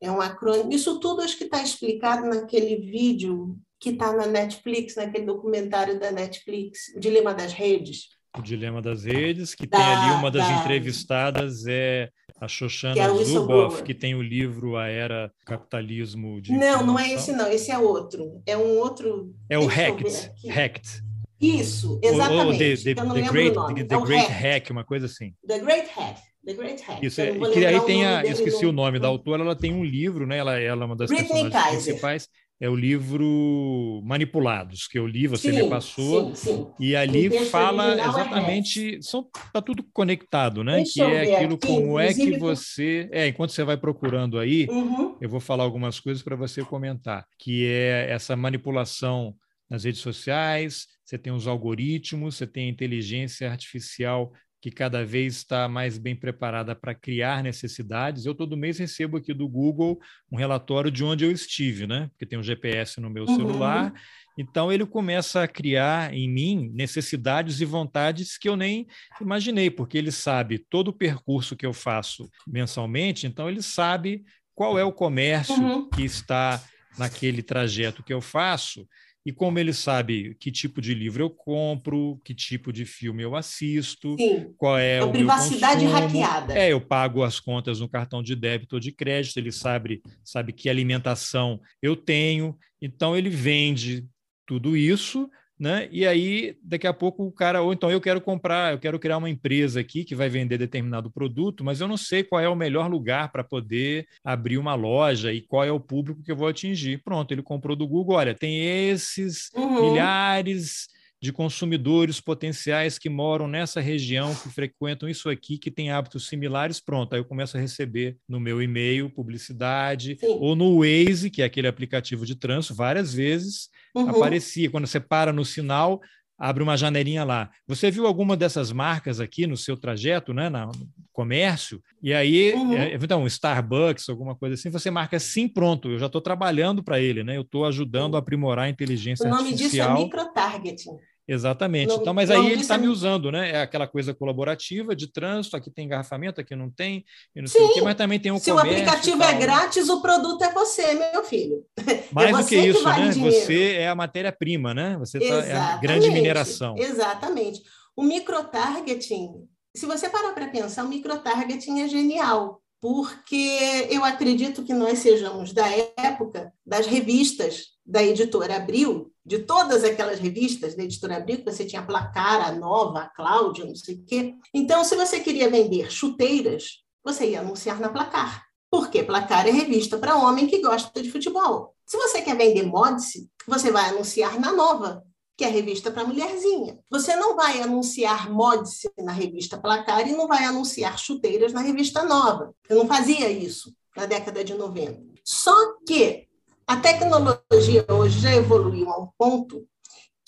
É 0.00 0.10
um 0.10 0.20
acrônimo. 0.20 0.72
Isso 0.72 1.00
tudo 1.00 1.22
acho 1.22 1.38
que 1.38 1.44
está 1.44 1.62
explicado 1.62 2.26
naquele 2.26 2.76
vídeo 2.76 3.58
que 3.80 3.90
está 3.90 4.12
na 4.12 4.26
Netflix, 4.26 4.96
naquele 4.96 5.26
documentário 5.26 5.98
da 5.98 6.10
Netflix, 6.10 6.94
o 6.94 7.00
Dilema 7.00 7.34
das 7.34 7.52
Redes. 7.52 8.08
O 8.36 8.42
Dilema 8.42 8.82
das 8.82 9.04
Redes, 9.04 9.54
que 9.54 9.66
da, 9.66 9.78
tem 9.78 9.86
ali 9.86 10.14
uma 10.14 10.30
das 10.30 10.46
da... 10.46 10.60
entrevistadas 10.60 11.66
é 11.66 12.10
a 12.38 12.46
Xoxana 12.46 13.00
é 13.00 13.24
Zuboff, 13.24 13.82
que 13.82 13.94
tem 13.94 14.14
o 14.14 14.22
livro 14.22 14.76
A 14.76 14.88
Era 14.88 15.32
Capitalismo 15.46 16.40
de 16.40 16.52
Não, 16.52 16.84
não 16.84 16.98
é 16.98 17.12
esse 17.12 17.32
não, 17.32 17.50
esse 17.50 17.70
é 17.70 17.78
outro. 17.78 18.42
É 18.46 18.56
um 18.56 18.78
outro... 18.78 19.34
É 19.48 19.58
o 19.58 19.66
Hacked. 19.66 20.30
Hacked. 20.50 21.02
Isso, 21.40 21.98
exatamente. 22.02 22.46
Ou, 22.46 22.58
the, 22.58 22.76
the, 22.76 22.94
the 22.94 23.30
Great, 23.30 23.54
the, 23.54 23.84
the 23.84 23.94
é 23.94 24.00
Great 24.00 24.26
Hack. 24.26 24.42
Hack, 24.42 24.70
uma 24.70 24.84
coisa 24.84 25.06
assim. 25.06 25.34
The 25.46 25.58
Great 25.58 25.88
Hack. 25.94 26.18
The 26.44 26.54
Great 26.54 26.82
Hack. 26.82 27.02
Isso, 27.02 27.20
é, 27.20 27.32
que 27.32 27.66
aí 27.66 27.80
tem 27.80 28.06
a, 28.06 28.24
esqueci 28.24 28.64
o 28.64 28.72
nome 28.72 28.98
da 28.98 29.08
autora, 29.08 29.42
ela 29.42 29.56
tem 29.56 29.74
um 29.74 29.84
livro, 29.84 30.26
né? 30.26 30.38
Ela, 30.38 30.58
ela 30.58 30.84
é 30.84 30.86
uma 30.86 30.96
das 30.96 31.08
Britney 31.08 31.28
personagens 31.28 31.64
Kaiser. 31.64 31.84
principais 31.84 32.28
é 32.60 32.68
o 32.68 32.74
livro 32.74 34.00
Manipulados, 34.04 34.86
que 34.88 34.98
eu 34.98 35.06
li, 35.06 35.26
você 35.26 35.52
sim, 35.52 35.62
me 35.62 35.68
passou, 35.68 36.34
sim, 36.34 36.52
sim. 36.52 36.66
e 36.80 36.96
ali 36.96 37.28
fala 37.46 37.92
é 37.92 38.06
exatamente, 38.06 39.02
são, 39.02 39.28
tá 39.52 39.60
tudo 39.60 39.84
conectado, 39.92 40.64
né? 40.64 40.76
Deixa 40.76 40.94
que 40.94 41.00
é 41.00 41.36
aquilo 41.36 41.56
aqui, 41.56 41.66
como 41.66 41.98
é 41.98 42.14
que 42.14 42.38
você, 42.38 43.08
é, 43.12 43.28
enquanto 43.28 43.50
você 43.50 43.62
vai 43.62 43.76
procurando 43.76 44.38
aí, 44.38 44.66
uhum. 44.70 45.16
eu 45.20 45.28
vou 45.28 45.40
falar 45.40 45.64
algumas 45.64 46.00
coisas 46.00 46.22
para 46.22 46.34
você 46.34 46.64
comentar, 46.64 47.26
que 47.38 47.66
é 47.66 48.10
essa 48.10 48.34
manipulação 48.34 49.34
nas 49.68 49.84
redes 49.84 50.00
sociais, 50.00 50.86
você 51.04 51.18
tem 51.18 51.32
os 51.32 51.46
algoritmos, 51.46 52.36
você 52.36 52.46
tem 52.46 52.66
a 52.66 52.70
inteligência 52.70 53.50
artificial 53.50 54.32
que 54.66 54.70
cada 54.72 55.04
vez 55.04 55.36
está 55.36 55.68
mais 55.68 55.96
bem 55.96 56.16
preparada 56.16 56.74
para 56.74 56.92
criar 56.92 57.40
necessidades. 57.40 58.26
Eu 58.26 58.34
todo 58.34 58.56
mês 58.56 58.78
recebo 58.78 59.16
aqui 59.16 59.32
do 59.32 59.48
Google 59.48 59.96
um 60.28 60.36
relatório 60.36 60.90
de 60.90 61.04
onde 61.04 61.24
eu 61.24 61.30
estive, 61.30 61.86
né? 61.86 62.08
Porque 62.08 62.26
tem 62.26 62.36
um 62.36 62.42
GPS 62.42 63.00
no 63.00 63.08
meu 63.08 63.26
uhum. 63.26 63.36
celular. 63.36 63.94
Então 64.36 64.72
ele 64.72 64.84
começa 64.84 65.40
a 65.40 65.46
criar 65.46 66.12
em 66.12 66.28
mim 66.28 66.72
necessidades 66.74 67.60
e 67.60 67.64
vontades 67.64 68.36
que 68.36 68.48
eu 68.48 68.56
nem 68.56 68.88
imaginei, 69.20 69.70
porque 69.70 69.96
ele 69.96 70.10
sabe 70.10 70.58
todo 70.58 70.88
o 70.88 70.92
percurso 70.92 71.54
que 71.54 71.64
eu 71.64 71.72
faço 71.72 72.28
mensalmente, 72.44 73.24
então 73.24 73.48
ele 73.48 73.62
sabe 73.62 74.24
qual 74.52 74.76
é 74.76 74.82
o 74.82 74.92
comércio 74.92 75.54
uhum. 75.54 75.88
que 75.90 76.02
está 76.02 76.60
naquele 76.98 77.40
trajeto 77.40 78.02
que 78.02 78.12
eu 78.12 78.20
faço 78.20 78.84
e 79.26 79.32
como 79.32 79.58
ele 79.58 79.72
sabe 79.72 80.36
que 80.38 80.52
tipo 80.52 80.80
de 80.80 80.94
livro 80.94 81.20
eu 81.20 81.28
compro, 81.28 82.20
que 82.24 82.32
tipo 82.32 82.72
de 82.72 82.86
filme 82.86 83.24
eu 83.24 83.34
assisto, 83.34 84.14
Sim. 84.16 84.54
qual 84.56 84.78
é, 84.78 84.98
é 84.98 85.02
o 85.02 85.10
privacidade 85.10 85.84
meu 85.84 85.92
consumo. 85.92 86.22
hackeada. 86.22 86.56
É, 86.56 86.72
eu 86.72 86.80
pago 86.80 87.24
as 87.24 87.40
contas 87.40 87.80
no 87.80 87.88
cartão 87.88 88.22
de 88.22 88.36
débito 88.36 88.76
ou 88.76 88.80
de 88.80 88.92
crédito, 88.92 89.36
ele 89.36 89.50
sabe, 89.50 90.00
sabe 90.22 90.52
que 90.52 90.70
alimentação 90.70 91.60
eu 91.82 91.96
tenho, 91.96 92.56
então 92.80 93.16
ele 93.16 93.28
vende 93.28 94.06
tudo 94.46 94.76
isso 94.76 95.28
né? 95.58 95.88
E 95.90 96.06
aí, 96.06 96.56
daqui 96.62 96.86
a 96.86 96.92
pouco, 96.92 97.24
o 97.24 97.32
cara, 97.32 97.62
ou 97.62 97.72
então 97.72 97.90
eu 97.90 98.00
quero 98.00 98.20
comprar, 98.20 98.72
eu 98.72 98.78
quero 98.78 98.98
criar 98.98 99.16
uma 99.16 99.30
empresa 99.30 99.80
aqui 99.80 100.04
que 100.04 100.14
vai 100.14 100.28
vender 100.28 100.58
determinado 100.58 101.10
produto, 101.10 101.64
mas 101.64 101.80
eu 101.80 101.88
não 101.88 101.96
sei 101.96 102.22
qual 102.22 102.40
é 102.40 102.48
o 102.48 102.54
melhor 102.54 102.90
lugar 102.90 103.32
para 103.32 103.42
poder 103.42 104.06
abrir 104.24 104.58
uma 104.58 104.74
loja 104.74 105.32
e 105.32 105.40
qual 105.40 105.64
é 105.64 105.72
o 105.72 105.80
público 105.80 106.22
que 106.22 106.30
eu 106.30 106.36
vou 106.36 106.48
atingir. 106.48 107.02
Pronto, 107.02 107.32
ele 107.32 107.42
comprou 107.42 107.74
do 107.74 107.86
Google, 107.86 108.16
olha, 108.16 108.34
tem 108.34 108.60
esses 108.60 109.50
uhum. 109.54 109.90
milhares 109.90 110.88
de 111.20 111.32
consumidores 111.32 112.20
potenciais 112.20 112.98
que 112.98 113.08
moram 113.08 113.48
nessa 113.48 113.80
região, 113.80 114.34
que 114.34 114.48
frequentam 114.50 115.08
isso 115.08 115.28
aqui, 115.28 115.56
que 115.58 115.70
têm 115.70 115.90
hábitos 115.90 116.28
similares, 116.28 116.78
pronto, 116.80 117.14
aí 117.14 117.20
eu 117.20 117.24
começo 117.24 117.56
a 117.56 117.60
receber 117.60 118.18
no 118.28 118.38
meu 118.38 118.60
e-mail 118.62 119.08
publicidade, 119.08 120.16
Sim. 120.20 120.26
ou 120.26 120.54
no 120.54 120.80
Waze, 120.80 121.30
que 121.30 121.42
é 121.42 121.44
aquele 121.46 121.68
aplicativo 121.68 122.26
de 122.26 122.34
trânsito, 122.34 122.74
várias 122.74 123.14
vezes 123.14 123.70
uhum. 123.94 124.10
aparecia. 124.10 124.70
Quando 124.70 124.86
você 124.86 125.00
para 125.00 125.32
no 125.32 125.44
sinal, 125.44 126.00
abre 126.38 126.62
uma 126.62 126.76
janelinha 126.76 127.24
lá. 127.24 127.50
Você 127.66 127.90
viu 127.90 128.06
alguma 128.06 128.36
dessas 128.36 128.70
marcas 128.72 129.20
aqui 129.20 129.46
no 129.46 129.56
seu 129.56 129.76
trajeto, 129.76 130.34
né, 130.34 130.48
no 130.48 130.70
comércio? 131.12 131.82
E 132.02 132.12
aí, 132.12 132.52
uhum. 132.52 132.74
é, 132.74 132.94
então, 132.94 133.26
Starbucks, 133.26 134.08
alguma 134.08 134.34
coisa 134.34 134.54
assim, 134.54 134.70
você 134.70 134.90
marca 134.90 135.18
sim, 135.18 135.48
pronto, 135.48 135.90
eu 135.90 135.98
já 135.98 136.06
estou 136.06 136.20
trabalhando 136.20 136.82
para 136.82 137.00
ele, 137.00 137.24
né? 137.24 137.36
Eu 137.36 137.42
estou 137.42 137.64
ajudando 137.64 138.16
a 138.16 138.18
aprimorar 138.18 138.66
a 138.66 138.68
inteligência 138.68 139.26
artificial. 139.26 139.32
O 139.32 139.42
nome 139.42 139.50
artificial. 139.50 139.88
disso 139.88 140.00
é 140.00 140.04
microtargeting. 140.04 141.15
Exatamente. 141.28 141.88
Não, 141.88 141.96
então, 141.96 142.14
mas 142.14 142.30
aí 142.30 142.52
ele 142.52 142.60
está 142.60 142.78
me 142.78 142.86
usando, 142.86 143.32
né? 143.32 143.50
É 143.50 143.62
aquela 143.62 143.86
coisa 143.86 144.14
colaborativa 144.14 144.94
de 144.94 145.12
trânsito, 145.12 145.56
aqui 145.56 145.70
tem 145.70 145.86
engarrafamento, 145.86 146.40
aqui 146.40 146.54
não 146.54 146.70
tem, 146.70 147.04
e 147.34 147.40
não 147.40 147.48
Sim. 147.48 147.58
sei 147.58 147.66
o 147.66 147.74
quê, 147.74 147.82
mas 147.82 147.96
também 147.96 148.20
tem 148.20 148.30
um 148.30 148.38
Se 148.38 148.52
o 148.52 148.58
aplicativo 148.58 149.22
é 149.22 149.34
grátis, 149.34 149.88
o 149.88 150.00
produto 150.00 150.42
é 150.44 150.52
você, 150.52 150.94
meu 150.94 151.24
filho. 151.24 151.64
Mais 152.12 152.30
é 152.30 152.42
do 152.42 152.48
que 152.48 152.56
isso, 152.56 152.78
que 152.78 152.84
né? 152.84 153.08
Dinheiro. 153.08 153.36
Você 153.36 153.72
é 153.72 153.88
a 153.88 153.94
matéria-prima, 153.94 154.72
né? 154.72 154.96
Você 154.98 155.18
tá, 155.18 155.24
é 155.26 155.52
a 155.56 155.76
grande 155.78 156.10
mineração. 156.10 156.76
Exatamente. 156.78 157.60
O 157.96 158.02
microtargeting, 158.02 159.48
se 159.74 159.86
você 159.86 160.08
parar 160.08 160.32
para 160.32 160.48
pensar, 160.48 160.84
o 160.84 160.88
microtargeting 160.88 161.80
é 161.80 161.88
genial, 161.88 162.62
porque 162.80 163.88
eu 163.90 164.04
acredito 164.04 164.62
que 164.62 164.72
nós 164.72 165.00
sejamos 165.00 165.52
da 165.52 165.66
época 165.96 166.52
das 166.64 166.86
revistas 166.86 167.76
da 167.84 168.02
editora 168.02 168.56
Abril, 168.56 169.12
de 169.26 169.40
todas 169.40 169.82
aquelas 169.82 170.20
revistas 170.20 170.76
da 170.76 170.84
editora 170.84 171.16
Abril, 171.16 171.38
que 171.38 171.50
você 171.50 171.64
tinha 171.64 171.82
Placar, 171.82 172.48
a 172.48 172.52
Nova, 172.52 173.00
a 173.00 173.08
Cláudia, 173.08 173.64
não 173.64 173.74
sei 173.74 173.96
o 173.96 174.04
quê. 174.04 174.36
Então, 174.54 174.84
se 174.84 174.94
você 174.94 175.18
queria 175.18 175.50
vender 175.50 175.90
chuteiras, 175.90 176.84
você 177.04 177.30
ia 177.30 177.40
anunciar 177.40 177.80
na 177.80 177.88
Placar. 177.88 178.46
Porque 178.70 179.02
Placar 179.02 179.48
é 179.48 179.50
revista 179.50 179.98
para 179.98 180.16
homem 180.16 180.46
que 180.46 180.62
gosta 180.62 181.02
de 181.02 181.10
futebol. 181.10 181.74
Se 181.84 181.96
você 181.96 182.22
quer 182.22 182.36
vender 182.36 182.62
Modice, 182.62 183.28
você 183.48 183.72
vai 183.72 183.90
anunciar 183.90 184.38
na 184.38 184.52
Nova, 184.52 185.02
que 185.36 185.44
é 185.44 185.48
revista 185.48 185.90
para 185.90 186.04
mulherzinha. 186.04 186.78
Você 186.88 187.16
não 187.16 187.34
vai 187.34 187.60
anunciar 187.60 188.30
Modice 188.30 188.88
na 188.96 189.10
revista 189.12 189.58
Placar 189.58 190.06
e 190.08 190.12
não 190.12 190.28
vai 190.28 190.44
anunciar 190.44 190.96
chuteiras 190.96 191.52
na 191.52 191.62
revista 191.62 192.04
Nova. 192.04 192.54
Eu 192.68 192.76
não 192.76 192.86
fazia 192.86 193.28
isso 193.28 193.74
na 193.96 194.06
década 194.06 194.44
de 194.44 194.54
90. 194.54 195.02
Só 195.24 195.52
que 195.84 196.25
a 196.66 196.76
tecnologia 196.76 197.84
hoje 197.88 198.20
já 198.20 198.34
evoluiu 198.34 198.90
a 198.90 199.00
um 199.00 199.08
ponto 199.16 199.66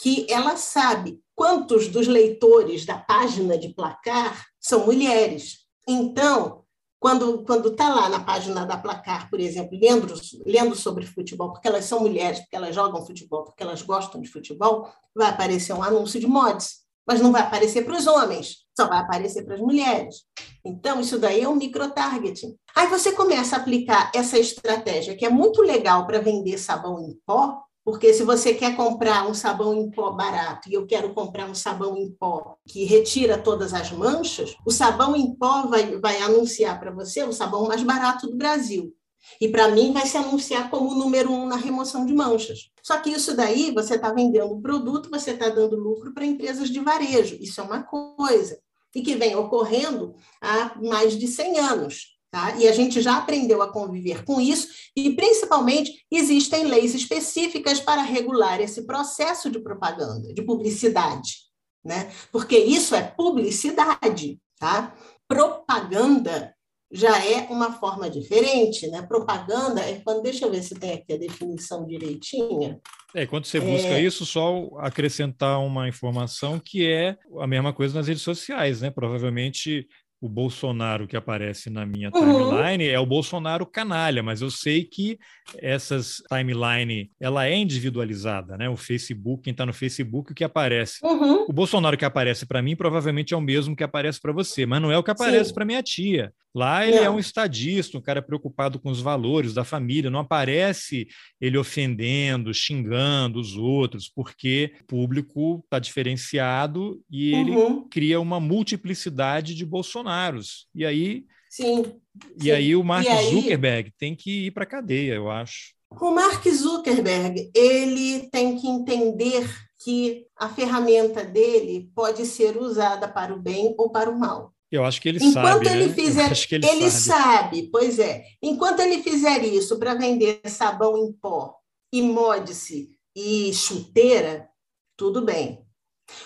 que 0.00 0.26
ela 0.30 0.56
sabe 0.56 1.20
quantos 1.34 1.88
dos 1.88 2.06
leitores 2.06 2.86
da 2.86 2.98
página 2.98 3.58
de 3.58 3.74
placar 3.74 4.46
são 4.60 4.86
mulheres. 4.86 5.66
Então, 5.86 6.64
quando 7.00 7.44
quando 7.44 7.70
está 7.70 7.88
lá 7.92 8.08
na 8.08 8.20
página 8.20 8.64
da 8.64 8.76
placar, 8.76 9.28
por 9.28 9.40
exemplo, 9.40 9.78
lendo, 9.80 10.14
lendo 10.46 10.74
sobre 10.74 11.06
futebol, 11.06 11.52
porque 11.52 11.66
elas 11.66 11.84
são 11.84 12.00
mulheres, 12.00 12.40
porque 12.40 12.56
elas 12.56 12.74
jogam 12.74 13.04
futebol, 13.04 13.44
porque 13.44 13.62
elas 13.62 13.82
gostam 13.82 14.20
de 14.20 14.28
futebol, 14.28 14.88
vai 15.14 15.30
aparecer 15.30 15.72
um 15.72 15.82
anúncio 15.82 16.20
de 16.20 16.26
mods 16.26 16.88
mas 17.08 17.22
não 17.22 17.32
vai 17.32 17.40
aparecer 17.40 17.86
para 17.86 17.96
os 17.96 18.06
homens, 18.06 18.58
só 18.78 18.86
vai 18.86 18.98
aparecer 18.98 19.44
para 19.44 19.56
as 19.56 19.60
mulheres. 19.60 20.22
Então, 20.64 21.00
isso 21.00 21.18
daí 21.18 21.40
é 21.40 21.48
um 21.48 21.56
microtargeting. 21.56 22.56
Aí 22.76 22.86
você 22.86 23.10
começa 23.10 23.56
a 23.56 23.58
aplicar 23.58 24.12
essa 24.14 24.38
estratégia, 24.38 25.16
que 25.16 25.26
é 25.26 25.28
muito 25.28 25.62
legal 25.62 26.06
para 26.06 26.20
vender 26.20 26.58
sabão 26.58 27.00
em 27.00 27.18
pó, 27.26 27.60
porque 27.84 28.14
se 28.14 28.22
você 28.22 28.54
quer 28.54 28.76
comprar 28.76 29.26
um 29.26 29.34
sabão 29.34 29.74
em 29.74 29.90
pó 29.90 30.12
barato 30.12 30.68
e 30.68 30.74
eu 30.74 30.86
quero 30.86 31.12
comprar 31.12 31.48
um 31.48 31.54
sabão 31.54 31.96
em 31.96 32.08
pó 32.12 32.56
que 32.68 32.84
retira 32.84 33.36
todas 33.36 33.74
as 33.74 33.90
manchas, 33.90 34.54
o 34.64 34.70
sabão 34.70 35.16
em 35.16 35.34
pó 35.34 35.66
vai, 35.66 35.98
vai 35.98 36.20
anunciar 36.22 36.78
para 36.78 36.92
você 36.92 37.24
o 37.24 37.32
sabão 37.32 37.66
mais 37.66 37.82
barato 37.82 38.28
do 38.28 38.36
Brasil. 38.36 38.94
E 39.40 39.48
para 39.48 39.68
mim 39.68 39.92
vai 39.92 40.06
se 40.06 40.16
anunciar 40.16 40.70
como 40.70 40.90
o 40.90 40.94
número 40.94 41.32
um 41.32 41.46
na 41.46 41.56
remoção 41.56 42.06
de 42.06 42.14
manchas. 42.14 42.70
Só 42.82 42.98
que 42.98 43.10
isso 43.10 43.34
daí 43.34 43.72
você 43.72 43.96
está 43.96 44.12
vendendo 44.12 44.52
um 44.52 44.62
produto, 44.62 45.10
você 45.10 45.32
está 45.32 45.48
dando 45.48 45.76
lucro 45.76 46.12
para 46.14 46.24
empresas 46.24 46.70
de 46.70 46.80
varejo. 46.80 47.36
Isso 47.40 47.60
é 47.60 47.64
uma 47.64 47.82
coisa. 47.82 48.58
E 48.94 49.02
que 49.02 49.16
vem 49.16 49.36
ocorrendo 49.36 50.14
há 50.40 50.78
mais 50.80 51.16
de 51.16 51.26
100 51.26 51.58
anos. 51.58 52.18
Tá? 52.30 52.56
E 52.56 52.68
a 52.68 52.72
gente 52.72 53.00
já 53.00 53.16
aprendeu 53.16 53.62
a 53.62 53.72
conviver 53.72 54.22
com 54.24 54.38
isso, 54.38 54.68
e 54.94 55.14
principalmente 55.14 56.04
existem 56.10 56.66
leis 56.66 56.94
específicas 56.94 57.80
para 57.80 58.02
regular 58.02 58.60
esse 58.60 58.82
processo 58.86 59.50
de 59.50 59.58
propaganda, 59.58 60.34
de 60.34 60.42
publicidade. 60.42 61.48
Né? 61.82 62.12
Porque 62.30 62.58
isso 62.58 62.94
é 62.94 63.02
publicidade. 63.02 64.38
Tá? 64.58 64.94
Propaganda 65.26 66.54
já 66.90 67.22
é 67.24 67.46
uma 67.50 67.72
forma 67.72 68.08
diferente, 68.08 68.88
né? 68.88 69.02
Propaganda 69.02 69.80
é 69.80 70.00
quando, 70.00 70.22
deixa 70.22 70.46
eu 70.46 70.50
ver 70.50 70.62
se 70.62 70.74
tem 70.74 70.92
aqui 70.92 71.12
a 71.12 71.18
definição 71.18 71.86
direitinha. 71.86 72.80
É, 73.14 73.26
quando 73.26 73.44
você 73.44 73.60
busca 73.60 73.88
é... 73.88 74.02
isso, 74.02 74.24
só 74.24 74.68
acrescentar 74.78 75.60
uma 75.60 75.88
informação 75.88 76.58
que 76.58 76.90
é 76.90 77.16
a 77.38 77.46
mesma 77.46 77.72
coisa 77.72 77.94
nas 77.94 78.08
redes 78.08 78.22
sociais, 78.22 78.80
né? 78.80 78.90
Provavelmente 78.90 79.86
o 80.20 80.28
Bolsonaro 80.28 81.06
que 81.06 81.16
aparece 81.16 81.70
na 81.70 81.86
minha 81.86 82.10
uhum. 82.14 82.20
timeline 82.20 82.88
uhum. 82.88 82.94
é 82.94 82.98
o 82.98 83.06
Bolsonaro 83.06 83.64
canalha, 83.64 84.22
mas 84.22 84.40
eu 84.40 84.50
sei 84.50 84.84
que 84.84 85.18
essas 85.58 86.22
timeline 86.28 87.10
ela 87.20 87.46
é 87.46 87.54
individualizada, 87.54 88.56
né? 88.56 88.68
O 88.68 88.76
Facebook, 88.76 89.44
quem 89.44 89.52
está 89.52 89.64
no 89.64 89.72
Facebook, 89.72 90.32
o 90.32 90.34
que 90.34 90.44
aparece. 90.44 90.98
Uhum. 91.04 91.46
O 91.48 91.52
Bolsonaro 91.52 91.96
que 91.96 92.04
aparece 92.04 92.46
para 92.46 92.62
mim 92.62 92.74
provavelmente 92.74 93.32
é 93.32 93.36
o 93.36 93.40
mesmo 93.40 93.76
que 93.76 93.84
aparece 93.84 94.20
para 94.20 94.32
você, 94.32 94.66
mas 94.66 94.82
não 94.82 94.90
é 94.90 94.98
o 94.98 95.02
que 95.02 95.10
aparece 95.10 95.54
para 95.54 95.64
minha 95.64 95.82
tia. 95.82 96.32
Lá 96.54 96.84
ele 96.84 96.96
é 96.96 97.00
não. 97.00 97.06
é 97.06 97.10
um 97.10 97.18
estadista, 97.18 97.98
um 97.98 98.00
cara 98.00 98.22
preocupado 98.22 98.80
com 98.80 98.90
os 98.90 99.00
valores 99.00 99.52
da 99.54 99.64
família, 99.64 100.10
não 100.10 100.20
aparece 100.20 101.06
ele 101.40 101.58
ofendendo, 101.58 102.52
xingando 102.52 103.38
os 103.38 103.56
outros, 103.56 104.08
porque 104.08 104.72
o 104.82 104.86
público 104.86 105.60
está 105.64 105.78
diferenciado 105.78 107.00
e 107.10 107.34
ele 107.34 107.52
uhum. 107.52 107.86
cria 107.88 108.18
uma 108.18 108.40
multiplicidade 108.40 109.54
de 109.54 109.64
Bolsonaros. 110.08 110.66
E 110.74 110.86
aí. 110.86 111.24
Sim. 111.50 112.00
E 112.36 112.44
sim. 112.44 112.50
aí 112.50 112.74
o 112.74 112.82
Mark 112.82 113.06
aí... 113.06 113.30
Zuckerberg 113.30 113.92
tem 113.98 114.14
que 114.14 114.46
ir 114.46 114.50
para 114.50 114.64
a 114.64 114.66
cadeia, 114.66 115.14
eu 115.14 115.30
acho. 115.30 115.74
O 115.90 116.10
Mark 116.10 116.46
Zuckerberg 116.46 117.50
ele 117.54 118.28
tem 118.30 118.58
que 118.58 118.66
entender 118.66 119.48
que 119.82 120.26
a 120.36 120.48
ferramenta 120.48 121.24
dele 121.24 121.90
pode 121.94 122.26
ser 122.26 122.56
usada 122.56 123.08
para 123.08 123.34
o 123.34 123.40
bem 123.40 123.74
ou 123.78 123.90
para 123.90 124.10
o 124.10 124.18
mal. 124.18 124.52
Eu 124.70 124.84
acho 124.84 125.00
que 125.00 125.08
ele 125.08 125.18
Enquanto 125.18 125.32
sabe. 125.32 125.48
Enquanto 125.48 125.66
ele 125.66 125.86
né? 125.86 125.94
fizer. 125.94 126.32
ele, 126.52 126.66
ele 126.66 126.90
sabe. 126.90 127.56
sabe. 127.56 127.68
pois 127.72 127.98
é. 127.98 128.24
Enquanto 128.42 128.80
ele 128.80 129.02
fizer 129.02 129.42
isso 129.44 129.78
para 129.78 129.94
vender 129.94 130.40
sabão 130.44 130.98
em 130.98 131.12
pó, 131.12 131.54
e 131.90 132.02
mode-se 132.02 132.90
e 133.16 133.52
chuteira, 133.54 134.46
tudo 134.94 135.24
bem. 135.24 135.64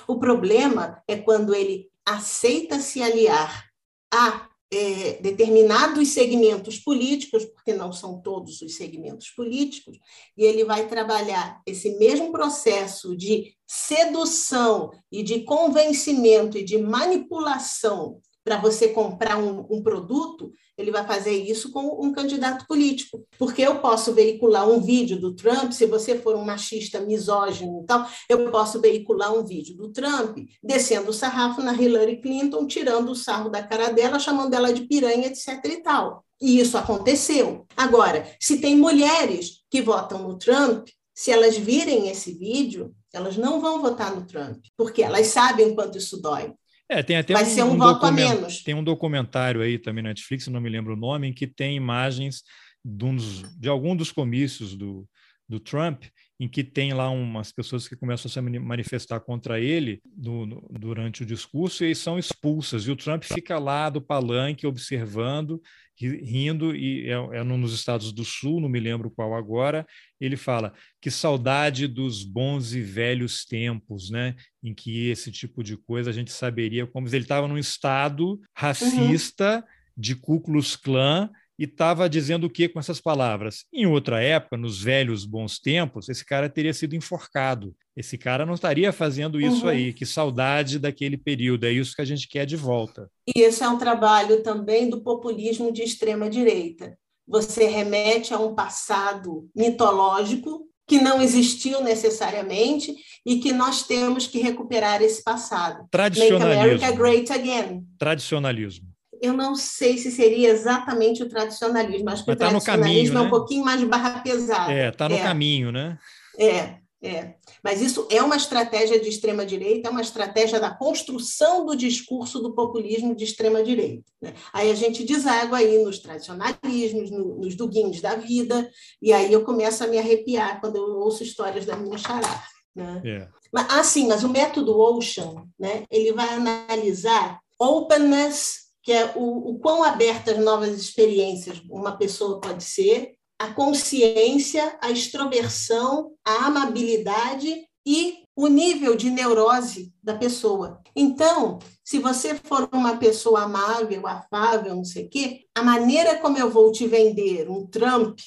O 0.09 0.19
problema 0.19 1.01
é 1.07 1.17
quando 1.17 1.55
ele 1.55 1.89
aceita 2.05 2.81
se 2.81 3.01
aliar 3.01 3.72
a 4.13 4.49
é, 4.73 5.21
determinados 5.21 6.09
segmentos 6.09 6.79
políticos, 6.79 7.45
porque 7.45 7.75
não 7.75 7.93
são 7.93 8.23
todos 8.23 8.63
os 8.63 8.75
segmentos 8.75 9.29
políticos, 9.29 9.99
e 10.35 10.45
ele 10.45 10.65
vai 10.65 10.89
trabalhar 10.89 11.61
esse 11.67 11.99
mesmo 11.99 12.33
processo 12.33 13.15
de 13.15 13.55
sedução 13.67 14.91
e 15.11 15.23
de 15.23 15.41
convencimento 15.41 16.57
e 16.57 16.65
de 16.65 16.79
manipulação 16.79 18.21
para 18.45 18.59
você 18.59 18.89
comprar 18.89 19.39
um, 19.39 19.67
um, 19.71 19.83
produto, 19.83 20.53
ele 20.77 20.91
vai 20.91 21.07
fazer 21.07 21.33
isso 21.33 21.71
com 21.71 22.05
um 22.05 22.13
candidato 22.13 22.67
político. 22.67 23.25
Porque 23.39 23.63
eu 23.63 23.81
posso 23.81 24.13
veicular 24.13 24.69
um 24.69 24.81
vídeo 24.81 25.21
do 25.21 25.35
Trump, 25.35 25.73
se 25.73 25.87
você 25.87 26.19
for 26.19 26.35
um 26.35 26.45
machista 26.45 27.01
misógino 27.01 27.83
e 27.83 27.87
tal, 27.87 28.07
eu 28.29 28.51
posso 28.51 28.81
veicular 28.81 29.33
um 29.33 29.45
vídeo 29.45 29.77
do 29.77 29.93
Trump 29.93 30.39
descendo 30.63 31.11
o 31.11 31.15
sarrafo 31.15 31.63
na 31.63 31.73
Hillary 31.75 32.21
Clinton, 32.21 32.67
tirando 32.67 33.11
o 33.11 33.17
sarro 33.17 33.49
da 33.49 33.63
cara 33.63 33.91
dela, 33.91 34.19
chamando 34.19 34.55
ela 34.55 34.73
de 34.73 34.83
piranha, 34.83 35.27
etc. 35.29 35.65
e 35.65 35.83
tal. 35.83 36.25
E 36.41 36.59
isso 36.59 36.77
aconteceu. 36.77 37.67
Agora, 37.77 38.29
se 38.41 38.61
tem 38.61 38.77
mulheres 38.77 39.63
que 39.71 39.81
votam 39.81 40.23
no 40.25 40.37
Trump, 40.37 40.89
se 41.15 41.31
elas 41.31 41.57
virem 41.57 42.09
esse 42.09 42.33
vídeo, 42.33 42.93
elas 43.13 43.37
não 43.37 43.61
vão 43.61 43.81
votar 43.81 44.15
no 44.15 44.27
Trump, 44.27 44.65
porque 44.77 45.03
elas 45.03 45.29
sabem 45.29 45.75
quanto 45.75 45.99
isso 45.99 46.21
dói. 46.21 46.53
É, 46.93 47.03
tem 47.03 47.17
até 47.17 47.33
Vai 47.33 47.45
um, 47.45 47.47
ser 47.47 47.63
um, 47.63 47.73
um 47.73 47.79
voto 47.79 48.05
a 48.05 48.13
menos. 48.13 48.63
Tem 48.63 48.75
um 48.75 48.85
documentário 48.85 49.63
aí 49.63 49.79
também 49.79 50.03
na 50.03 50.11
Netflix, 50.11 50.47
não 50.49 50.61
me 50.61 50.69
lembro 50.69 50.93
o 50.93 50.97
nome, 50.97 51.27
em 51.27 51.33
que 51.33 51.47
tem 51.47 51.75
imagens 51.75 52.43
de, 52.85 53.05
um 53.05 53.17
dos, 53.17 53.59
de 53.59 53.69
algum 53.69 53.97
dos 53.97 54.13
comícios 54.13 54.77
do, 54.77 55.09
do 55.49 55.59
Trump, 55.59 56.05
em 56.43 56.49
que 56.49 56.65
tem 56.65 56.93
lá 56.93 57.09
umas 57.09 57.53
pessoas 57.53 57.87
que 57.87 57.95
começam 57.95 58.29
a 58.29 58.33
se 58.33 58.41
manifestar 58.59 59.21
contra 59.21 59.61
ele 59.61 60.03
no, 60.17 60.69
durante 60.73 61.23
o 61.23 61.27
discurso 61.27 61.85
e 61.85 61.95
são 61.95 62.19
expulsas. 62.19 62.83
E 62.83 62.91
o 62.91 62.97
Trump 62.97 63.23
fica 63.23 63.61
lá 63.61 63.89
do 63.89 64.03
palanque 64.03 64.67
observando 64.67 65.63
rindo, 66.01 66.75
e 66.75 67.09
é, 67.09 67.13
é 67.13 67.45
nos 67.45 67.73
Estados 67.73 68.11
do 68.11 68.25
Sul, 68.25 68.61
não 68.61 68.69
me 68.69 68.81
lembro 68.81 69.09
qual 69.09 69.37
agora, 69.37 69.87
ele 70.21 70.37
fala 70.37 70.75
que 71.01 71.13
saudade 71.13 71.87
dos 71.87 72.25
bons 72.25 72.75
e 72.75 72.81
velhos 72.81 73.45
tempos, 73.45 74.11
né, 74.11 74.35
em 74.65 74.75
que 74.75 75.11
esse 75.11 75.31
tipo 75.31 75.63
de 75.63 75.77
coisa 75.77 76.11
a 76.11 76.13
gente 76.13 76.33
saberia 76.33 76.89
como 76.89 77.07
ele 77.07 77.19
estava 77.19 77.47
num 77.47 77.59
estado 77.59 78.41
racista 78.53 79.59
uhum. 79.59 79.63
de 79.97 80.17
Ku 80.17 80.41
Klux 80.41 80.75
Klan 80.75 81.31
e 81.59 81.65
estava 81.65 82.09
dizendo 82.09 82.47
o 82.47 82.51
que 82.51 82.69
com 82.69 82.79
essas 82.79 83.01
palavras? 83.01 83.65
Em 83.73 83.87
outra 83.87 84.23
época, 84.23 84.57
nos 84.57 84.83
velhos 84.83 85.25
bons 85.25 85.59
tempos, 85.59 86.09
esse 86.09 86.25
cara 86.25 86.49
teria 86.49 86.73
sido 86.73 86.97
enforcado. 86.97 87.75
Esse 87.97 88.17
cara 88.17 88.47
não 88.47 88.55
estaria 88.55 88.93
fazendo 88.93 89.41
isso 89.41 89.65
uhum. 89.65 89.71
aí. 89.71 89.93
Que 89.93 90.07
saudade 90.07 90.79
daquele 90.79 91.17
período. 91.17 91.65
É 91.65 91.73
isso 91.73 91.95
que 91.95 92.03
a 92.03 92.07
gente 92.07 92.27
quer 92.27 92.47
de 92.47 92.57
volta. 92.57 93.11
E 93.35 93.41
esse 93.41 93.63
é 93.63 93.69
um 93.69 93.79
trabalho 93.79 94.43
também 94.43 94.89
do 94.89 95.03
populismo 95.03 95.71
de 95.71 95.83
extrema 95.83 96.29
direita. 96.31 96.97
Você 97.29 97.67
remete 97.67 98.33
a 98.33 98.39
um 98.39 98.55
passado 98.55 99.49
mitológico 99.55 100.67
que 100.89 101.01
não 101.01 101.23
existiu 101.23 101.83
necessariamente 101.83 102.95
e 103.25 103.39
que 103.39 103.53
nós 103.53 103.87
temos 103.87 104.27
que 104.27 104.41
recuperar 104.41 105.01
esse 105.01 105.23
passado. 105.23 105.87
Tradicionalismo. 105.91 106.49
Make 106.49 106.85
America 106.85 106.93
Great 106.93 107.33
Again. 107.33 107.87
Tradicionalismo 107.99 108.92
eu 109.23 109.33
não 109.33 109.55
sei 109.55 109.97
se 109.97 110.11
seria 110.11 110.51
exatamente 110.51 111.23
o 111.23 111.29
tradicionalismo. 111.29 112.11
Acho 112.11 112.25
que 112.25 112.31
Mas 112.31 112.37
o 112.37 112.39
tá 112.41 112.49
tradicionalismo 112.49 113.15
caminho, 113.15 113.17
é 113.17 113.21
um 113.21 113.25
né? 113.25 113.31
pouquinho 113.31 113.65
mais 113.65 113.85
barra 113.85 114.21
pesada. 114.21 114.73
É, 114.73 114.89
está 114.89 115.09
no 115.09 115.15
é. 115.15 115.23
caminho, 115.23 115.71
né? 115.71 115.97
É, 116.37 116.79
é. 117.01 117.35
Mas 117.63 117.81
isso 117.81 118.09
é 118.11 118.21
uma 118.21 118.35
estratégia 118.35 118.99
de 118.99 119.09
extrema-direita, 119.09 119.89
é 119.89 119.93
uma 119.93 120.01
estratégia 120.01 120.59
da 120.59 120.75
construção 120.75 121.65
do 121.65 121.77
discurso 121.77 122.41
do 122.41 122.53
populismo 122.53 123.15
de 123.15 123.23
extrema-direita. 123.23 124.03
Né? 124.21 124.35
Aí 124.53 124.69
a 124.69 124.75
gente 124.75 125.05
deságua 125.05 125.59
aí 125.59 125.79
nos 125.85 126.01
tradicionalismos, 126.01 127.09
no, 127.13 127.37
nos 127.37 127.55
duguins 127.55 128.01
da 128.01 128.17
vida, 128.17 128.69
e 129.01 129.13
aí 129.13 129.33
eu 129.33 129.45
começo 129.45 129.85
a 129.85 129.87
me 129.87 129.99
arrepiar 129.99 130.61
quando 130.61 130.77
eu 130.77 130.99
ouço 130.99 131.23
histórias 131.23 131.65
da 131.65 131.77
minha 131.77 131.97
xará. 131.97 132.43
Né? 132.75 133.03
É. 133.05 133.29
Mas, 133.53 133.67
ah, 133.69 133.85
sim, 133.85 134.09
mas 134.09 134.25
o 134.25 134.29
método 134.29 134.77
Ocean, 134.81 135.45
né, 135.57 135.85
ele 135.91 136.13
vai 136.13 136.29
analisar 136.31 137.39
openness 137.59 138.62
que 138.83 138.93
é 138.93 139.13
o, 139.17 139.51
o 139.51 139.59
quão 139.59 139.83
abertas 139.83 140.39
novas 140.39 140.77
experiências 140.79 141.63
uma 141.71 141.97
pessoa 141.97 142.41
pode 142.41 142.65
ser, 142.65 143.15
a 143.39 143.53
consciência, 143.53 144.77
a 144.81 144.91
extroversão, 144.91 146.13
a 146.25 146.47
amabilidade 146.47 147.67
e 147.85 148.23
o 148.37 148.47
nível 148.47 148.95
de 148.97 149.11
neurose 149.11 149.93
da 150.03 150.15
pessoa. 150.15 150.81
Então, 150.95 151.59
se 151.85 151.99
você 151.99 152.35
for 152.35 152.69
uma 152.73 152.97
pessoa 152.97 153.43
amável, 153.43 154.07
afável, 154.07 154.77
não 154.77 154.85
sei 154.85 155.07
o 155.07 155.09
quê, 155.09 155.45
a 155.55 155.63
maneira 155.63 156.19
como 156.19 156.39
eu 156.39 156.51
vou 156.51 156.71
te 156.71 156.87
vender 156.87 157.51
um 157.51 157.67
Trump 157.67 158.19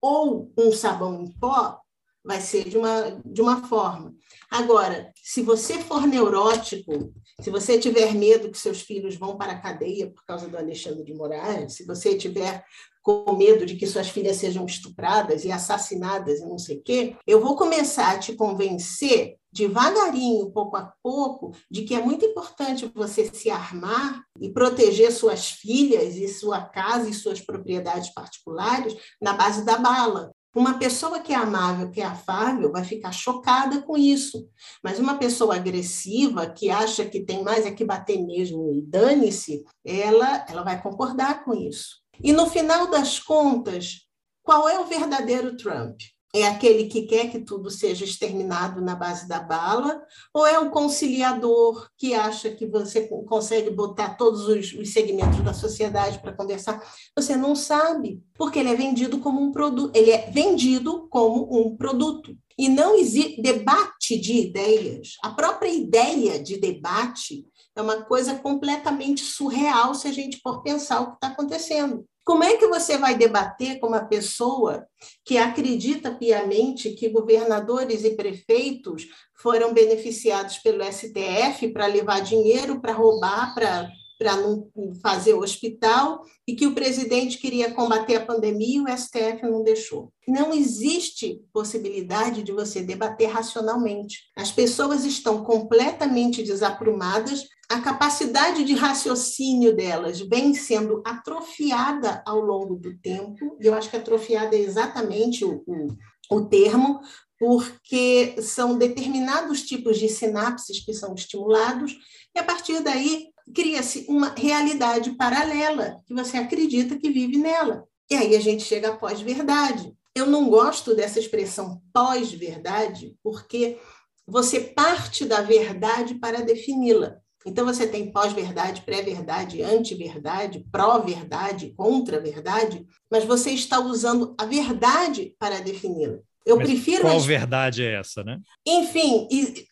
ou 0.00 0.50
um 0.58 0.72
sabão 0.72 1.22
em 1.22 1.30
pó 1.38 1.81
vai 2.24 2.40
ser 2.40 2.68
de 2.68 2.78
uma, 2.78 3.20
de 3.24 3.40
uma 3.40 3.66
forma. 3.66 4.14
Agora, 4.50 5.12
se 5.16 5.42
você 5.42 5.78
for 5.78 6.06
neurótico, 6.06 7.12
se 7.40 7.50
você 7.50 7.78
tiver 7.78 8.14
medo 8.14 8.50
que 8.50 8.58
seus 8.58 8.82
filhos 8.82 9.16
vão 9.16 9.36
para 9.36 9.52
a 9.52 9.60
cadeia 9.60 10.10
por 10.10 10.24
causa 10.24 10.48
do 10.48 10.56
Alexandre 10.56 11.04
de 11.04 11.14
Moraes, 11.14 11.74
se 11.74 11.86
você 11.86 12.16
tiver 12.16 12.64
com 13.02 13.34
medo 13.36 13.66
de 13.66 13.76
que 13.76 13.86
suas 13.86 14.08
filhas 14.08 14.36
sejam 14.36 14.64
estupradas 14.64 15.44
e 15.44 15.50
assassinadas 15.50 16.38
e 16.38 16.46
não 16.46 16.58
sei 16.58 16.78
o 16.78 16.82
quê, 16.82 17.16
eu 17.26 17.40
vou 17.40 17.56
começar 17.56 18.12
a 18.12 18.18
te 18.18 18.34
convencer 18.34 19.36
devagarinho, 19.52 20.50
pouco 20.50 20.76
a 20.76 20.92
pouco, 21.02 21.52
de 21.70 21.82
que 21.82 21.94
é 21.94 22.00
muito 22.00 22.24
importante 22.24 22.90
você 22.94 23.28
se 23.32 23.50
armar 23.50 24.22
e 24.40 24.48
proteger 24.48 25.12
suas 25.12 25.50
filhas 25.50 26.16
e 26.16 26.26
sua 26.28 26.62
casa 26.62 27.08
e 27.08 27.14
suas 27.14 27.40
propriedades 27.40 28.14
particulares 28.14 28.96
na 29.20 29.34
base 29.34 29.64
da 29.64 29.76
bala. 29.76 30.30
Uma 30.54 30.78
pessoa 30.78 31.20
que 31.20 31.32
é 31.32 31.36
amável, 31.36 31.90
que 31.90 32.00
é 32.00 32.04
afável, 32.04 32.70
vai 32.70 32.84
ficar 32.84 33.10
chocada 33.10 33.80
com 33.80 33.96
isso. 33.96 34.46
Mas 34.82 34.98
uma 34.98 35.16
pessoa 35.16 35.56
agressiva, 35.56 36.46
que 36.50 36.70
acha 36.70 37.06
que 37.06 37.24
tem 37.24 37.42
mais 37.42 37.64
é 37.64 37.70
que 37.70 37.84
bater 37.84 38.22
mesmo 38.22 38.70
e 38.70 38.82
dane-se, 38.82 39.64
ela, 39.84 40.44
ela 40.48 40.62
vai 40.62 40.80
concordar 40.82 41.42
com 41.44 41.54
isso. 41.54 42.02
E 42.22 42.32
no 42.32 42.46
final 42.46 42.90
das 42.90 43.18
contas, 43.18 44.06
qual 44.42 44.68
é 44.68 44.78
o 44.78 44.84
verdadeiro 44.84 45.56
Trump? 45.56 45.98
É 46.34 46.46
aquele 46.46 46.86
que 46.86 47.02
quer 47.02 47.30
que 47.30 47.40
tudo 47.40 47.70
seja 47.70 48.06
exterminado 48.06 48.80
na 48.80 48.94
base 48.94 49.28
da 49.28 49.38
bala? 49.38 50.02
Ou 50.32 50.46
é 50.46 50.58
o 50.58 50.70
conciliador 50.70 51.90
que 51.98 52.14
acha 52.14 52.50
que 52.50 52.64
você 52.64 53.06
consegue 53.26 53.68
botar 53.68 54.16
todos 54.16 54.48
os, 54.48 54.72
os 54.72 54.94
segmentos 54.94 55.42
da 55.42 55.52
sociedade 55.52 56.20
para 56.20 56.32
conversar? 56.32 56.82
Você 57.14 57.36
não 57.36 57.54
sabe, 57.54 58.22
porque 58.34 58.58
ele 58.58 58.70
é 58.70 58.74
vendido 58.74 59.18
como 59.18 59.42
um 59.42 59.52
produto. 59.52 59.94
Ele 59.94 60.10
é 60.10 60.30
vendido 60.30 61.06
como 61.10 61.54
um 61.54 61.76
produto. 61.76 62.34
E 62.56 62.66
não 62.66 62.96
existe 62.96 63.42
debate 63.42 64.18
de 64.18 64.32
ideias. 64.32 65.16
A 65.22 65.30
própria 65.30 65.70
ideia 65.70 66.42
de 66.42 66.56
debate 66.56 67.46
é 67.76 67.82
uma 67.82 68.02
coisa 68.02 68.36
completamente 68.36 69.22
surreal 69.22 69.94
se 69.94 70.08
a 70.08 70.12
gente 70.12 70.40
for 70.42 70.62
pensar 70.62 71.00
o 71.00 71.10
que 71.10 71.14
está 71.14 71.28
acontecendo. 71.28 72.06
Como 72.24 72.44
é 72.44 72.56
que 72.56 72.68
você 72.68 72.96
vai 72.96 73.16
debater 73.16 73.80
com 73.80 73.88
uma 73.88 74.04
pessoa 74.04 74.86
que 75.24 75.38
acredita 75.38 76.14
piamente 76.14 76.90
que 76.90 77.08
governadores 77.08 78.04
e 78.04 78.10
prefeitos 78.10 79.06
foram 79.34 79.74
beneficiados 79.74 80.58
pelo 80.58 80.84
STF 80.84 81.68
para 81.72 81.86
levar 81.86 82.20
dinheiro, 82.20 82.80
para 82.80 82.92
roubar, 82.92 83.54
para 83.54 83.90
para 84.22 84.36
não 84.36 84.70
fazer 85.02 85.34
o 85.34 85.40
hospital 85.40 86.22
e 86.46 86.54
que 86.54 86.64
o 86.64 86.74
presidente 86.74 87.38
queria 87.38 87.74
combater 87.74 88.14
a 88.14 88.24
pandemia 88.24 88.78
e 88.78 88.80
o 88.80 88.96
STF 88.96 89.42
não 89.42 89.64
deixou. 89.64 90.12
Não 90.28 90.54
existe 90.54 91.40
possibilidade 91.52 92.44
de 92.44 92.52
você 92.52 92.82
debater 92.82 93.28
racionalmente. 93.28 94.20
As 94.36 94.52
pessoas 94.52 95.04
estão 95.04 95.42
completamente 95.42 96.40
desaprumadas, 96.40 97.48
a 97.72 97.80
capacidade 97.80 98.64
de 98.64 98.74
raciocínio 98.74 99.74
delas 99.74 100.20
vem 100.20 100.54
sendo 100.54 101.02
atrofiada 101.06 102.22
ao 102.26 102.38
longo 102.38 102.76
do 102.76 102.96
tempo, 102.98 103.56
e 103.60 103.66
eu 103.66 103.74
acho 103.74 103.88
que 103.88 103.96
atrofiada 103.96 104.54
é 104.54 104.60
exatamente 104.60 105.42
o, 105.44 105.64
o, 105.66 105.88
o 106.30 106.44
termo, 106.44 107.00
porque 107.38 108.36
são 108.42 108.76
determinados 108.76 109.62
tipos 109.62 109.98
de 109.98 110.08
sinapses 110.08 110.84
que 110.84 110.92
são 110.92 111.14
estimulados, 111.14 111.96
e 112.34 112.38
a 112.38 112.44
partir 112.44 112.80
daí 112.80 113.28
cria-se 113.54 114.04
uma 114.08 114.34
realidade 114.36 115.12
paralela, 115.16 115.96
que 116.06 116.14
você 116.14 116.36
acredita 116.36 116.98
que 116.98 117.10
vive 117.10 117.38
nela. 117.38 117.84
E 118.10 118.14
aí 118.14 118.36
a 118.36 118.40
gente 118.40 118.62
chega 118.62 118.90
à 118.90 118.96
pós-verdade. 118.96 119.92
Eu 120.14 120.26
não 120.26 120.48
gosto 120.50 120.94
dessa 120.94 121.18
expressão 121.18 121.80
pós-verdade, 121.92 123.16
porque 123.22 123.78
você 124.26 124.60
parte 124.60 125.24
da 125.24 125.40
verdade 125.40 126.16
para 126.16 126.42
defini-la. 126.42 127.16
Então 127.46 127.64
você 127.64 127.86
tem 127.86 128.10
pós-verdade, 128.10 128.82
pré-verdade, 128.82 129.62
anti-verdade, 129.62 130.64
pró-verdade, 130.70 131.72
contra-verdade, 131.76 132.86
mas 133.10 133.24
você 133.24 133.50
está 133.50 133.80
usando 133.80 134.34
a 134.38 134.44
verdade 134.44 135.34
para 135.38 135.60
defini-la. 135.60 136.18
Eu 136.44 136.56
Mas 136.56 136.66
prefiro. 136.66 137.02
Qual 137.02 137.20
verdade 137.20 137.84
é 137.84 137.94
essa, 137.94 138.24
né? 138.24 138.40
Enfim, 138.66 139.28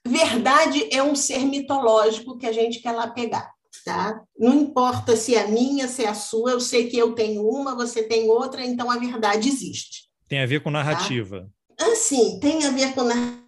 verdade 0.06 0.88
é 0.92 1.02
um 1.02 1.14
ser 1.14 1.40
mitológico 1.40 2.38
que 2.38 2.46
a 2.46 2.52
gente 2.52 2.80
quer 2.80 2.92
lá 2.92 3.08
pegar. 3.08 3.50
Tá? 3.84 4.22
Não 4.38 4.54
importa 4.54 5.16
se 5.16 5.34
é 5.34 5.46
minha, 5.46 5.88
se 5.88 6.04
é 6.04 6.08
a 6.08 6.14
sua, 6.14 6.50
eu 6.50 6.60
sei 6.60 6.88
que 6.88 6.98
eu 6.98 7.12
tenho 7.12 7.48
uma, 7.48 7.74
você 7.74 8.02
tem 8.02 8.28
outra, 8.28 8.64
então 8.64 8.90
a 8.90 8.98
verdade 8.98 9.48
existe. 9.48 10.10
Tem 10.28 10.42
a 10.42 10.46
ver 10.46 10.62
com 10.62 10.70
narrativa. 10.70 11.48
Tá? 11.76 11.86
Assim, 11.86 12.38
tem 12.40 12.66
a 12.66 12.70
ver 12.70 12.94
com 12.94 13.02
narrativa, 13.04 13.39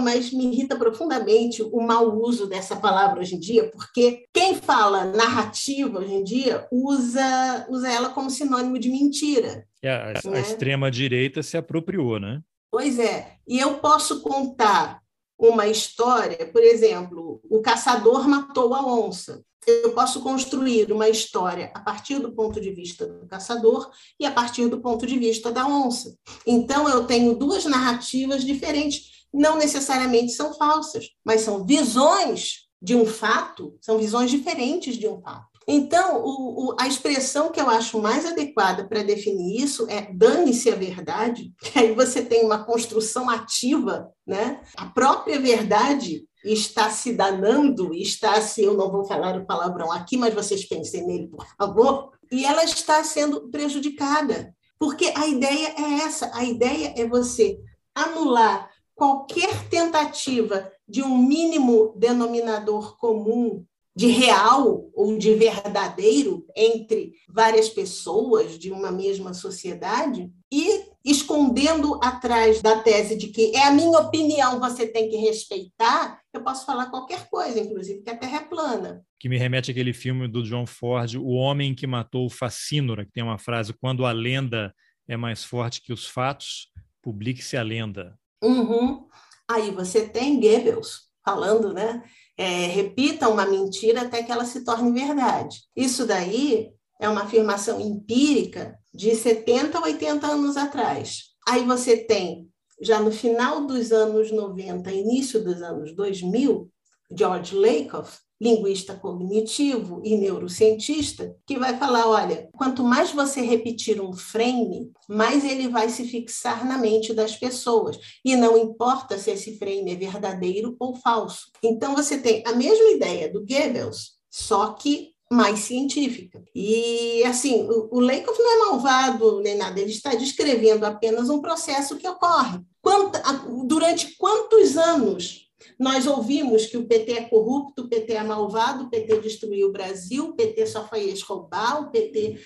mas 0.00 0.32
me 0.32 0.46
irrita 0.46 0.76
profundamente 0.76 1.62
o 1.62 1.80
mau 1.80 2.16
uso 2.18 2.46
dessa 2.46 2.76
palavra 2.76 3.20
hoje 3.20 3.36
em 3.36 3.40
dia, 3.40 3.70
porque 3.70 4.24
quem 4.32 4.54
fala 4.54 5.04
narrativa 5.04 5.98
hoje 5.98 6.14
em 6.14 6.24
dia 6.24 6.66
usa, 6.70 7.66
usa 7.68 7.90
ela 7.90 8.10
como 8.10 8.30
sinônimo 8.30 8.78
de 8.78 8.88
mentira. 8.88 9.66
É, 9.82 9.90
a, 9.92 10.30
né? 10.30 10.38
a 10.38 10.40
extrema-direita 10.40 11.42
se 11.42 11.56
apropriou, 11.56 12.18
né? 12.18 12.42
Pois 12.70 12.98
é. 12.98 13.36
E 13.48 13.58
eu 13.58 13.78
posso 13.78 14.20
contar 14.20 15.00
uma 15.38 15.66
história, 15.66 16.46
por 16.46 16.62
exemplo, 16.62 17.40
o 17.50 17.60
caçador 17.60 18.28
matou 18.28 18.74
a 18.74 18.84
onça. 18.84 19.42
Eu 19.66 19.92
posso 19.92 20.20
construir 20.20 20.90
uma 20.90 21.08
história 21.08 21.70
a 21.74 21.80
partir 21.80 22.18
do 22.18 22.32
ponto 22.32 22.60
de 22.60 22.70
vista 22.70 23.06
do 23.06 23.26
caçador 23.26 23.90
e 24.18 24.24
a 24.24 24.30
partir 24.30 24.68
do 24.68 24.80
ponto 24.80 25.06
de 25.06 25.18
vista 25.18 25.50
da 25.52 25.66
onça. 25.66 26.16
Então, 26.46 26.88
eu 26.88 27.04
tenho 27.04 27.34
duas 27.34 27.64
narrativas 27.66 28.44
diferentes. 28.44 29.19
Não 29.32 29.56
necessariamente 29.56 30.32
são 30.32 30.54
falsas, 30.54 31.08
mas 31.24 31.42
são 31.42 31.64
visões 31.64 32.68
de 32.82 32.94
um 32.94 33.04
fato, 33.04 33.76
são 33.80 33.98
visões 33.98 34.30
diferentes 34.30 34.96
de 34.96 35.06
um 35.06 35.20
fato. 35.20 35.50
Então, 35.68 36.22
o, 36.24 36.70
o, 36.70 36.76
a 36.80 36.88
expressão 36.88 37.52
que 37.52 37.60
eu 37.60 37.68
acho 37.68 38.00
mais 38.00 38.26
adequada 38.26 38.88
para 38.88 39.04
definir 39.04 39.62
isso 39.62 39.86
é 39.88 40.12
dane-se 40.12 40.70
a 40.70 40.74
verdade, 40.74 41.52
que 41.60 41.78
aí 41.78 41.94
você 41.94 42.22
tem 42.22 42.44
uma 42.44 42.64
construção 42.64 43.28
ativa, 43.28 44.10
né? 44.26 44.60
A 44.76 44.86
própria 44.86 45.38
verdade 45.38 46.24
está 46.44 46.90
se 46.90 47.12
danando, 47.12 47.94
está 47.94 48.40
se, 48.40 48.62
eu 48.62 48.74
não 48.74 48.90
vou 48.90 49.04
falar 49.04 49.36
o 49.36 49.46
palavrão 49.46 49.92
aqui, 49.92 50.16
mas 50.16 50.34
vocês 50.34 50.66
pensem 50.66 51.06
nele, 51.06 51.28
por 51.28 51.46
favor, 51.58 52.12
e 52.32 52.44
ela 52.44 52.64
está 52.64 53.04
sendo 53.04 53.50
prejudicada, 53.50 54.54
porque 54.78 55.12
a 55.14 55.26
ideia 55.26 55.74
é 55.76 56.04
essa, 56.04 56.30
a 56.34 56.42
ideia 56.42 56.94
é 56.96 57.06
você 57.06 57.58
anular 57.94 58.69
qualquer 59.00 59.66
tentativa 59.70 60.70
de 60.86 61.02
um 61.02 61.16
mínimo 61.16 61.94
denominador 61.96 62.98
comum 62.98 63.64
de 63.96 64.08
real 64.08 64.90
ou 64.94 65.16
de 65.16 65.34
verdadeiro 65.36 66.44
entre 66.54 67.14
várias 67.26 67.70
pessoas 67.70 68.58
de 68.58 68.70
uma 68.70 68.92
mesma 68.92 69.32
sociedade 69.32 70.30
e 70.52 70.84
escondendo 71.02 71.98
atrás 72.02 72.60
da 72.60 72.82
tese 72.82 73.16
de 73.16 73.28
que 73.28 73.56
é 73.56 73.68
a 73.68 73.70
minha 73.70 73.98
opinião, 74.00 74.60
você 74.60 74.86
tem 74.86 75.08
que 75.08 75.16
respeitar, 75.16 76.20
eu 76.30 76.44
posso 76.44 76.66
falar 76.66 76.90
qualquer 76.90 77.26
coisa, 77.30 77.58
inclusive 77.58 78.02
que 78.02 78.10
a 78.10 78.16
Terra 78.16 78.36
é 78.36 78.44
plana. 78.44 79.02
Que 79.18 79.30
me 79.30 79.38
remete 79.38 79.70
àquele 79.70 79.94
filme 79.94 80.28
do 80.28 80.42
John 80.42 80.66
Ford, 80.66 81.14
O 81.16 81.30
Homem 81.30 81.74
que 81.74 81.86
Matou 81.86 82.26
o 82.26 82.30
Facínora, 82.30 83.06
que 83.06 83.12
tem 83.12 83.24
uma 83.24 83.38
frase: 83.38 83.72
quando 83.72 84.04
a 84.04 84.12
lenda 84.12 84.74
é 85.08 85.16
mais 85.16 85.42
forte 85.42 85.80
que 85.80 85.92
os 85.92 86.06
fatos, 86.06 86.68
publique-se 87.00 87.56
a 87.56 87.62
lenda. 87.62 88.19
Uhum. 88.42 89.06
Aí 89.48 89.70
você 89.70 90.08
tem 90.08 90.40
Goebbels 90.40 91.10
falando, 91.24 91.72
né? 91.72 92.02
é, 92.40 92.68
repita 92.68 93.28
uma 93.28 93.44
mentira 93.44 94.00
até 94.00 94.22
que 94.22 94.32
ela 94.32 94.46
se 94.46 94.64
torne 94.64 94.98
verdade. 94.98 95.60
Isso 95.76 96.06
daí 96.06 96.70
é 96.98 97.06
uma 97.06 97.24
afirmação 97.24 97.78
empírica 97.78 98.78
de 98.94 99.14
70 99.14 99.76
a 99.76 99.82
80 99.82 100.26
anos 100.26 100.56
atrás. 100.56 101.24
Aí 101.46 101.66
você 101.66 101.98
tem, 101.98 102.48
já 102.80 102.98
no 102.98 103.12
final 103.12 103.66
dos 103.66 103.92
anos 103.92 104.32
90, 104.32 104.90
início 104.90 105.44
dos 105.44 105.60
anos 105.60 105.94
2000, 105.94 106.70
George 107.10 107.54
Lakoff, 107.54 108.18
linguista 108.40 108.94
cognitivo 108.94 110.00
e 110.02 110.16
neurocientista, 110.16 111.36
que 111.46 111.58
vai 111.58 111.76
falar: 111.76 112.08
olha, 112.08 112.48
quanto 112.52 112.82
mais 112.82 113.12
você 113.12 113.42
repetir 113.42 114.00
um 114.00 114.12
frame, 114.12 114.90
mais 115.08 115.44
ele 115.44 115.68
vai 115.68 115.88
se 115.90 116.04
fixar 116.04 116.64
na 116.66 116.78
mente 116.78 117.12
das 117.12 117.36
pessoas. 117.36 117.98
E 118.24 118.34
não 118.34 118.56
importa 118.56 119.18
se 119.18 119.30
esse 119.30 119.58
frame 119.58 119.92
é 119.92 119.96
verdadeiro 119.96 120.76
ou 120.78 120.94
falso. 120.94 121.50
Então, 121.62 121.94
você 121.94 122.18
tem 122.18 122.42
a 122.46 122.52
mesma 122.52 122.90
ideia 122.90 123.30
do 123.30 123.44
Goebbels, 123.44 124.12
só 124.30 124.72
que 124.72 125.10
mais 125.32 125.60
científica. 125.60 126.42
E, 126.54 127.22
assim, 127.24 127.68
o, 127.68 128.00
Lakoff 128.00 128.36
não 128.36 128.50
é 128.50 128.58
malvado 128.70 129.40
nem 129.40 129.56
nada, 129.56 129.80
ele 129.80 129.92
está 129.92 130.14
descrevendo 130.14 130.84
apenas 130.84 131.30
um 131.30 131.40
processo 131.40 131.96
que 131.96 132.08
ocorre. 132.08 132.58
Quanta, 132.82 133.22
durante 133.64 134.16
quantos 134.16 134.76
anos 134.76 135.49
nós 135.80 136.06
ouvimos 136.06 136.66
que 136.66 136.76
o 136.76 136.86
PT 136.86 137.12
é 137.12 137.24
corrupto, 137.24 137.84
o 137.84 137.88
PT 137.88 138.12
é 138.12 138.22
malvado, 138.22 138.84
o 138.84 138.90
PT 138.90 139.18
destruiu 139.20 139.68
o 139.68 139.72
Brasil, 139.72 140.26
o 140.26 140.32
PT 140.34 140.66
só 140.66 140.86
fez 140.86 141.22
roubar, 141.22 141.80
o 141.80 141.90
PT 141.90 142.38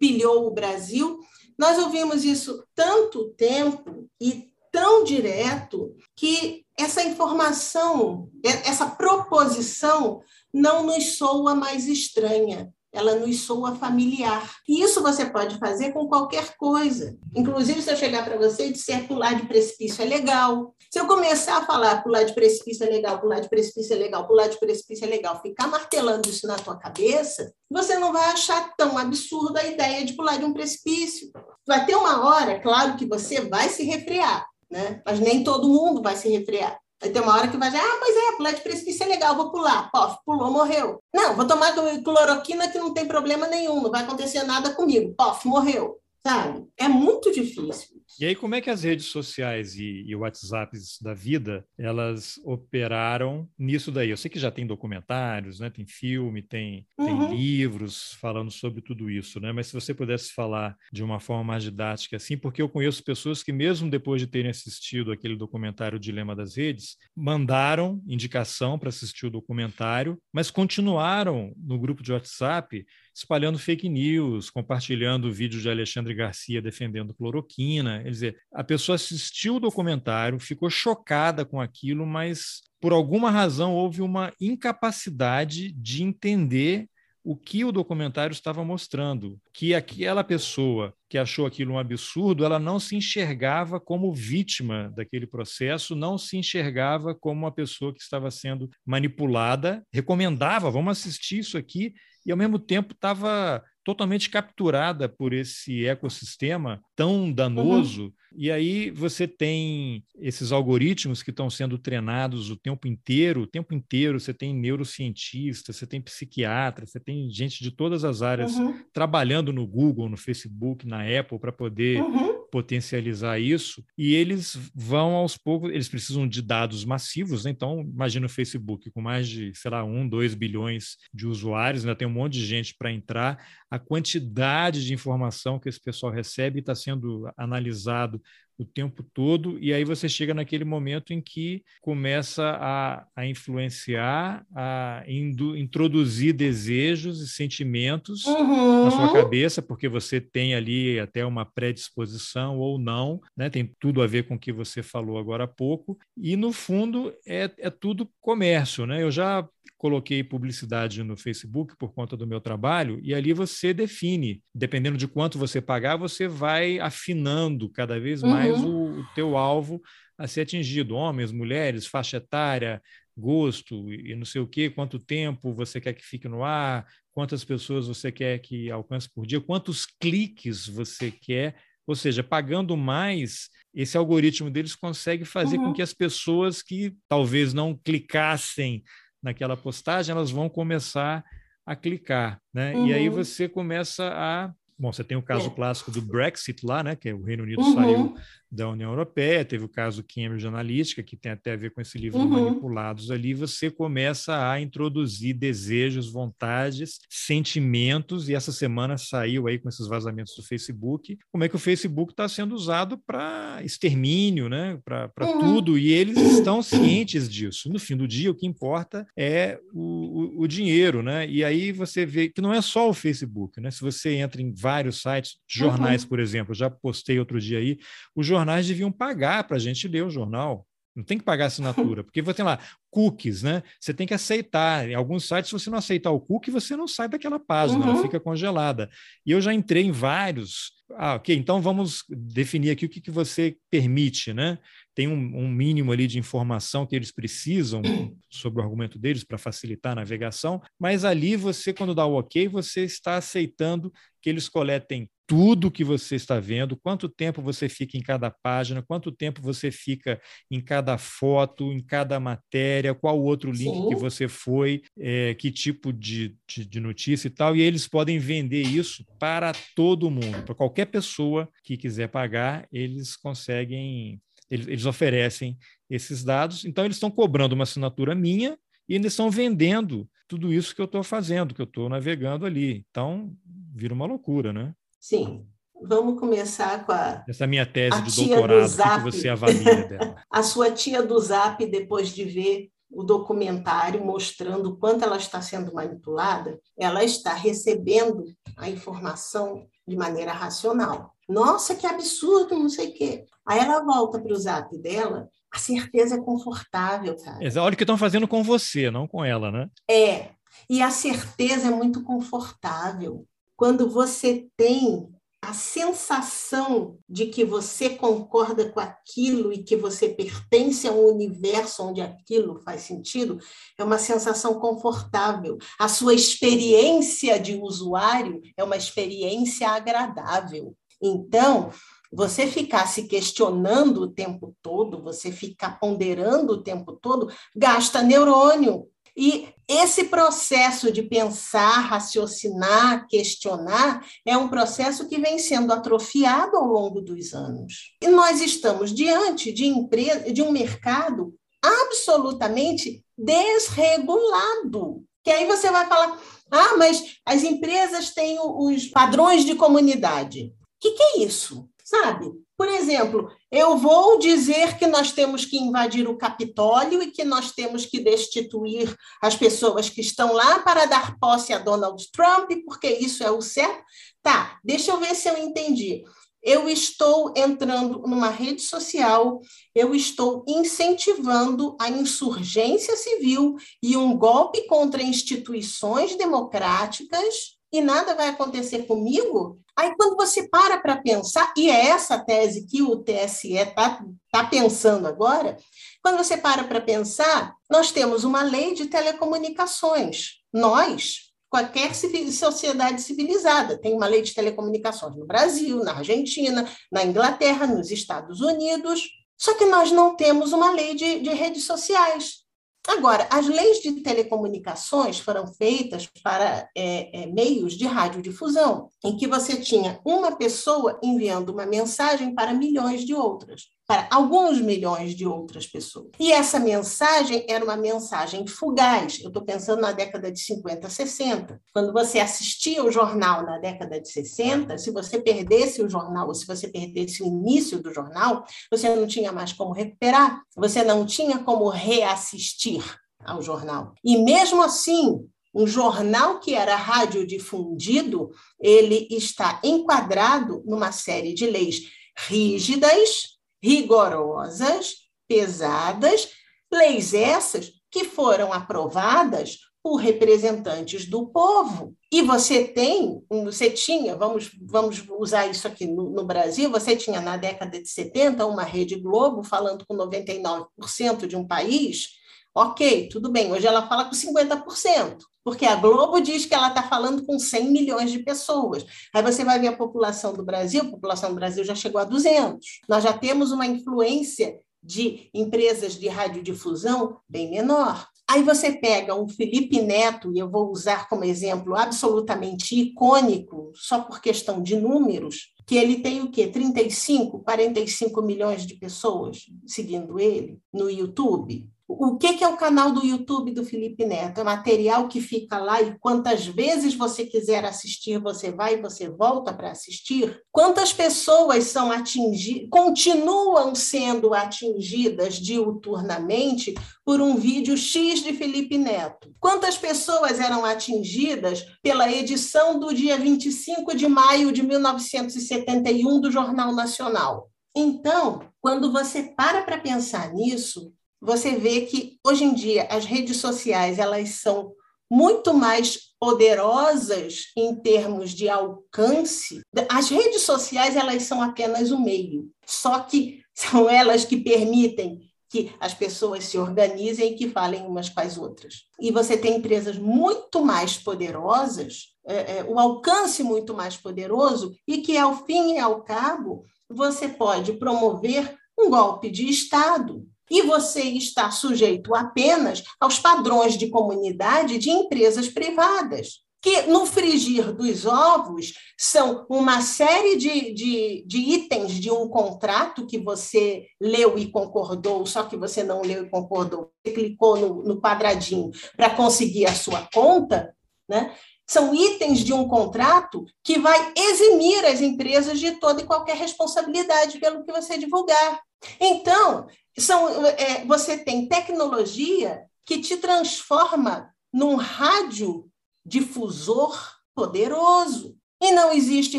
pilhou 0.00 0.48
o 0.48 0.50
Brasil. 0.50 1.20
Nós 1.56 1.78
ouvimos 1.78 2.24
isso 2.24 2.66
tanto 2.74 3.28
tempo 3.34 4.08
e 4.20 4.50
tão 4.72 5.04
direto 5.04 5.94
que 6.16 6.64
essa 6.76 7.04
informação, 7.04 8.28
essa 8.42 8.86
proposição 8.86 10.20
não 10.52 10.84
nos 10.84 11.16
soa 11.16 11.54
mais 11.54 11.86
estranha 11.86 12.74
ela 12.92 13.14
nos 13.16 13.40
soa 13.40 13.74
familiar. 13.74 14.48
E 14.68 14.82
isso 14.82 15.02
você 15.02 15.24
pode 15.24 15.58
fazer 15.58 15.92
com 15.92 16.06
qualquer 16.06 16.56
coisa. 16.56 17.16
Inclusive, 17.34 17.80
se 17.80 17.90
eu 17.90 17.96
chegar 17.96 18.24
para 18.24 18.36
você 18.36 18.66
e 18.66 18.72
disser 18.72 19.08
pular 19.08 19.34
de 19.34 19.46
precipício 19.46 20.02
é 20.02 20.04
legal. 20.04 20.74
Se 20.92 21.00
eu 21.00 21.06
começar 21.06 21.56
a 21.56 21.64
falar 21.64 22.02
pular 22.02 22.24
de 22.24 22.34
precipício 22.34 22.84
é 22.84 22.90
legal, 22.90 23.18
pular 23.18 23.40
de 23.40 23.48
precipício 23.48 23.94
é 23.94 23.98
legal, 23.98 24.26
pular 24.26 24.48
de 24.48 24.58
precipício 24.58 25.06
é 25.06 25.08
legal, 25.08 25.40
ficar 25.40 25.66
martelando 25.66 26.28
isso 26.28 26.46
na 26.46 26.56
tua 26.56 26.76
cabeça, 26.76 27.52
você 27.70 27.98
não 27.98 28.12
vai 28.12 28.26
achar 28.26 28.74
tão 28.76 28.98
absurda 28.98 29.60
a 29.60 29.66
ideia 29.66 30.04
de 30.04 30.12
pular 30.12 30.36
de 30.36 30.44
um 30.44 30.52
precipício. 30.52 31.30
Vai 31.66 31.86
ter 31.86 31.96
uma 31.96 32.26
hora, 32.26 32.60
claro 32.60 32.96
que 32.96 33.06
você 33.06 33.40
vai 33.40 33.70
se 33.70 33.84
refrear, 33.84 34.46
né? 34.70 35.00
Mas 35.06 35.18
nem 35.18 35.42
todo 35.42 35.68
mundo 35.68 36.02
vai 36.02 36.16
se 36.16 36.28
refrear. 36.28 36.81
Aí 37.02 37.10
tem 37.10 37.20
uma 37.20 37.34
hora 37.34 37.48
que 37.48 37.56
vai 37.56 37.70
dizer, 37.70 37.82
ah, 37.82 37.96
pois 37.98 38.16
é, 38.16 38.36
pular 38.36 38.52
de 38.52 38.60
precipício 38.60 39.04
é 39.04 39.08
legal, 39.08 39.36
vou 39.36 39.50
pular. 39.50 39.90
Pof, 39.90 40.18
pulou, 40.24 40.50
morreu. 40.50 41.02
Não, 41.12 41.34
vou 41.34 41.46
tomar 41.46 41.74
cloroquina 42.04 42.68
que 42.68 42.78
não 42.78 42.94
tem 42.94 43.06
problema 43.06 43.46
nenhum, 43.48 43.82
não 43.82 43.90
vai 43.90 44.02
acontecer 44.02 44.42
nada 44.44 44.70
comigo. 44.74 45.14
Pof, 45.16 45.46
morreu 45.46 46.02
sabe? 46.26 46.66
É 46.76 46.88
muito 46.88 47.30
difícil. 47.32 48.01
E 48.20 48.24
aí, 48.24 48.34
como 48.34 48.54
é 48.54 48.60
que 48.60 48.70
as 48.70 48.82
redes 48.82 49.06
sociais 49.06 49.76
e, 49.76 50.04
e 50.06 50.14
WhatsApps 50.14 50.98
da 51.00 51.14
vida, 51.14 51.64
elas 51.78 52.38
operaram 52.44 53.48
nisso 53.58 53.90
daí? 53.90 54.10
Eu 54.10 54.16
sei 54.16 54.30
que 54.30 54.38
já 54.38 54.50
tem 54.50 54.66
documentários, 54.66 55.60
né? 55.60 55.70
tem 55.70 55.86
filme, 55.86 56.42
tem, 56.42 56.86
uhum. 56.98 57.28
tem 57.28 57.36
livros 57.36 58.12
falando 58.20 58.50
sobre 58.50 58.80
tudo 58.82 59.10
isso, 59.10 59.40
né? 59.40 59.52
Mas 59.52 59.68
se 59.68 59.72
você 59.72 59.94
pudesse 59.94 60.32
falar 60.32 60.76
de 60.92 61.02
uma 61.02 61.20
forma 61.20 61.44
mais 61.44 61.62
didática 61.62 62.16
assim, 62.16 62.36
porque 62.36 62.60
eu 62.60 62.68
conheço 62.68 63.02
pessoas 63.02 63.42
que 63.42 63.52
mesmo 63.52 63.90
depois 63.90 64.20
de 64.20 64.26
terem 64.26 64.50
assistido 64.50 65.12
aquele 65.12 65.36
documentário 65.36 65.98
Dilema 65.98 66.36
das 66.36 66.56
Redes, 66.56 66.96
mandaram 67.16 68.02
indicação 68.06 68.78
para 68.78 68.88
assistir 68.88 69.26
o 69.26 69.30
documentário, 69.30 70.18
mas 70.32 70.50
continuaram 70.50 71.52
no 71.56 71.78
grupo 71.78 72.02
de 72.02 72.12
WhatsApp 72.12 72.84
espalhando 73.14 73.58
fake 73.58 73.88
news, 73.88 74.50
compartilhando 74.50 75.28
o 75.28 75.32
vídeo 75.32 75.60
de 75.60 75.68
Alexandre 75.68 76.14
Garcia 76.14 76.62
defendendo 76.62 77.14
cloroquina. 77.14 78.02
Quer 78.02 78.10
dizer, 78.10 78.36
a 78.52 78.64
pessoa 78.64 78.96
assistiu 78.96 79.56
o 79.56 79.60
documentário, 79.60 80.38
ficou 80.38 80.70
chocada 80.70 81.44
com 81.44 81.60
aquilo, 81.60 82.06
mas 82.06 82.62
por 82.80 82.92
alguma 82.92 83.30
razão 83.30 83.74
houve 83.74 84.02
uma 84.02 84.32
incapacidade 84.40 85.72
de 85.72 86.02
entender 86.02 86.88
o 87.24 87.36
que 87.36 87.64
o 87.64 87.72
documentário 87.72 88.32
estava 88.32 88.64
mostrando, 88.64 89.38
que 89.54 89.74
aquela 89.74 90.24
pessoa 90.24 90.92
que 91.08 91.16
achou 91.16 91.46
aquilo 91.46 91.74
um 91.74 91.78
absurdo, 91.78 92.44
ela 92.44 92.58
não 92.58 92.80
se 92.80 92.96
enxergava 92.96 93.78
como 93.78 94.12
vítima 94.12 94.92
daquele 94.96 95.26
processo, 95.26 95.94
não 95.94 96.18
se 96.18 96.36
enxergava 96.36 97.14
como 97.14 97.40
uma 97.40 97.52
pessoa 97.52 97.94
que 97.94 98.00
estava 98.00 98.30
sendo 98.30 98.68
manipulada, 98.84 99.84
recomendava, 99.92 100.70
vamos 100.70 100.98
assistir 100.98 101.38
isso 101.38 101.56
aqui, 101.56 101.94
e 102.24 102.30
ao 102.30 102.38
mesmo 102.38 102.58
tempo 102.58 102.94
estava 102.94 103.62
totalmente 103.84 104.30
capturada 104.30 105.08
por 105.08 105.32
esse 105.32 105.86
ecossistema 105.86 106.80
tão 106.94 107.32
danoso. 107.32 108.04
Uhum. 108.04 108.12
E 108.34 108.50
aí 108.50 108.90
você 108.90 109.26
tem 109.26 110.04
esses 110.18 110.52
algoritmos 110.52 111.22
que 111.22 111.30
estão 111.30 111.50
sendo 111.50 111.76
treinados 111.76 112.50
o 112.50 112.56
tempo 112.56 112.86
inteiro, 112.86 113.42
o 113.42 113.46
tempo 113.46 113.74
inteiro 113.74 114.18
você 114.18 114.32
tem 114.32 114.54
neurocientistas, 114.54 115.76
você 115.76 115.86
tem 115.86 116.00
psiquiatras, 116.00 116.90
você 116.90 117.00
tem 117.00 117.28
gente 117.30 117.62
de 117.62 117.70
todas 117.70 118.04
as 118.04 118.22
áreas 118.22 118.56
uhum. 118.56 118.82
trabalhando 118.92 119.52
no 119.52 119.66
Google, 119.66 120.08
no 120.08 120.16
Facebook, 120.16 120.86
na 120.86 121.02
Apple 121.02 121.38
para 121.38 121.52
poder 121.52 122.00
uhum 122.00 122.41
potencializar 122.52 123.38
isso, 123.38 123.82
e 123.96 124.14
eles 124.14 124.58
vão 124.74 125.14
aos 125.14 125.38
poucos, 125.38 125.70
eles 125.70 125.88
precisam 125.88 126.28
de 126.28 126.42
dados 126.42 126.84
massivos, 126.84 127.46
né? 127.46 127.50
então 127.50 127.80
imagina 127.80 128.26
o 128.26 128.28
Facebook 128.28 128.90
com 128.90 129.00
mais 129.00 129.26
de, 129.26 129.54
sei 129.54 129.70
lá, 129.70 129.82
um, 129.82 130.06
dois 130.06 130.34
bilhões 130.34 130.98
de 131.14 131.26
usuários, 131.26 131.82
né? 131.82 131.94
tem 131.94 132.06
um 132.06 132.12
monte 132.12 132.34
de 132.34 132.44
gente 132.44 132.74
para 132.78 132.92
entrar, 132.92 133.42
a 133.70 133.78
quantidade 133.78 134.84
de 134.84 134.92
informação 134.92 135.58
que 135.58 135.66
esse 135.66 135.82
pessoal 135.82 136.12
recebe 136.12 136.60
está 136.60 136.74
sendo 136.74 137.26
analisado 137.38 138.20
o 138.62 138.66
tempo 138.66 139.04
todo, 139.14 139.58
e 139.60 139.72
aí 139.72 139.84
você 139.84 140.08
chega 140.08 140.34
naquele 140.34 140.64
momento 140.64 141.12
em 141.12 141.20
que 141.20 141.62
começa 141.80 142.56
a, 142.60 143.06
a 143.14 143.26
influenciar, 143.26 144.44
a 144.54 145.02
indu, 145.06 145.56
introduzir 145.56 146.32
desejos 146.32 147.20
e 147.20 147.28
sentimentos 147.28 148.24
uhum. 148.24 148.84
na 148.84 148.90
sua 148.90 149.06
uhum. 149.06 149.12
cabeça, 149.12 149.62
porque 149.62 149.88
você 149.88 150.20
tem 150.20 150.54
ali 150.54 150.98
até 150.98 151.24
uma 151.24 151.44
predisposição 151.44 152.58
ou 152.58 152.78
não, 152.78 153.20
né? 153.36 153.50
tem 153.50 153.70
tudo 153.78 154.02
a 154.02 154.06
ver 154.06 154.24
com 154.24 154.34
o 154.34 154.38
que 154.38 154.52
você 154.52 154.82
falou 154.82 155.18
agora 155.18 155.44
há 155.44 155.48
pouco, 155.48 155.98
e 156.16 156.36
no 156.36 156.52
fundo 156.52 157.12
é, 157.26 157.50
é 157.58 157.70
tudo 157.70 158.08
comércio. 158.20 158.86
Né? 158.86 159.02
Eu 159.02 159.10
já 159.10 159.46
coloquei 159.82 160.22
publicidade 160.22 161.02
no 161.02 161.16
Facebook 161.16 161.74
por 161.76 161.92
conta 161.92 162.16
do 162.16 162.24
meu 162.24 162.40
trabalho, 162.40 163.00
e 163.02 163.12
ali 163.12 163.32
você 163.32 163.74
define, 163.74 164.40
dependendo 164.54 164.96
de 164.96 165.08
quanto 165.08 165.40
você 165.40 165.60
pagar, 165.60 165.96
você 165.96 166.28
vai 166.28 166.78
afinando 166.78 167.68
cada 167.68 167.98
vez 167.98 168.22
mais 168.22 168.62
uhum. 168.62 168.98
o, 168.98 169.00
o 169.00 169.06
teu 169.12 169.36
alvo 169.36 169.82
a 170.16 170.28
ser 170.28 170.42
atingido. 170.42 170.94
Homens, 170.94 171.32
mulheres, 171.32 171.84
faixa 171.84 172.18
etária, 172.18 172.80
gosto 173.18 173.92
e 173.92 174.14
não 174.14 174.24
sei 174.24 174.40
o 174.40 174.46
que, 174.46 174.70
quanto 174.70 175.00
tempo 175.00 175.52
você 175.52 175.80
quer 175.80 175.94
que 175.94 176.04
fique 176.04 176.28
no 176.28 176.44
ar, 176.44 176.86
quantas 177.10 177.44
pessoas 177.44 177.88
você 177.88 178.12
quer 178.12 178.38
que 178.38 178.70
alcance 178.70 179.12
por 179.12 179.26
dia, 179.26 179.40
quantos 179.40 179.84
cliques 180.00 180.64
você 180.68 181.10
quer. 181.10 181.56
Ou 181.84 181.96
seja, 181.96 182.22
pagando 182.22 182.76
mais, 182.76 183.48
esse 183.74 183.96
algoritmo 183.96 184.48
deles 184.48 184.76
consegue 184.76 185.24
fazer 185.24 185.58
uhum. 185.58 185.64
com 185.64 185.72
que 185.72 185.82
as 185.82 185.92
pessoas 185.92 186.62
que 186.62 186.94
talvez 187.08 187.52
não 187.52 187.76
clicassem 187.76 188.84
naquela 189.22 189.56
postagem, 189.56 190.12
elas 190.12 190.30
vão 190.30 190.48
começar 190.48 191.24
a 191.64 191.76
clicar, 191.76 192.40
né? 192.52 192.74
Uhum. 192.74 192.86
E 192.86 192.94
aí 192.94 193.08
uhum. 193.08 193.14
você 193.14 193.48
começa 193.48 194.10
a 194.12 194.52
Bom, 194.78 194.92
você 194.92 195.04
tem 195.04 195.16
o 195.16 195.22
caso 195.22 195.46
é. 195.46 195.50
clássico 195.50 195.92
do 195.92 196.02
Brexit 196.02 196.66
lá, 196.66 196.82
né, 196.82 196.96
que 196.96 197.08
é 197.08 197.14
o 197.14 197.22
Reino 197.22 197.44
Unido 197.44 197.62
uhum. 197.62 197.74
saiu 197.74 198.16
da 198.52 198.68
União 198.68 198.90
Europeia, 198.90 199.46
teve 199.46 199.64
o 199.64 199.68
caso 199.68 200.04
Cambridge 200.04 200.46
Analytica, 200.46 201.02
que 201.02 201.16
tem 201.16 201.32
até 201.32 201.52
a 201.52 201.56
ver 201.56 201.70
com 201.70 201.80
esse 201.80 201.96
livro 201.96 202.18
uhum. 202.18 202.28
Manipulados 202.28 203.10
ali, 203.10 203.32
você 203.32 203.70
começa 203.70 204.50
a 204.50 204.60
introduzir 204.60 205.32
desejos, 205.34 206.12
vontades, 206.12 206.98
sentimentos, 207.08 208.28
e 208.28 208.34
essa 208.34 208.52
semana 208.52 208.98
saiu 208.98 209.48
aí 209.48 209.58
com 209.58 209.70
esses 209.70 209.88
vazamentos 209.88 210.34
do 210.36 210.42
Facebook, 210.42 211.18
como 211.30 211.44
é 211.44 211.48
que 211.48 211.56
o 211.56 211.58
Facebook 211.58 212.12
está 212.12 212.28
sendo 212.28 212.54
usado 212.54 212.98
para 212.98 213.62
extermínio, 213.64 214.50
né, 214.50 214.78
para 214.84 215.10
uhum. 215.22 215.40
tudo, 215.40 215.78
e 215.78 215.90
eles 215.90 216.18
estão 216.18 216.62
cientes 216.62 217.30
disso. 217.30 217.72
No 217.72 217.78
fim 217.78 217.96
do 217.96 218.06
dia, 218.06 218.30
o 218.30 218.34
que 218.34 218.46
importa 218.46 219.06
é 219.16 219.58
o, 219.72 220.40
o, 220.40 220.42
o 220.42 220.46
dinheiro, 220.46 221.02
né, 221.02 221.26
e 221.26 221.42
aí 221.42 221.72
você 221.72 222.04
vê 222.04 222.28
que 222.28 222.42
não 222.42 222.52
é 222.52 222.60
só 222.60 222.90
o 222.90 222.94
Facebook, 222.94 223.58
né, 223.62 223.70
se 223.70 223.80
você 223.80 224.16
entra 224.16 224.42
em 224.42 224.52
vários 224.52 225.00
sites, 225.00 225.38
jornais, 225.48 226.02
uhum. 226.02 226.08
por 226.10 226.20
exemplo, 226.20 226.54
já 226.54 226.68
postei 226.68 227.18
outro 227.18 227.40
dia 227.40 227.58
aí, 227.58 227.78
o 228.14 228.22
jornal 228.22 228.41
jornais 228.42 228.66
deviam 228.66 228.90
pagar 228.90 229.44
para 229.44 229.56
a 229.56 229.60
gente 229.60 229.86
ler 229.86 230.04
o 230.04 230.10
jornal. 230.10 230.66
Não 230.94 231.02
tem 231.02 231.16
que 231.16 231.24
pagar 231.24 231.46
assinatura, 231.46 232.02
porque 232.04 232.20
você 232.20 232.34
tem 232.34 232.44
lá 232.44 232.58
cookies, 232.90 233.42
né? 233.42 233.62
Você 233.80 233.94
tem 233.94 234.06
que 234.06 234.12
aceitar. 234.12 234.88
Em 234.88 234.94
alguns 234.94 235.26
sites, 235.26 235.48
se 235.48 235.52
você 235.52 235.70
não 235.70 235.78
aceitar 235.78 236.10
o 236.10 236.20
cookie, 236.20 236.50
você 236.50 236.76
não 236.76 236.86
sai 236.86 237.08
daquela 237.08 237.38
página, 237.38 237.80
uhum. 237.80 237.92
ela 237.92 238.02
fica 238.02 238.20
congelada. 238.20 238.90
E 239.24 239.30
eu 239.30 239.40
já 239.40 239.54
entrei 239.54 239.84
em 239.84 239.92
vários. 239.92 240.72
Ah, 240.94 241.14
ok, 241.14 241.34
então 241.34 241.62
vamos 241.62 242.04
definir 242.10 242.70
aqui 242.70 242.84
o 242.84 242.88
que, 242.88 243.00
que 243.00 243.10
você 243.10 243.56
permite, 243.70 244.34
né? 244.34 244.58
Tem 244.94 245.08
um, 245.08 245.14
um 245.14 245.48
mínimo 245.48 245.90
ali 245.90 246.06
de 246.06 246.18
informação 246.18 246.84
que 246.84 246.94
eles 246.94 247.10
precisam 247.10 247.80
sobre 248.28 248.60
o 248.60 248.64
argumento 248.64 248.98
deles 248.98 249.24
para 249.24 249.38
facilitar 249.38 249.92
a 249.92 249.96
navegação, 249.96 250.60
mas 250.78 251.06
ali 251.06 251.34
você, 251.34 251.72
quando 251.72 251.94
dá 251.94 252.04
o 252.04 252.18
ok, 252.18 252.46
você 252.48 252.84
está 252.84 253.16
aceitando 253.16 253.90
que 254.20 254.28
eles 254.28 254.50
coletem 254.50 255.08
tudo 255.32 255.70
que 255.70 255.82
você 255.82 256.14
está 256.14 256.38
vendo, 256.38 256.76
quanto 256.76 257.08
tempo 257.08 257.40
você 257.40 257.66
fica 257.66 257.96
em 257.96 258.02
cada 258.02 258.30
página, 258.30 258.82
quanto 258.82 259.10
tempo 259.10 259.40
você 259.40 259.70
fica 259.70 260.20
em 260.50 260.60
cada 260.60 260.98
foto, 260.98 261.72
em 261.72 261.82
cada 261.82 262.20
matéria, 262.20 262.94
qual 262.94 263.18
outro 263.18 263.50
link 263.50 263.74
Sim. 263.74 263.88
que 263.88 263.94
você 263.94 264.28
foi, 264.28 264.82
é, 264.98 265.32
que 265.32 265.50
tipo 265.50 265.90
de, 265.90 266.36
de, 266.46 266.66
de, 266.66 266.78
notícia 266.78 267.28
e 267.28 267.30
tal, 267.30 267.56
e 267.56 267.62
eles 267.62 267.88
podem 267.88 268.18
vender 268.18 268.60
isso 268.60 269.06
para 269.18 269.54
todo 269.74 270.10
mundo, 270.10 270.42
para 270.44 270.54
qualquer 270.54 270.84
pessoa 270.84 271.48
que 271.64 271.78
quiser 271.78 272.08
pagar, 272.08 272.68
eles 272.70 273.16
conseguem, 273.16 274.20
eles, 274.50 274.68
eles 274.68 274.84
oferecem 274.84 275.56
esses 275.88 276.22
dados, 276.22 276.66
então 276.66 276.84
eles 276.84 276.98
estão 276.98 277.10
cobrando 277.10 277.54
uma 277.54 277.64
assinatura 277.64 278.14
minha 278.14 278.54
e 278.86 278.96
eles 278.96 279.14
estão 279.14 279.30
vendendo 279.30 280.06
tudo 280.28 280.52
isso 280.52 280.74
que 280.74 280.80
eu 280.82 280.84
estou 280.84 281.02
fazendo, 281.02 281.54
que 281.54 281.62
eu 281.62 281.64
estou 281.64 281.88
navegando 281.88 282.44
ali. 282.44 282.84
Então, 282.90 283.34
vira 283.74 283.94
uma 283.94 284.04
loucura, 284.04 284.52
né? 284.52 284.74
Sim. 285.02 285.44
Vamos 285.82 286.18
começar 286.20 286.86
com 286.86 286.92
a. 286.92 287.24
Essa 287.28 287.44
minha 287.44 287.66
tese 287.66 288.00
de 288.02 288.28
doutorado, 288.28 289.02
do 289.02 289.10
que 289.10 289.16
você 289.16 289.28
avalia 289.28 289.88
dela? 289.88 290.14
a 290.30 290.42
sua 290.44 290.70
tia 290.70 291.02
do 291.02 291.18
Zap, 291.18 291.66
depois 291.66 292.10
de 292.10 292.24
ver 292.24 292.68
o 292.88 293.02
documentário 293.02 294.04
mostrando 294.04 294.68
o 294.68 294.76
quanto 294.76 295.02
ela 295.02 295.16
está 295.16 295.42
sendo 295.42 295.74
manipulada, 295.74 296.56
ela 296.78 297.02
está 297.02 297.34
recebendo 297.34 298.24
a 298.56 298.70
informação 298.70 299.66
de 299.88 299.96
maneira 299.96 300.32
racional. 300.32 301.12
Nossa, 301.28 301.74
que 301.74 301.86
absurdo, 301.86 302.56
não 302.56 302.68
sei 302.68 302.90
o 302.90 302.94
quê. 302.94 303.24
Aí 303.44 303.58
ela 303.58 303.82
volta 303.82 304.20
para 304.20 304.32
o 304.32 304.36
zap 304.36 304.78
dela, 304.78 305.28
a 305.52 305.58
certeza 305.58 306.14
é 306.14 306.20
confortável, 306.20 307.16
cara. 307.16 307.38
Olha 307.60 307.74
o 307.74 307.76
que 307.76 307.82
estão 307.82 307.98
fazendo 307.98 308.28
com 308.28 308.44
você, 308.44 308.88
não 308.88 309.08
com 309.08 309.24
ela, 309.24 309.50
né? 309.50 309.68
É, 309.90 310.28
e 310.70 310.80
a 310.80 310.90
certeza 310.90 311.68
é 311.68 311.70
muito 311.70 312.04
confortável 312.04 313.26
quando 313.62 313.88
você 313.88 314.48
tem 314.56 315.08
a 315.40 315.54
sensação 315.54 316.98
de 317.08 317.26
que 317.26 317.44
você 317.44 317.90
concorda 317.90 318.68
com 318.68 318.80
aquilo 318.80 319.52
e 319.52 319.62
que 319.62 319.76
você 319.76 320.08
pertence 320.08 320.88
a 320.88 320.90
um 320.90 321.06
universo 321.06 321.84
onde 321.84 322.00
aquilo 322.00 322.60
faz 322.64 322.82
sentido, 322.82 323.38
é 323.78 323.84
uma 323.84 324.00
sensação 324.00 324.58
confortável. 324.58 325.58
A 325.78 325.86
sua 325.86 326.12
experiência 326.12 327.38
de 327.38 327.54
usuário 327.54 328.42
é 328.56 328.64
uma 328.64 328.76
experiência 328.76 329.68
agradável. 329.68 330.74
Então, 331.00 331.70
você 332.12 332.48
ficar 332.48 332.88
se 332.88 333.04
questionando 333.04 334.02
o 334.02 334.10
tempo 334.10 334.56
todo, 334.60 335.00
você 335.00 335.30
ficar 335.30 335.78
ponderando 335.78 336.54
o 336.54 336.62
tempo 336.64 336.94
todo, 336.94 337.32
gasta 337.54 338.02
neurônio. 338.02 338.88
E 339.16 339.48
esse 339.68 340.04
processo 340.04 340.90
de 340.90 341.02
pensar, 341.02 341.80
raciocinar, 341.80 343.06
questionar, 343.08 344.04
é 344.24 344.36
um 344.36 344.48
processo 344.48 345.08
que 345.08 345.18
vem 345.18 345.38
sendo 345.38 345.72
atrofiado 345.72 346.56
ao 346.56 346.66
longo 346.66 347.00
dos 347.00 347.32
anos. 347.32 347.94
E 348.02 348.08
nós 348.08 348.40
estamos 348.40 348.92
diante 348.92 349.52
de, 349.52 349.66
empresa, 349.66 350.32
de 350.32 350.42
um 350.42 350.50
mercado 350.50 351.34
absolutamente 351.62 353.04
desregulado. 353.16 355.04
Que 355.22 355.30
aí 355.30 355.46
você 355.46 355.70
vai 355.70 355.86
falar, 355.86 356.20
ah, 356.50 356.76
mas 356.76 357.18
as 357.24 357.44
empresas 357.44 358.10
têm 358.10 358.38
os 358.40 358.88
padrões 358.88 359.44
de 359.44 359.54
comunidade. 359.54 360.46
O 360.46 360.52
que, 360.80 360.90
que 360.90 361.02
é 361.02 361.18
isso? 361.20 361.68
Sabe? 361.84 362.30
Por 362.56 362.68
exemplo, 362.68 363.30
eu 363.52 363.76
vou 363.76 364.18
dizer 364.18 364.78
que 364.78 364.86
nós 364.86 365.12
temos 365.12 365.44
que 365.44 365.58
invadir 365.58 366.08
o 366.08 366.16
Capitólio 366.16 367.02
e 367.02 367.10
que 367.10 367.22
nós 367.22 367.52
temos 367.52 367.84
que 367.84 368.00
destituir 368.00 368.96
as 369.20 369.36
pessoas 369.36 369.90
que 369.90 370.00
estão 370.00 370.32
lá 370.32 370.60
para 370.60 370.86
dar 370.86 371.18
posse 371.18 371.52
a 371.52 371.58
Donald 371.58 372.02
Trump, 372.12 372.50
porque 372.64 372.88
isso 372.88 373.22
é 373.22 373.30
o 373.30 373.42
certo. 373.42 373.84
Tá, 374.22 374.58
deixa 374.64 374.90
eu 374.90 374.98
ver 374.98 375.14
se 375.14 375.28
eu 375.28 375.36
entendi. 375.36 376.02
eu 376.42 376.68
estou 376.68 377.32
entrando 377.36 378.00
numa 378.00 378.30
rede 378.30 378.62
social, 378.62 379.40
eu 379.74 379.94
estou 379.94 380.44
incentivando 380.48 381.76
a 381.78 381.88
insurgência 381.90 382.96
civil 382.96 383.54
e 383.82 383.96
um 383.98 384.16
golpe 384.16 384.66
contra 384.66 385.02
instituições 385.02 386.16
democráticas 386.16 387.61
e 387.72 387.80
nada 387.80 388.14
vai 388.14 388.28
acontecer 388.28 388.86
comigo? 388.86 389.58
Aí, 389.74 389.94
quando 389.96 390.16
você 390.16 390.46
para 390.48 390.78
para 390.78 391.00
pensar, 391.00 391.52
e 391.56 391.70
é 391.70 391.86
essa 391.86 392.18
tese 392.18 392.66
que 392.66 392.82
o 392.82 392.96
TSE 392.96 393.54
está 393.54 394.04
tá 394.30 394.44
pensando 394.44 395.08
agora, 395.08 395.56
quando 396.02 396.18
você 396.18 396.36
para 396.36 396.64
para 396.64 396.80
pensar, 396.80 397.54
nós 397.70 397.90
temos 397.90 398.22
uma 398.24 398.42
lei 398.42 398.74
de 398.74 398.86
telecomunicações. 398.86 400.42
Nós, 400.52 401.32
qualquer 401.48 401.94
sociedade 401.94 403.00
civilizada, 403.00 403.78
tem 403.78 403.94
uma 403.94 404.06
lei 404.06 404.20
de 404.20 404.34
telecomunicações 404.34 405.16
no 405.16 405.26
Brasil, 405.26 405.82
na 405.82 405.96
Argentina, 405.96 406.68
na 406.90 407.04
Inglaterra, 407.04 407.66
nos 407.66 407.90
Estados 407.90 408.42
Unidos. 408.42 409.08
Só 409.38 409.54
que 409.54 409.64
nós 409.64 409.90
não 409.90 410.14
temos 410.14 410.52
uma 410.52 410.70
lei 410.70 410.94
de, 410.94 411.20
de 411.20 411.30
redes 411.30 411.64
sociais. 411.64 412.41
Agora, 412.86 413.28
as 413.30 413.46
leis 413.46 413.78
de 413.78 414.02
telecomunicações 414.02 415.20
foram 415.20 415.46
feitas 415.46 416.08
para 416.22 416.68
é, 416.76 417.22
é, 417.22 417.26
meios 417.26 417.74
de 417.74 417.86
radiodifusão, 417.86 418.90
em 419.04 419.16
que 419.16 419.28
você 419.28 419.60
tinha 419.60 420.00
uma 420.04 420.36
pessoa 420.36 420.98
enviando 421.02 421.50
uma 421.50 421.64
mensagem 421.64 422.34
para 422.34 422.52
milhões 422.52 423.04
de 423.04 423.14
outras 423.14 423.66
para 423.92 424.08
alguns 424.10 424.58
milhões 424.58 425.14
de 425.14 425.26
outras 425.26 425.66
pessoas. 425.66 426.08
E 426.18 426.32
essa 426.32 426.58
mensagem 426.58 427.44
era 427.46 427.62
uma 427.62 427.76
mensagem 427.76 428.46
fugaz. 428.46 429.20
Eu 429.20 429.28
estou 429.28 429.44
pensando 429.44 429.82
na 429.82 429.92
década 429.92 430.32
de 430.32 430.40
50, 430.40 430.88
60. 430.88 431.60
Quando 431.74 431.92
você 431.92 432.18
assistia 432.18 432.82
o 432.82 432.90
jornal 432.90 433.44
na 433.44 433.58
década 433.58 434.00
de 434.00 434.08
60, 434.08 434.78
se 434.78 434.90
você 434.90 435.20
perdesse 435.20 435.82
o 435.82 435.90
jornal, 435.90 436.28
ou 436.28 436.34
se 436.34 436.46
você 436.46 436.68
perdesse 436.68 437.22
o 437.22 437.26
início 437.26 437.82
do 437.82 437.92
jornal, 437.92 438.46
você 438.70 438.96
não 438.96 439.06
tinha 439.06 439.30
mais 439.30 439.52
como 439.52 439.74
recuperar, 439.74 440.40
você 440.56 440.82
não 440.82 441.04
tinha 441.04 441.40
como 441.40 441.68
reassistir 441.68 442.82
ao 443.22 443.42
jornal. 443.42 443.92
E 444.02 444.16
mesmo 444.16 444.62
assim, 444.62 445.22
um 445.54 445.66
jornal 445.66 446.40
que 446.40 446.54
era 446.54 446.76
radiodifundido, 446.76 448.30
ele 448.58 449.06
está 449.10 449.60
enquadrado 449.62 450.62
numa 450.64 450.92
série 450.92 451.34
de 451.34 451.44
leis 451.44 451.82
rígidas 452.16 453.31
rigorosas, 453.62 454.94
pesadas, 455.28 456.28
leis 456.72 457.14
essas 457.14 457.70
que 457.90 458.04
foram 458.04 458.52
aprovadas 458.52 459.58
por 459.82 459.96
representantes 459.96 461.06
do 461.06 461.26
povo. 461.26 461.94
E 462.10 462.22
você 462.22 462.64
tem, 462.64 463.22
você 463.28 463.68
tinha, 463.68 464.14
vamos, 464.14 464.50
vamos 464.62 465.02
usar 465.18 465.46
isso 465.48 465.66
aqui 465.66 465.86
no, 465.86 466.10
no, 466.10 466.24
Brasil, 466.24 466.70
você 466.70 466.96
tinha 466.96 467.20
na 467.20 467.36
década 467.36 467.80
de 467.80 467.88
70 467.88 468.46
uma 468.46 468.62
Rede 468.62 468.96
Globo 468.96 469.42
falando 469.42 469.84
com 469.86 469.96
99% 469.96 471.26
de 471.26 471.36
um 471.36 471.46
país. 471.46 472.10
Ok, 472.54 473.08
tudo 473.08 473.30
bem, 473.30 473.50
hoje 473.50 473.66
ela 473.66 473.88
fala 473.88 474.04
com 474.04 474.12
50%. 474.12 475.18
Porque 475.44 475.66
a 475.66 475.76
Globo 475.76 476.20
diz 476.20 476.46
que 476.46 476.54
ela 476.54 476.68
está 476.68 476.82
falando 476.82 477.24
com 477.24 477.38
100 477.38 477.70
milhões 477.70 478.10
de 478.10 478.20
pessoas. 478.20 478.84
Aí 479.14 479.22
você 479.22 479.44
vai 479.44 479.58
ver 479.58 479.68
a 479.68 479.76
população 479.76 480.32
do 480.32 480.44
Brasil, 480.44 480.82
a 480.82 480.90
população 480.90 481.30
do 481.30 481.36
Brasil 481.36 481.64
já 481.64 481.74
chegou 481.74 482.00
a 482.00 482.04
200. 482.04 482.80
Nós 482.88 483.02
já 483.02 483.12
temos 483.12 483.50
uma 483.50 483.66
influência 483.66 484.58
de 484.82 485.30
empresas 485.32 485.94
de 485.94 486.08
radiodifusão 486.08 487.16
bem 487.28 487.50
menor. 487.50 488.08
Aí 488.28 488.42
você 488.42 488.72
pega 488.72 489.14
um 489.14 489.28
Felipe 489.28 489.80
Neto, 489.80 490.32
e 490.34 490.38
eu 490.38 490.50
vou 490.50 490.70
usar 490.70 491.08
como 491.08 491.24
exemplo 491.24 491.76
absolutamente 491.76 492.74
icônico, 492.74 493.70
só 493.74 494.00
por 494.00 494.20
questão 494.20 494.62
de 494.62 494.76
números, 494.76 495.52
que 495.66 495.76
ele 495.76 496.00
tem 496.00 496.22
o 496.22 496.30
quê? 496.30 496.46
35, 496.46 497.40
45 497.40 498.22
milhões 498.22 498.66
de 498.66 498.74
pessoas 498.74 499.46
seguindo 499.66 500.18
ele 500.18 500.58
no 500.72 500.90
YouTube. 500.90 501.68
O 501.88 502.16
que, 502.16 502.34
que 502.34 502.44
é 502.44 502.48
o 502.48 502.56
canal 502.56 502.92
do 502.92 503.04
YouTube 503.04 503.52
do 503.52 503.64
Felipe 503.64 504.04
Neto? 504.06 504.40
É 504.40 504.44
material 504.44 505.08
que 505.08 505.20
fica 505.20 505.58
lá 505.58 505.82
e 505.82 505.98
quantas 505.98 506.46
vezes 506.46 506.94
você 506.94 507.26
quiser 507.26 507.64
assistir, 507.64 508.18
você 508.18 508.50
vai 508.50 508.74
e 508.74 508.80
você 508.80 509.10
volta 509.10 509.52
para 509.52 509.72
assistir? 509.72 510.40
Quantas 510.50 510.92
pessoas 510.92 511.64
são 511.64 511.90
atingidas, 511.90 512.68
continuam 512.70 513.74
sendo 513.74 514.32
atingidas 514.32 515.34
diuturnamente 515.34 516.72
por 517.04 517.20
um 517.20 517.36
vídeo 517.36 517.76
X 517.76 518.22
de 518.22 518.32
Felipe 518.32 518.78
Neto? 518.78 519.34
Quantas 519.40 519.76
pessoas 519.76 520.38
eram 520.38 520.64
atingidas 520.64 521.66
pela 521.82 522.10
edição 522.10 522.78
do 522.78 522.94
dia 522.94 523.18
25 523.18 523.94
de 523.94 524.06
maio 524.06 524.52
de 524.52 524.62
1971 524.62 526.20
do 526.20 526.30
Jornal 526.30 526.72
Nacional? 526.72 527.50
Então, 527.74 528.42
quando 528.60 528.92
você 528.92 529.22
para 529.36 529.62
para 529.62 529.78
pensar 529.78 530.32
nisso, 530.32 530.92
você 531.22 531.52
vê 531.52 531.82
que 531.82 532.18
hoje 532.26 532.42
em 532.42 532.52
dia 532.52 532.88
as 532.90 533.04
redes 533.04 533.36
sociais 533.36 534.00
elas 534.00 534.30
são 534.30 534.72
muito 535.08 535.54
mais 535.54 535.98
poderosas 536.18 537.52
em 537.56 537.76
termos 537.76 538.30
de 538.30 538.48
alcance. 538.48 539.60
As 539.88 540.08
redes 540.08 540.42
sociais 540.42 540.96
elas 540.96 541.22
são 541.22 541.40
apenas 541.40 541.92
o 541.92 542.00
meio, 542.00 542.50
só 542.66 542.98
que 542.98 543.40
são 543.54 543.88
elas 543.88 544.24
que 544.24 544.36
permitem 544.36 545.20
que 545.48 545.70
as 545.78 545.92
pessoas 545.92 546.44
se 546.44 546.56
organizem 546.58 547.32
e 547.32 547.36
que 547.36 547.48
falem 547.48 547.86
umas 547.86 548.08
com 548.08 548.20
as 548.20 548.38
outras. 548.38 548.86
E 548.98 549.12
você 549.12 549.36
tem 549.36 549.58
empresas 549.58 549.98
muito 549.98 550.64
mais 550.64 550.96
poderosas, 550.96 552.14
é, 552.26 552.58
é, 552.58 552.64
o 552.64 552.78
alcance 552.78 553.42
muito 553.42 553.74
mais 553.74 553.94
poderoso, 553.94 554.74
e 554.88 555.02
que, 555.02 555.18
ao 555.18 555.44
fim 555.44 555.74
e 555.74 555.78
ao 555.78 556.02
cabo, 556.02 556.64
você 556.88 557.28
pode 557.28 557.74
promover 557.74 558.56
um 558.78 558.88
golpe 558.88 559.30
de 559.30 559.46
Estado, 559.46 560.26
e 560.52 560.60
você 560.60 561.00
está 561.00 561.50
sujeito 561.50 562.14
apenas 562.14 562.84
aos 563.00 563.18
padrões 563.18 563.78
de 563.78 563.88
comunidade 563.88 564.76
de 564.76 564.90
empresas 564.90 565.48
privadas, 565.48 566.42
que 566.60 566.82
no 566.82 567.06
frigir 567.06 567.72
dos 567.72 568.04
ovos 568.04 568.74
são 568.98 569.46
uma 569.48 569.80
série 569.80 570.36
de, 570.36 570.74
de, 570.74 571.24
de, 571.26 571.38
itens 571.38 571.92
de 571.92 572.10
um 572.10 572.28
contrato 572.28 573.06
que 573.06 573.18
você 573.18 573.86
leu 573.98 574.38
e 574.38 574.50
concordou, 574.50 575.24
só 575.24 575.42
que 575.44 575.56
você 575.56 575.82
não 575.82 576.02
leu 576.02 576.24
e 576.24 576.30
concordou, 576.30 576.92
você 577.02 577.14
clicou 577.14 577.56
no, 577.56 577.82
no 577.82 578.00
quadradinho 578.00 578.70
para 578.94 579.08
conseguir 579.08 579.64
a 579.64 579.74
sua 579.74 580.06
conta, 580.12 580.76
né? 581.08 581.34
São 581.72 581.94
itens 581.94 582.40
de 582.40 582.52
um 582.52 582.68
contrato 582.68 583.46
que 583.64 583.78
vai 583.78 584.12
eximir 584.14 584.84
as 584.84 585.00
empresas 585.00 585.58
de 585.58 585.70
toda 585.80 586.02
e 586.02 586.06
qualquer 586.06 586.36
responsabilidade 586.36 587.38
pelo 587.38 587.64
que 587.64 587.72
você 587.72 587.96
divulgar. 587.96 588.60
Então, 589.00 589.66
são, 589.98 590.46
é, 590.48 590.84
você 590.84 591.16
tem 591.16 591.48
tecnologia 591.48 592.66
que 592.84 593.00
te 593.00 593.16
transforma 593.16 594.30
num 594.52 594.76
radiodifusor 594.76 596.94
poderoso. 597.34 598.36
E 598.60 598.70
não 598.72 598.92
existe 598.92 599.38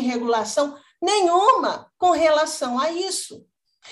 regulação 0.00 0.76
nenhuma 1.00 1.88
com 1.96 2.10
relação 2.10 2.80
a 2.80 2.90
isso. 2.90 3.46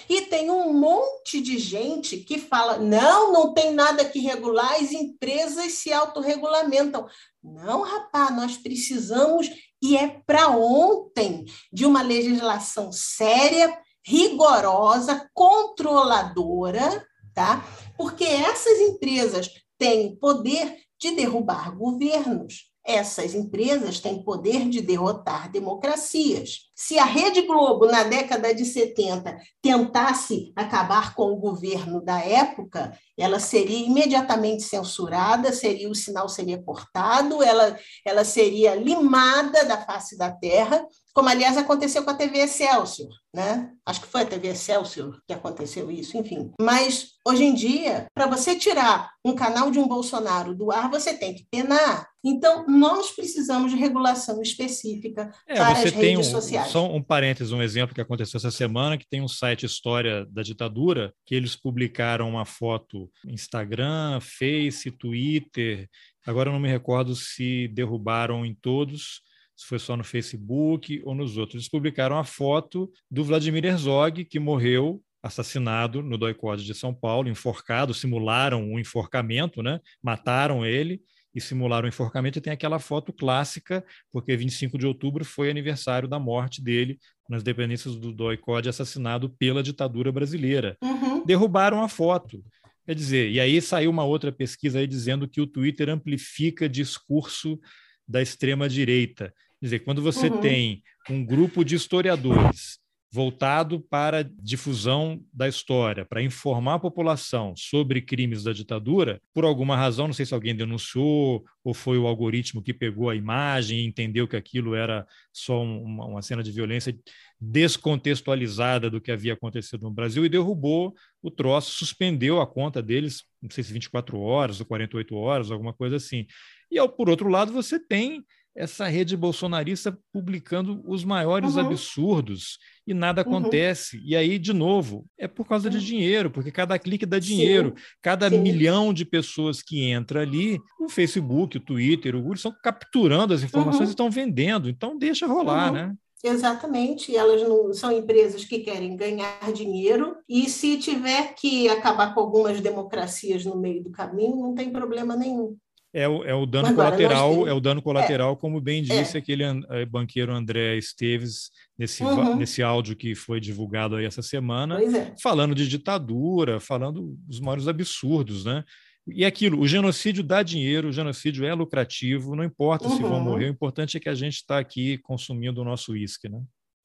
E 0.08 0.22
tem 0.22 0.50
um 0.50 0.72
monte 0.72 1.40
de 1.40 1.58
gente 1.58 2.18
que 2.18 2.38
fala: 2.38 2.78
não, 2.78 3.32
não 3.32 3.52
tem 3.52 3.72
nada 3.72 4.04
que 4.04 4.20
regular, 4.20 4.74
as 4.74 4.92
empresas 4.92 5.72
se 5.72 5.92
autorregulamentam. 5.92 7.06
Não, 7.42 7.82
rapaz, 7.82 8.34
nós 8.34 8.56
precisamos, 8.56 9.50
e 9.82 9.96
é 9.96 10.20
para 10.26 10.48
ontem, 10.48 11.44
de 11.72 11.84
uma 11.84 12.02
legislação 12.02 12.90
séria, 12.92 13.76
rigorosa, 14.04 15.28
controladora, 15.34 17.06
tá? 17.34 17.64
Porque 17.96 18.24
essas 18.24 18.80
empresas 18.80 19.50
têm 19.78 20.16
poder 20.16 20.78
de 20.98 21.10
derrubar 21.12 21.76
governos. 21.76 22.70
Essas 22.84 23.34
empresas 23.34 24.00
têm 24.00 24.22
poder 24.22 24.68
de 24.68 24.80
derrotar 24.80 25.50
democracias. 25.50 26.71
Se 26.74 26.98
a 26.98 27.04
Rede 27.04 27.42
Globo, 27.42 27.86
na 27.86 28.02
década 28.02 28.54
de 28.54 28.64
70, 28.64 29.36
tentasse 29.60 30.52
acabar 30.56 31.14
com 31.14 31.30
o 31.32 31.36
governo 31.36 32.02
da 32.02 32.18
época, 32.18 32.98
ela 33.16 33.38
seria 33.38 33.86
imediatamente 33.86 34.62
censurada, 34.62 35.52
seria 35.52 35.88
o 35.90 35.94
sinal 35.94 36.28
seria 36.28 36.62
cortado, 36.62 37.42
ela, 37.42 37.78
ela 38.04 38.24
seria 38.24 38.74
limada 38.74 39.64
da 39.64 39.76
face 39.78 40.16
da 40.16 40.30
terra, 40.30 40.84
como 41.14 41.28
aliás 41.28 41.58
aconteceu 41.58 42.02
com 42.04 42.10
a 42.10 42.14
TV 42.14 42.38
Excelsior, 42.38 43.10
né? 43.34 43.70
Acho 43.84 44.00
que 44.00 44.06
foi 44.06 44.22
a 44.22 44.26
TV 44.26 44.48
Excelsior 44.48 45.20
que 45.26 45.34
aconteceu 45.34 45.90
isso, 45.90 46.16
enfim. 46.16 46.50
Mas 46.58 47.12
hoje 47.26 47.44
em 47.44 47.54
dia, 47.54 48.06
para 48.14 48.26
você 48.26 48.56
tirar 48.56 49.10
um 49.24 49.34
canal 49.34 49.70
de 49.70 49.78
um 49.78 49.86
Bolsonaro 49.86 50.54
do 50.54 50.72
ar, 50.72 50.90
você 50.90 51.12
tem 51.14 51.34
que 51.34 51.46
penar. 51.50 52.08
Então, 52.24 52.64
nós 52.66 53.10
precisamos 53.10 53.72
de 53.72 53.76
regulação 53.76 54.40
específica 54.40 55.30
é, 55.46 55.54
para 55.54 55.72
as 55.72 55.90
redes 55.90 56.28
um, 56.28 56.30
sociais. 56.30 56.61
Só 56.70 56.90
um 56.90 57.02
parênteses, 57.02 57.52
um 57.52 57.62
exemplo 57.62 57.94
que 57.94 58.00
aconteceu 58.00 58.38
essa 58.38 58.50
semana, 58.50 58.96
que 58.96 59.08
tem 59.08 59.20
um 59.20 59.28
site 59.28 59.66
História 59.66 60.26
da 60.26 60.42
Ditadura, 60.42 61.12
que 61.26 61.34
eles 61.34 61.56
publicaram 61.56 62.28
uma 62.28 62.44
foto 62.44 63.10
Instagram, 63.26 64.20
Face, 64.20 64.90
Twitter, 64.90 65.88
agora 66.26 66.48
eu 66.48 66.52
não 66.52 66.60
me 66.60 66.68
recordo 66.68 67.14
se 67.14 67.68
derrubaram 67.68 68.44
em 68.46 68.54
todos, 68.54 69.22
se 69.56 69.66
foi 69.66 69.78
só 69.78 69.96
no 69.96 70.04
Facebook 70.04 71.02
ou 71.04 71.14
nos 71.14 71.36
outros. 71.36 71.56
Eles 71.56 71.68
publicaram 71.68 72.18
a 72.18 72.24
foto 72.24 72.90
do 73.10 73.24
Vladimir 73.24 73.64
Herzog, 73.64 74.24
que 74.24 74.38
morreu 74.38 75.02
assassinado 75.22 76.02
no 76.02 76.18
doicode 76.18 76.64
de 76.64 76.74
São 76.74 76.92
Paulo, 76.92 77.28
enforcado, 77.28 77.94
simularam 77.94 78.62
um 78.62 78.78
enforcamento, 78.78 79.62
né? 79.62 79.80
mataram 80.02 80.66
ele 80.66 81.00
e 81.34 81.40
simularam 81.40 81.86
o 81.86 81.88
enforcamento, 81.88 82.38
e 82.38 82.42
tem 82.42 82.52
aquela 82.52 82.78
foto 82.78 83.12
clássica, 83.12 83.84
porque 84.12 84.36
25 84.36 84.76
de 84.76 84.86
outubro 84.86 85.24
foi 85.24 85.50
aniversário 85.50 86.08
da 86.08 86.18
morte 86.18 86.62
dele 86.62 86.98
nas 87.28 87.42
dependências 87.42 87.96
do 87.96 88.12
doicode, 88.12 88.68
assassinado 88.68 89.30
pela 89.30 89.62
ditadura 89.62 90.12
brasileira. 90.12 90.76
Uhum. 90.82 91.24
Derrubaram 91.24 91.82
a 91.82 91.88
foto. 91.88 92.44
Quer 92.84 92.94
dizer, 92.94 93.30
e 93.30 93.40
aí 93.40 93.60
saiu 93.62 93.90
uma 93.90 94.04
outra 94.04 94.32
pesquisa 94.32 94.80
aí 94.80 94.86
dizendo 94.86 95.28
que 95.28 95.40
o 95.40 95.46
Twitter 95.46 95.88
amplifica 95.88 96.68
discurso 96.68 97.58
da 98.06 98.20
extrema 98.20 98.68
direita. 98.68 99.32
Quer 99.60 99.66
dizer, 99.66 99.78
quando 99.80 100.02
você 100.02 100.28
uhum. 100.28 100.40
tem 100.40 100.82
um 101.08 101.24
grupo 101.24 101.64
de 101.64 101.76
historiadores 101.76 102.81
voltado 103.12 103.78
para 103.78 104.22
difusão 104.22 105.22
da 105.30 105.46
história, 105.46 106.02
para 106.02 106.22
informar 106.22 106.76
a 106.76 106.78
população 106.78 107.52
sobre 107.54 108.00
crimes 108.00 108.42
da 108.42 108.54
ditadura, 108.54 109.20
por 109.34 109.44
alguma 109.44 109.76
razão, 109.76 110.06
não 110.06 110.14
sei 110.14 110.24
se 110.24 110.32
alguém 110.32 110.56
denunciou 110.56 111.44
ou 111.62 111.74
foi 111.74 111.98
o 111.98 112.06
algoritmo 112.06 112.62
que 112.62 112.72
pegou 112.72 113.10
a 113.10 113.14
imagem 113.14 113.80
e 113.80 113.86
entendeu 113.86 114.26
que 114.26 114.34
aquilo 114.34 114.74
era 114.74 115.06
só 115.30 115.62
uma, 115.62 116.06
uma 116.06 116.22
cena 116.22 116.42
de 116.42 116.50
violência 116.50 116.98
descontextualizada 117.38 118.88
do 118.88 119.00
que 119.00 119.12
havia 119.12 119.34
acontecido 119.34 119.82
no 119.82 119.90
Brasil 119.90 120.24
e 120.24 120.28
derrubou 120.30 120.94
o 121.20 121.30
troço, 121.30 121.72
suspendeu 121.72 122.40
a 122.40 122.46
conta 122.46 122.80
deles, 122.80 123.24
não 123.42 123.50
sei 123.50 123.62
se 123.62 123.74
24 123.74 124.18
horas 124.18 124.58
ou 124.58 124.64
48 124.64 125.14
horas, 125.16 125.50
alguma 125.50 125.74
coisa 125.74 125.96
assim. 125.96 126.26
E, 126.70 126.78
ao, 126.78 126.88
por 126.88 127.10
outro 127.10 127.28
lado, 127.28 127.52
você 127.52 127.78
tem 127.78 128.24
essa 128.54 128.86
rede 128.86 129.16
bolsonarista 129.16 129.98
publicando 130.12 130.82
os 130.86 131.04
maiores 131.04 131.54
uhum. 131.54 131.66
absurdos 131.66 132.58
e 132.86 132.92
nada 132.92 133.22
uhum. 133.22 133.28
acontece. 133.28 133.96
Uhum. 133.96 134.02
E 134.04 134.16
aí, 134.16 134.38
de 134.38 134.52
novo, 134.52 135.06
é 135.18 135.26
por 135.26 135.46
causa 135.46 135.70
de 135.70 135.80
dinheiro, 135.84 136.30
porque 136.30 136.50
cada 136.50 136.78
clique 136.78 137.06
dá 137.06 137.18
dinheiro. 137.18 137.74
Sim. 137.76 137.84
Cada 138.02 138.28
Sim. 138.28 138.38
milhão 138.38 138.92
de 138.92 139.04
pessoas 139.04 139.62
que 139.62 139.82
entra 139.84 140.20
ali, 140.20 140.60
o 140.80 140.88
Facebook, 140.88 141.56
o 141.56 141.60
Twitter, 141.60 142.14
o 142.14 142.18
Google, 142.18 142.34
estão 142.34 142.54
capturando 142.62 143.32
as 143.32 143.42
informações 143.42 143.80
uhum. 143.80 143.86
e 143.86 143.90
estão 143.90 144.10
vendendo. 144.10 144.68
Então, 144.68 144.98
deixa 144.98 145.26
rolar, 145.26 145.68
uhum. 145.68 145.74
né? 145.74 145.94
Exatamente, 146.24 147.16
elas 147.16 147.42
não 147.42 147.74
são 147.74 147.90
empresas 147.90 148.44
que 148.44 148.60
querem 148.60 148.96
ganhar 148.96 149.52
dinheiro 149.52 150.14
e 150.28 150.48
se 150.48 150.78
tiver 150.78 151.34
que 151.34 151.68
acabar 151.68 152.14
com 152.14 152.20
algumas 152.20 152.60
democracias 152.60 153.44
no 153.44 153.56
meio 153.56 153.82
do 153.82 153.90
caminho, 153.90 154.36
não 154.36 154.54
tem 154.54 154.70
problema 154.70 155.16
nenhum 155.16 155.56
é 155.94 156.08
o, 156.08 156.24
é 156.24 156.34
o 156.34 156.46
dano 156.46 156.74
colateral, 156.74 157.46
é 157.46 157.52
o 157.52 157.60
dano 157.60 157.82
colateral, 157.82 158.32
é, 158.32 158.36
como 158.36 158.60
bem 158.60 158.82
disse 158.82 159.16
é. 159.16 159.20
aquele 159.20 159.44
é, 159.44 159.84
banqueiro 159.84 160.32
André 160.32 160.76
Esteves 160.78 161.50
nesse, 161.78 162.02
uhum. 162.02 162.36
nesse 162.36 162.62
áudio 162.62 162.96
que 162.96 163.14
foi 163.14 163.40
divulgado 163.40 163.96
aí 163.96 164.06
essa 164.06 164.22
semana, 164.22 164.82
é. 164.82 165.14
falando 165.22 165.54
de 165.54 165.68
ditadura, 165.68 166.58
falando 166.58 167.14
dos 167.26 167.40
maiores 167.40 167.68
absurdos, 167.68 168.44
né? 168.44 168.64
E 169.06 169.24
aquilo, 169.24 169.60
o 169.60 169.66
genocídio 169.66 170.22
dá 170.22 170.42
dinheiro, 170.42 170.88
o 170.88 170.92
genocídio 170.92 171.44
é 171.44 171.52
lucrativo, 171.52 172.36
não 172.36 172.44
importa 172.44 172.88
uhum. 172.88 172.96
se 172.96 173.02
vão 173.02 173.14
uhum. 173.14 173.20
morrer, 173.20 173.46
o 173.46 173.52
importante 173.52 173.96
é 173.96 174.00
que 174.00 174.08
a 174.08 174.14
gente 174.14 174.36
está 174.36 174.58
aqui 174.58 174.96
consumindo 174.98 175.60
o 175.60 175.64
nosso 175.64 175.92
uísque, 175.92 176.28
né? 176.28 176.40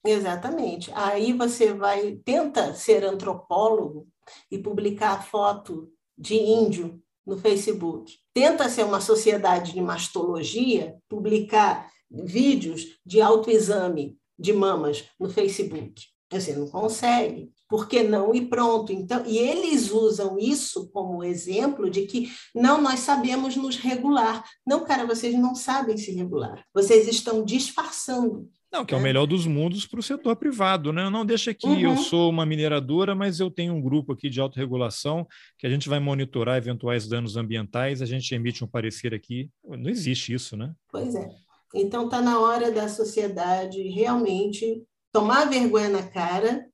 Exatamente. 0.05 0.91
Aí 0.93 1.33
você 1.33 1.73
vai, 1.73 2.17
tenta 2.23 2.73
ser 2.73 3.03
antropólogo 3.03 4.07
e 4.51 4.57
publicar 4.57 5.23
foto 5.23 5.91
de 6.17 6.35
índio 6.35 7.01
no 7.25 7.37
Facebook. 7.37 8.17
Tenta 8.37 8.69
ser 8.69 8.85
uma 8.85 9.01
sociedade 9.01 9.73
de 9.73 9.81
mastologia, 9.81 10.95
publicar 11.09 11.89
vídeos 12.07 12.85
de 13.03 13.19
autoexame 13.19 14.15
de 14.37 14.53
mamas 14.53 15.05
no 15.19 15.27
Facebook. 15.27 16.03
Você 16.31 16.53
não 16.53 16.67
consegue. 16.67 17.51
Por 17.67 17.87
que 17.87 18.03
não? 18.03 18.35
E 18.35 18.45
pronto. 18.45 18.93
Então, 18.93 19.25
e 19.25 19.39
eles 19.39 19.89
usam 19.89 20.37
isso 20.37 20.87
como 20.91 21.23
exemplo 21.23 21.89
de 21.89 22.03
que 22.03 22.31
não, 22.53 22.79
nós 22.79 22.99
sabemos 22.99 23.55
nos 23.55 23.75
regular. 23.75 24.43
Não, 24.63 24.85
cara, 24.85 25.03
vocês 25.03 25.33
não 25.33 25.55
sabem 25.55 25.97
se 25.97 26.11
regular. 26.11 26.63
Vocês 26.71 27.07
estão 27.07 27.43
disfarçando. 27.43 28.47
Não, 28.77 28.85
que 28.85 28.93
é, 28.93 28.97
é 28.97 28.99
o 28.99 29.03
melhor 29.03 29.25
dos 29.25 29.47
mundos 29.47 29.87
para 29.87 29.99
o 29.99 30.03
setor 30.03 30.35
privado, 30.35 30.93
né? 30.93 31.09
Não 31.09 31.25
deixa 31.25 31.53
que 31.53 31.65
uhum. 31.65 31.79
eu 31.79 31.97
sou 31.97 32.29
uma 32.29 32.45
mineradora, 32.45 33.15
mas 33.15 33.39
eu 33.39 33.49
tenho 33.49 33.73
um 33.73 33.81
grupo 33.81 34.13
aqui 34.13 34.29
de 34.29 34.39
autorregulação 34.39 35.27
que 35.57 35.65
a 35.65 35.69
gente 35.69 35.89
vai 35.89 35.99
monitorar 35.99 36.57
eventuais 36.57 37.07
danos 37.07 37.35
ambientais, 37.35 38.01
a 38.01 38.05
gente 38.05 38.33
emite 38.35 38.63
um 38.63 38.67
parecer 38.67 39.13
aqui. 39.13 39.49
Não 39.65 39.89
existe 39.89 40.31
isso, 40.31 40.55
né? 40.55 40.73
Pois 40.91 41.15
é. 41.15 41.27
Então 41.73 42.05
está 42.05 42.21
na 42.21 42.39
hora 42.39 42.71
da 42.71 42.87
sociedade 42.87 43.81
realmente 43.89 44.83
tomar 45.11 45.49
vergonha 45.49 45.89
na 45.89 46.03
cara, 46.03 46.65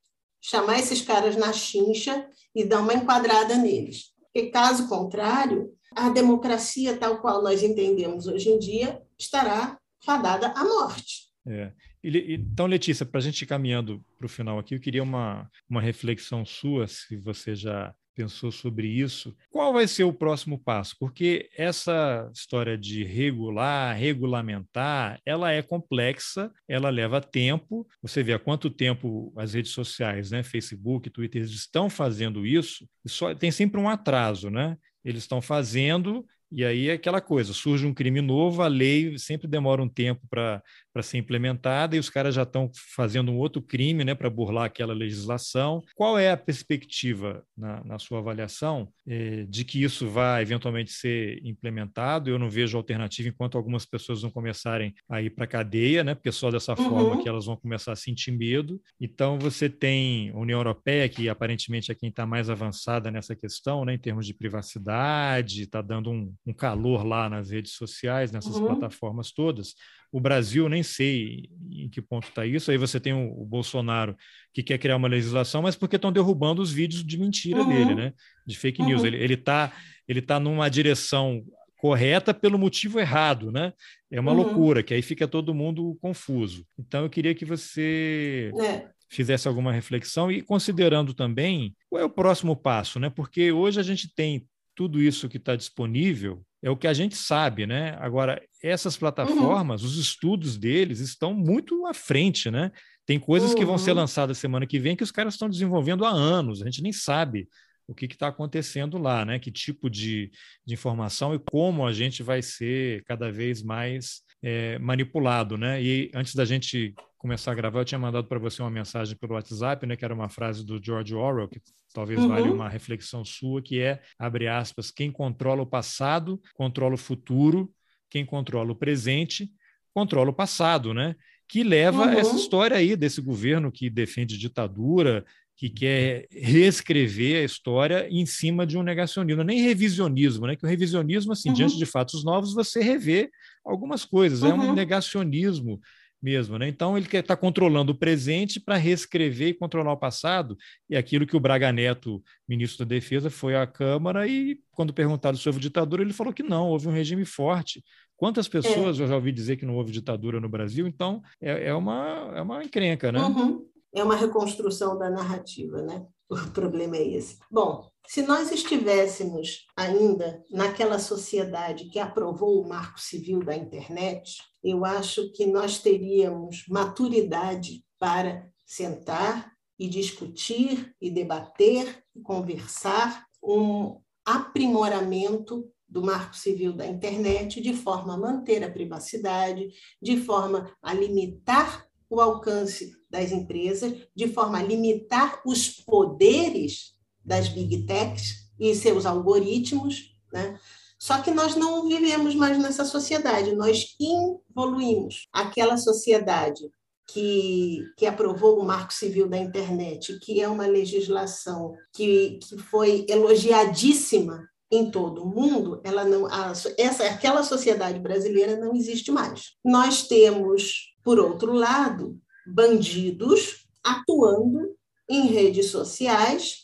chamar 0.42 0.80
esses 0.80 1.02
caras 1.02 1.38
na 1.38 1.54
chincha 1.54 2.28
e 2.54 2.66
dar 2.66 2.82
uma 2.82 2.94
enquadrada 2.94 3.56
neles. 3.56 4.12
Porque, 4.34 4.50
caso 4.50 4.90
contrário, 4.90 5.72
a 5.96 6.10
democracia 6.10 6.98
tal 6.98 7.22
qual 7.22 7.42
nós 7.42 7.64
entendemos 7.64 8.28
hoje 8.28 8.50
em 8.50 8.60
dia 8.60 9.02
estará 9.18 9.78
fadada 10.04 10.48
à 10.48 10.64
morte. 10.64 11.32
É. 11.48 11.72
Então, 12.04 12.66
Letícia, 12.66 13.06
para 13.06 13.20
a 13.20 13.24
gente 13.24 13.42
ir 13.42 13.46
caminhando 13.46 14.04
para 14.18 14.26
o 14.26 14.30
final 14.30 14.60
aqui, 14.60 14.76
eu 14.76 14.80
queria 14.80 15.02
uma, 15.02 15.50
uma 15.70 15.82
reflexão 15.82 16.46
sua, 16.46 16.88
se 16.88 17.16
você 17.16 17.56
já 17.56 17.94
pensou 18.16 18.52
sobre 18.52 18.88
isso. 18.88 19.36
Qual 19.50 19.74
vai 19.74 19.88
ser 19.88 20.04
o 20.04 20.14
próximo 20.14 20.58
passo? 20.58 20.96
Porque 21.00 21.50
essa 21.58 22.30
história 22.34 22.78
de 22.78 23.04
regular, 23.04 23.96
regulamentar, 23.96 25.20
ela 25.26 25.52
é 25.52 25.62
complexa, 25.62 26.52
ela 26.68 26.90
leva 26.90 27.22
tempo. 27.22 27.88
Você 28.02 28.24
vê 28.24 28.34
há 28.34 28.40
quanto 28.40 28.70
tempo 28.70 29.34
as 29.36 29.54
redes 29.54 29.72
sociais, 29.72 30.32
né, 30.32 30.44
Facebook, 30.44 31.10
Twitter, 31.10 31.42
estão 31.42 31.90
fazendo 31.90 32.46
isso, 32.46 32.88
só 33.06 33.34
tem 33.34 33.52
sempre 33.52 33.80
um 33.80 33.90
atraso, 33.90 34.50
né? 34.50 34.78
Eles 35.04 35.24
estão 35.24 35.42
fazendo 35.42 36.26
e 36.54 36.64
aí 36.64 36.90
é 36.90 36.94
aquela 36.94 37.20
coisa, 37.20 37.52
surge 37.54 37.86
um 37.86 37.94
crime 37.94 38.22
novo, 38.22 38.62
a 38.62 38.68
lei 38.68 39.18
sempre 39.18 39.48
demora 39.48 39.82
um 39.82 39.90
tempo 39.90 40.22
para 40.30 40.62
ser 41.02 41.18
implementada 41.18 41.96
e 41.96 42.00
os 42.00 42.10
caras 42.10 42.36
já 42.36 42.44
estão 42.44 42.70
fazendo 42.96 43.32
um 43.32 43.38
outro 43.38 43.62
crime 43.62 44.04
né, 44.04 44.14
para 44.14 44.30
burlar 44.30 44.66
aquela 44.66 44.94
legislação. 44.94 45.82
Qual 45.96 46.18
é 46.18 46.32
a 46.32 46.38
perspectiva, 46.38 47.44
na, 47.58 47.84
na 47.84 48.00
sua 48.00 48.20
avaliação, 48.20 48.88
eh, 49.08 49.46
de 49.50 49.66
que 49.66 49.82
isso 49.84 50.08
vai 50.08 50.44
eventualmente 50.44 50.92
ser 50.92 51.40
implementado? 51.44 52.30
Eu 52.30 52.38
não 52.38 52.50
vejo 52.50 52.78
alternativa 52.78 53.30
enquanto 53.30 53.58
algumas 53.58 53.86
pessoas 53.86 54.22
não 54.22 54.30
começarem 54.30 54.94
a 55.10 55.22
ir 55.22 55.32
para 55.32 55.46
a 55.46 55.48
cadeia, 55.48 56.04
né, 56.04 56.14
porque 56.14 56.32
só 56.32 56.52
dessa 56.52 56.80
uhum. 56.80 56.90
forma 56.90 57.24
que 57.24 57.28
elas 57.28 57.46
vão 57.46 57.58
começar 57.58 57.94
a 57.94 57.96
sentir 57.96 58.32
medo. 58.32 58.80
Então, 59.02 59.40
você 59.40 59.68
tem 59.68 60.30
a 60.30 60.38
União 60.38 60.60
Europeia, 60.60 61.10
que 61.10 61.28
aparentemente 61.28 61.92
é 61.92 61.96
quem 61.96 62.10
está 62.10 62.28
mais 62.28 62.50
avançada 62.50 63.10
nessa 63.10 63.36
questão, 63.36 63.84
né, 63.86 63.96
em 63.96 64.00
termos 64.00 64.28
de 64.28 64.34
privacidade, 64.36 65.64
está 65.64 65.82
dando 65.82 66.12
um, 66.12 66.34
um 66.46 66.54
calor 66.54 67.06
lá 67.06 67.30
nas 67.30 67.50
redes 67.50 67.74
sociais, 67.74 68.32
nessas 68.32 68.58
uhum. 68.58 68.66
plataformas 68.66 69.32
todas. 69.32 69.76
O 70.12 70.20
Brasil, 70.20 70.68
nem 70.70 70.84
sei 70.84 71.50
em 71.72 71.90
que 71.90 72.02
ponto 72.02 72.28
está 72.28 72.46
isso. 72.46 72.70
Aí 72.70 72.78
você 72.78 73.00
tem 73.00 73.14
o, 73.14 73.42
o, 73.42 73.46
Bolsonaro 73.46 74.16
que 74.54 74.62
quer 74.62 74.78
criar 74.78 74.98
uma 74.98 75.08
legislação, 75.08 75.62
mas 75.62 75.76
porque 75.76 75.96
estão 75.96 76.12
derrubando 76.12 76.62
os 76.62 76.72
vídeos 76.72 77.04
de 77.04 77.18
mentira 77.18 77.62
uhum. 77.62 77.70
dele, 77.70 77.96
né? 77.96 78.14
De 78.46 78.58
fake 78.58 78.84
news. 78.84 79.02
Uhum. 79.02 79.08
Ele 79.08 79.34
está 79.34 79.72
ele 80.08 80.22
tá 80.22 80.40
numa 80.40 80.70
direção 80.70 81.44
correta 81.78 82.34
pelo 82.34 82.58
motivo 82.58 83.00
errado, 83.00 83.52
né? 83.52 83.74
É 84.12 84.20
uma 84.20 84.32
uhum. 84.32 84.38
loucura, 84.38 84.84
que 84.84 84.94
aí 84.94 85.02
fica 85.02 85.28
todo 85.28 85.54
mundo 85.54 85.98
confuso. 86.02 86.66
Então 86.78 87.04
eu 87.04 87.10
queria 87.10 87.34
que 87.36 87.46
você 87.46 88.52
é. 88.60 88.88
fizesse 89.10 89.48
alguma 89.48 89.72
reflexão 89.72 90.32
e 90.32 90.42
considerando 90.42 91.14
também 91.14 91.76
qual 91.90 92.02
é 92.02 92.06
o 92.06 92.10
próximo 92.10 92.56
passo, 92.56 93.00
né? 93.00 93.10
Porque 93.10 93.52
hoje 93.52 93.80
a 93.80 93.84
gente 93.84 94.14
tem 94.14 94.48
tudo 94.76 95.02
isso 95.02 95.30
que 95.30 95.38
está 95.38 95.56
disponível 95.56 96.44
é 96.62 96.70
o 96.70 96.78
que 96.78 96.88
a 96.88 96.94
gente 96.94 97.16
sabe, 97.16 97.68
né? 97.68 97.98
Agora, 98.00 98.42
essas 98.62 98.96
plataformas, 98.96 99.82
uhum. 99.82 99.88
os 99.88 99.98
estudos 99.98 100.58
deles 100.58 101.00
estão 101.00 101.34
muito 101.34 101.86
à 101.86 101.94
frente, 101.94 102.50
né? 102.50 102.72
Tem 103.06 103.20
coisas 103.20 103.52
uhum. 103.52 103.58
que 103.58 103.66
vão 103.66 103.78
ser 103.78 103.92
uhum. 103.92 103.98
lançadas 103.98 104.38
semana 104.38 104.66
que 104.66 104.80
vem 104.80 104.96
que 104.96 105.04
os 105.04 105.12
caras 105.12 105.34
estão 105.34 105.50
desenvolvendo 105.50 106.06
há 106.06 106.10
anos, 106.10 106.62
a 106.62 106.66
gente 106.66 106.82
nem 106.82 106.94
sabe 106.94 107.50
o 107.86 107.94
que 107.94 108.06
está 108.06 108.30
acontecendo 108.30 108.98
lá, 108.98 109.26
né? 109.26 109.40
Que 109.40 109.52
tipo 109.52 109.90
de, 109.90 110.32
de 110.66 110.74
informação 110.74 111.36
e 111.36 111.40
como 111.40 111.86
a 111.86 111.92
gente 111.92 112.24
vai 112.24 112.42
ser 112.42 113.04
cada 113.04 113.30
vez 113.30 113.62
mais 113.62 114.22
é, 114.42 114.80
manipulado, 114.80 115.58
né? 115.58 115.84
E 115.84 116.10
antes 116.14 116.34
da 116.34 116.46
gente 116.46 116.94
começar 117.24 117.54
a 117.54 117.56
gravar, 117.56 117.80
eu 117.80 117.86
tinha 117.86 117.98
mandado 117.98 118.28
para 118.28 118.38
você 118.38 118.62
uma 118.62 118.70
mensagem 118.70 119.16
pelo 119.16 119.36
WhatsApp, 119.36 119.88
né? 119.88 119.96
Que 119.96 120.04
era 120.04 120.14
uma 120.14 120.28
frase 120.28 120.66
do 120.66 120.78
George 120.84 121.16
Orwell, 121.16 121.48
que 121.48 121.62
talvez 121.94 122.20
uhum. 122.20 122.28
valha 122.28 122.52
uma 122.52 122.68
reflexão 122.68 123.24
sua, 123.24 123.62
que 123.62 123.80
é, 123.80 124.02
abre 124.20 124.46
aspas, 124.50 124.92
quem 124.92 125.10
controla 125.10 125.62
o 125.62 125.66
passado, 125.66 126.38
controla 126.54 126.96
o 126.96 126.98
futuro, 126.98 127.74
quem 128.10 128.26
controla 128.26 128.74
o 128.74 128.76
presente, 128.76 129.50
controla 129.94 130.32
o 130.32 130.34
passado, 130.34 130.94
né? 130.94 131.16
Que 131.48 131.64
leva 131.64 132.08
uhum. 132.08 132.10
essa 132.10 132.36
história 132.36 132.76
aí 132.76 132.94
desse 132.94 133.22
governo 133.22 133.72
que 133.72 133.90
defende 133.90 134.38
ditadura, 134.38 135.24
que 135.56 135.70
quer 135.70 136.28
reescrever 136.30 137.42
a 137.42 137.46
história 137.46 138.06
em 138.10 138.26
cima 138.26 138.68
de 138.68 138.78
um 138.78 138.84
negacionismo, 138.84 139.46
nem 139.46 139.62
revisionismo, 139.62 140.46
né? 140.46 140.58
Que 140.58 140.66
o 140.66 140.70
revisionismo, 140.70 141.32
assim, 141.32 141.50
uhum. 141.50 141.56
diante 141.56 141.78
de 141.78 141.86
fatos 141.86 142.26
novos, 142.26 142.54
você 142.54 142.84
revê 142.84 143.32
algumas 143.64 144.04
coisas, 144.04 144.42
uhum. 144.42 144.50
é 144.50 144.54
um 144.54 144.68
uhum. 144.68 144.74
negacionismo 144.74 145.80
mesmo, 146.24 146.58
né? 146.58 146.70
Então 146.70 146.98
ele 146.98 147.08
quer 147.08 147.20
estar 147.20 147.36
tá 147.36 147.40
controlando 147.40 147.92
o 147.92 147.96
presente 147.96 148.60
para 148.60 148.78
reescrever 148.78 149.50
e 149.50 149.54
controlar 149.54 149.92
o 149.92 149.98
passado. 149.98 150.58
E 150.90 150.96
aquilo 150.96 151.28
que 151.28 151.36
o 151.36 151.40
Braga 151.40 151.72
Neto, 151.74 152.24
ministro 152.48 152.86
da 152.86 152.96
Defesa, 152.96 153.30
foi 153.30 153.56
à 153.58 153.68
Câmara 153.68 154.26
e 154.26 154.58
quando 154.72 154.94
perguntado 154.94 155.38
sobre 155.38 155.62
ditadura, 155.62 156.02
ele 156.02 156.14
falou 156.14 156.32
que 156.32 156.42
não, 156.42 156.70
houve 156.70 156.88
um 156.88 156.94
regime 156.94 157.26
forte. 157.26 157.84
Quantas 158.16 158.48
pessoas 158.48 158.98
é. 158.98 159.04
eu 159.04 159.08
já 159.08 159.16
ouvi 159.16 159.34
dizer 159.34 159.58
que 159.58 159.66
não 159.66 159.76
houve 159.76 159.92
ditadura 159.92 160.40
no 160.40 160.48
Brasil? 160.48 160.88
Então 160.88 161.22
é, 161.42 161.68
é 161.68 161.74
uma 161.74 162.32
é 162.36 162.42
uma 162.42 162.64
encrenca, 162.64 163.12
né? 163.12 163.20
Uhum. 163.20 163.68
É 163.94 164.02
uma 164.02 164.16
reconstrução 164.16 164.98
da 164.98 165.10
narrativa, 165.10 165.82
né? 165.82 166.06
O 166.30 166.38
problema 166.52 166.96
é 166.96 167.08
esse. 167.10 167.38
Bom, 167.52 167.92
se 168.08 168.24
nós 168.24 168.52
estivéssemos 168.52 169.66
ainda 169.76 170.42
naquela 170.50 170.98
sociedade 170.98 171.90
que 171.90 172.00
aprovou 172.00 172.62
o 172.62 172.68
marco 172.68 173.00
civil 173.00 173.44
da 173.44 173.56
internet, 173.56 174.38
eu 174.64 174.86
acho 174.86 175.32
que 175.34 175.46
nós 175.46 175.80
teríamos 175.80 176.66
maturidade 176.70 177.84
para 178.00 178.50
sentar 178.66 179.52
e 179.78 179.90
discutir 179.90 180.96
e 181.02 181.12
debater 181.12 182.04
e 182.16 182.22
conversar 182.22 183.26
um 183.44 184.00
aprimoramento 184.26 185.70
do 185.90 186.02
Marco 186.02 186.36
Civil 186.36 186.74
da 186.74 186.88
Internet 186.88 187.60
de 187.60 187.74
forma 187.74 188.14
a 188.14 188.18
manter 188.18 188.64
a 188.64 188.72
privacidade, 188.72 189.70
de 190.02 190.18
forma 190.18 190.74
a 190.82 190.94
limitar 190.94 191.86
o 192.10 192.22
alcance 192.22 192.96
das 193.10 193.32
empresas, 193.32 194.08
de 194.16 194.28
forma 194.28 194.60
a 194.60 194.64
limitar 194.64 195.42
os 195.46 195.70
poderes 195.70 196.96
das 197.24 197.50
big 197.50 197.86
techs 197.86 198.50
e 198.60 198.74
seus 198.76 199.06
algoritmos, 199.06 200.16
né? 200.32 200.60
Só 201.04 201.22
que 201.22 201.32
nós 201.32 201.54
não 201.58 201.86
vivemos 201.86 202.34
mais 202.34 202.58
nessa 202.58 202.86
sociedade, 202.86 203.54
nós 203.54 203.94
evoluímos. 204.00 205.28
Aquela 205.34 205.76
sociedade 205.76 206.72
que, 207.10 207.86
que 207.98 208.06
aprovou 208.06 208.58
o 208.58 208.64
Marco 208.64 208.94
Civil 208.94 209.28
da 209.28 209.38
Internet, 209.38 210.18
que 210.20 210.40
é 210.40 210.48
uma 210.48 210.66
legislação 210.66 211.76
que, 211.92 212.40
que 212.42 212.58
foi 212.58 213.06
elogiadíssima 213.10 214.48
em 214.72 214.90
todo 214.90 215.24
o 215.24 215.28
mundo, 215.28 215.82
ela 215.84 216.06
não, 216.06 216.26
a, 216.26 216.54
essa, 216.78 217.04
aquela 217.04 217.44
sociedade 217.44 218.00
brasileira 218.00 218.56
não 218.56 218.74
existe 218.74 219.12
mais. 219.12 219.58
Nós 219.62 220.08
temos, 220.08 220.96
por 221.04 221.20
outro 221.20 221.52
lado, 221.52 222.18
bandidos 222.48 223.68
atuando 223.84 224.74
em 225.10 225.28
redes 225.28 225.66
sociais 225.70 226.60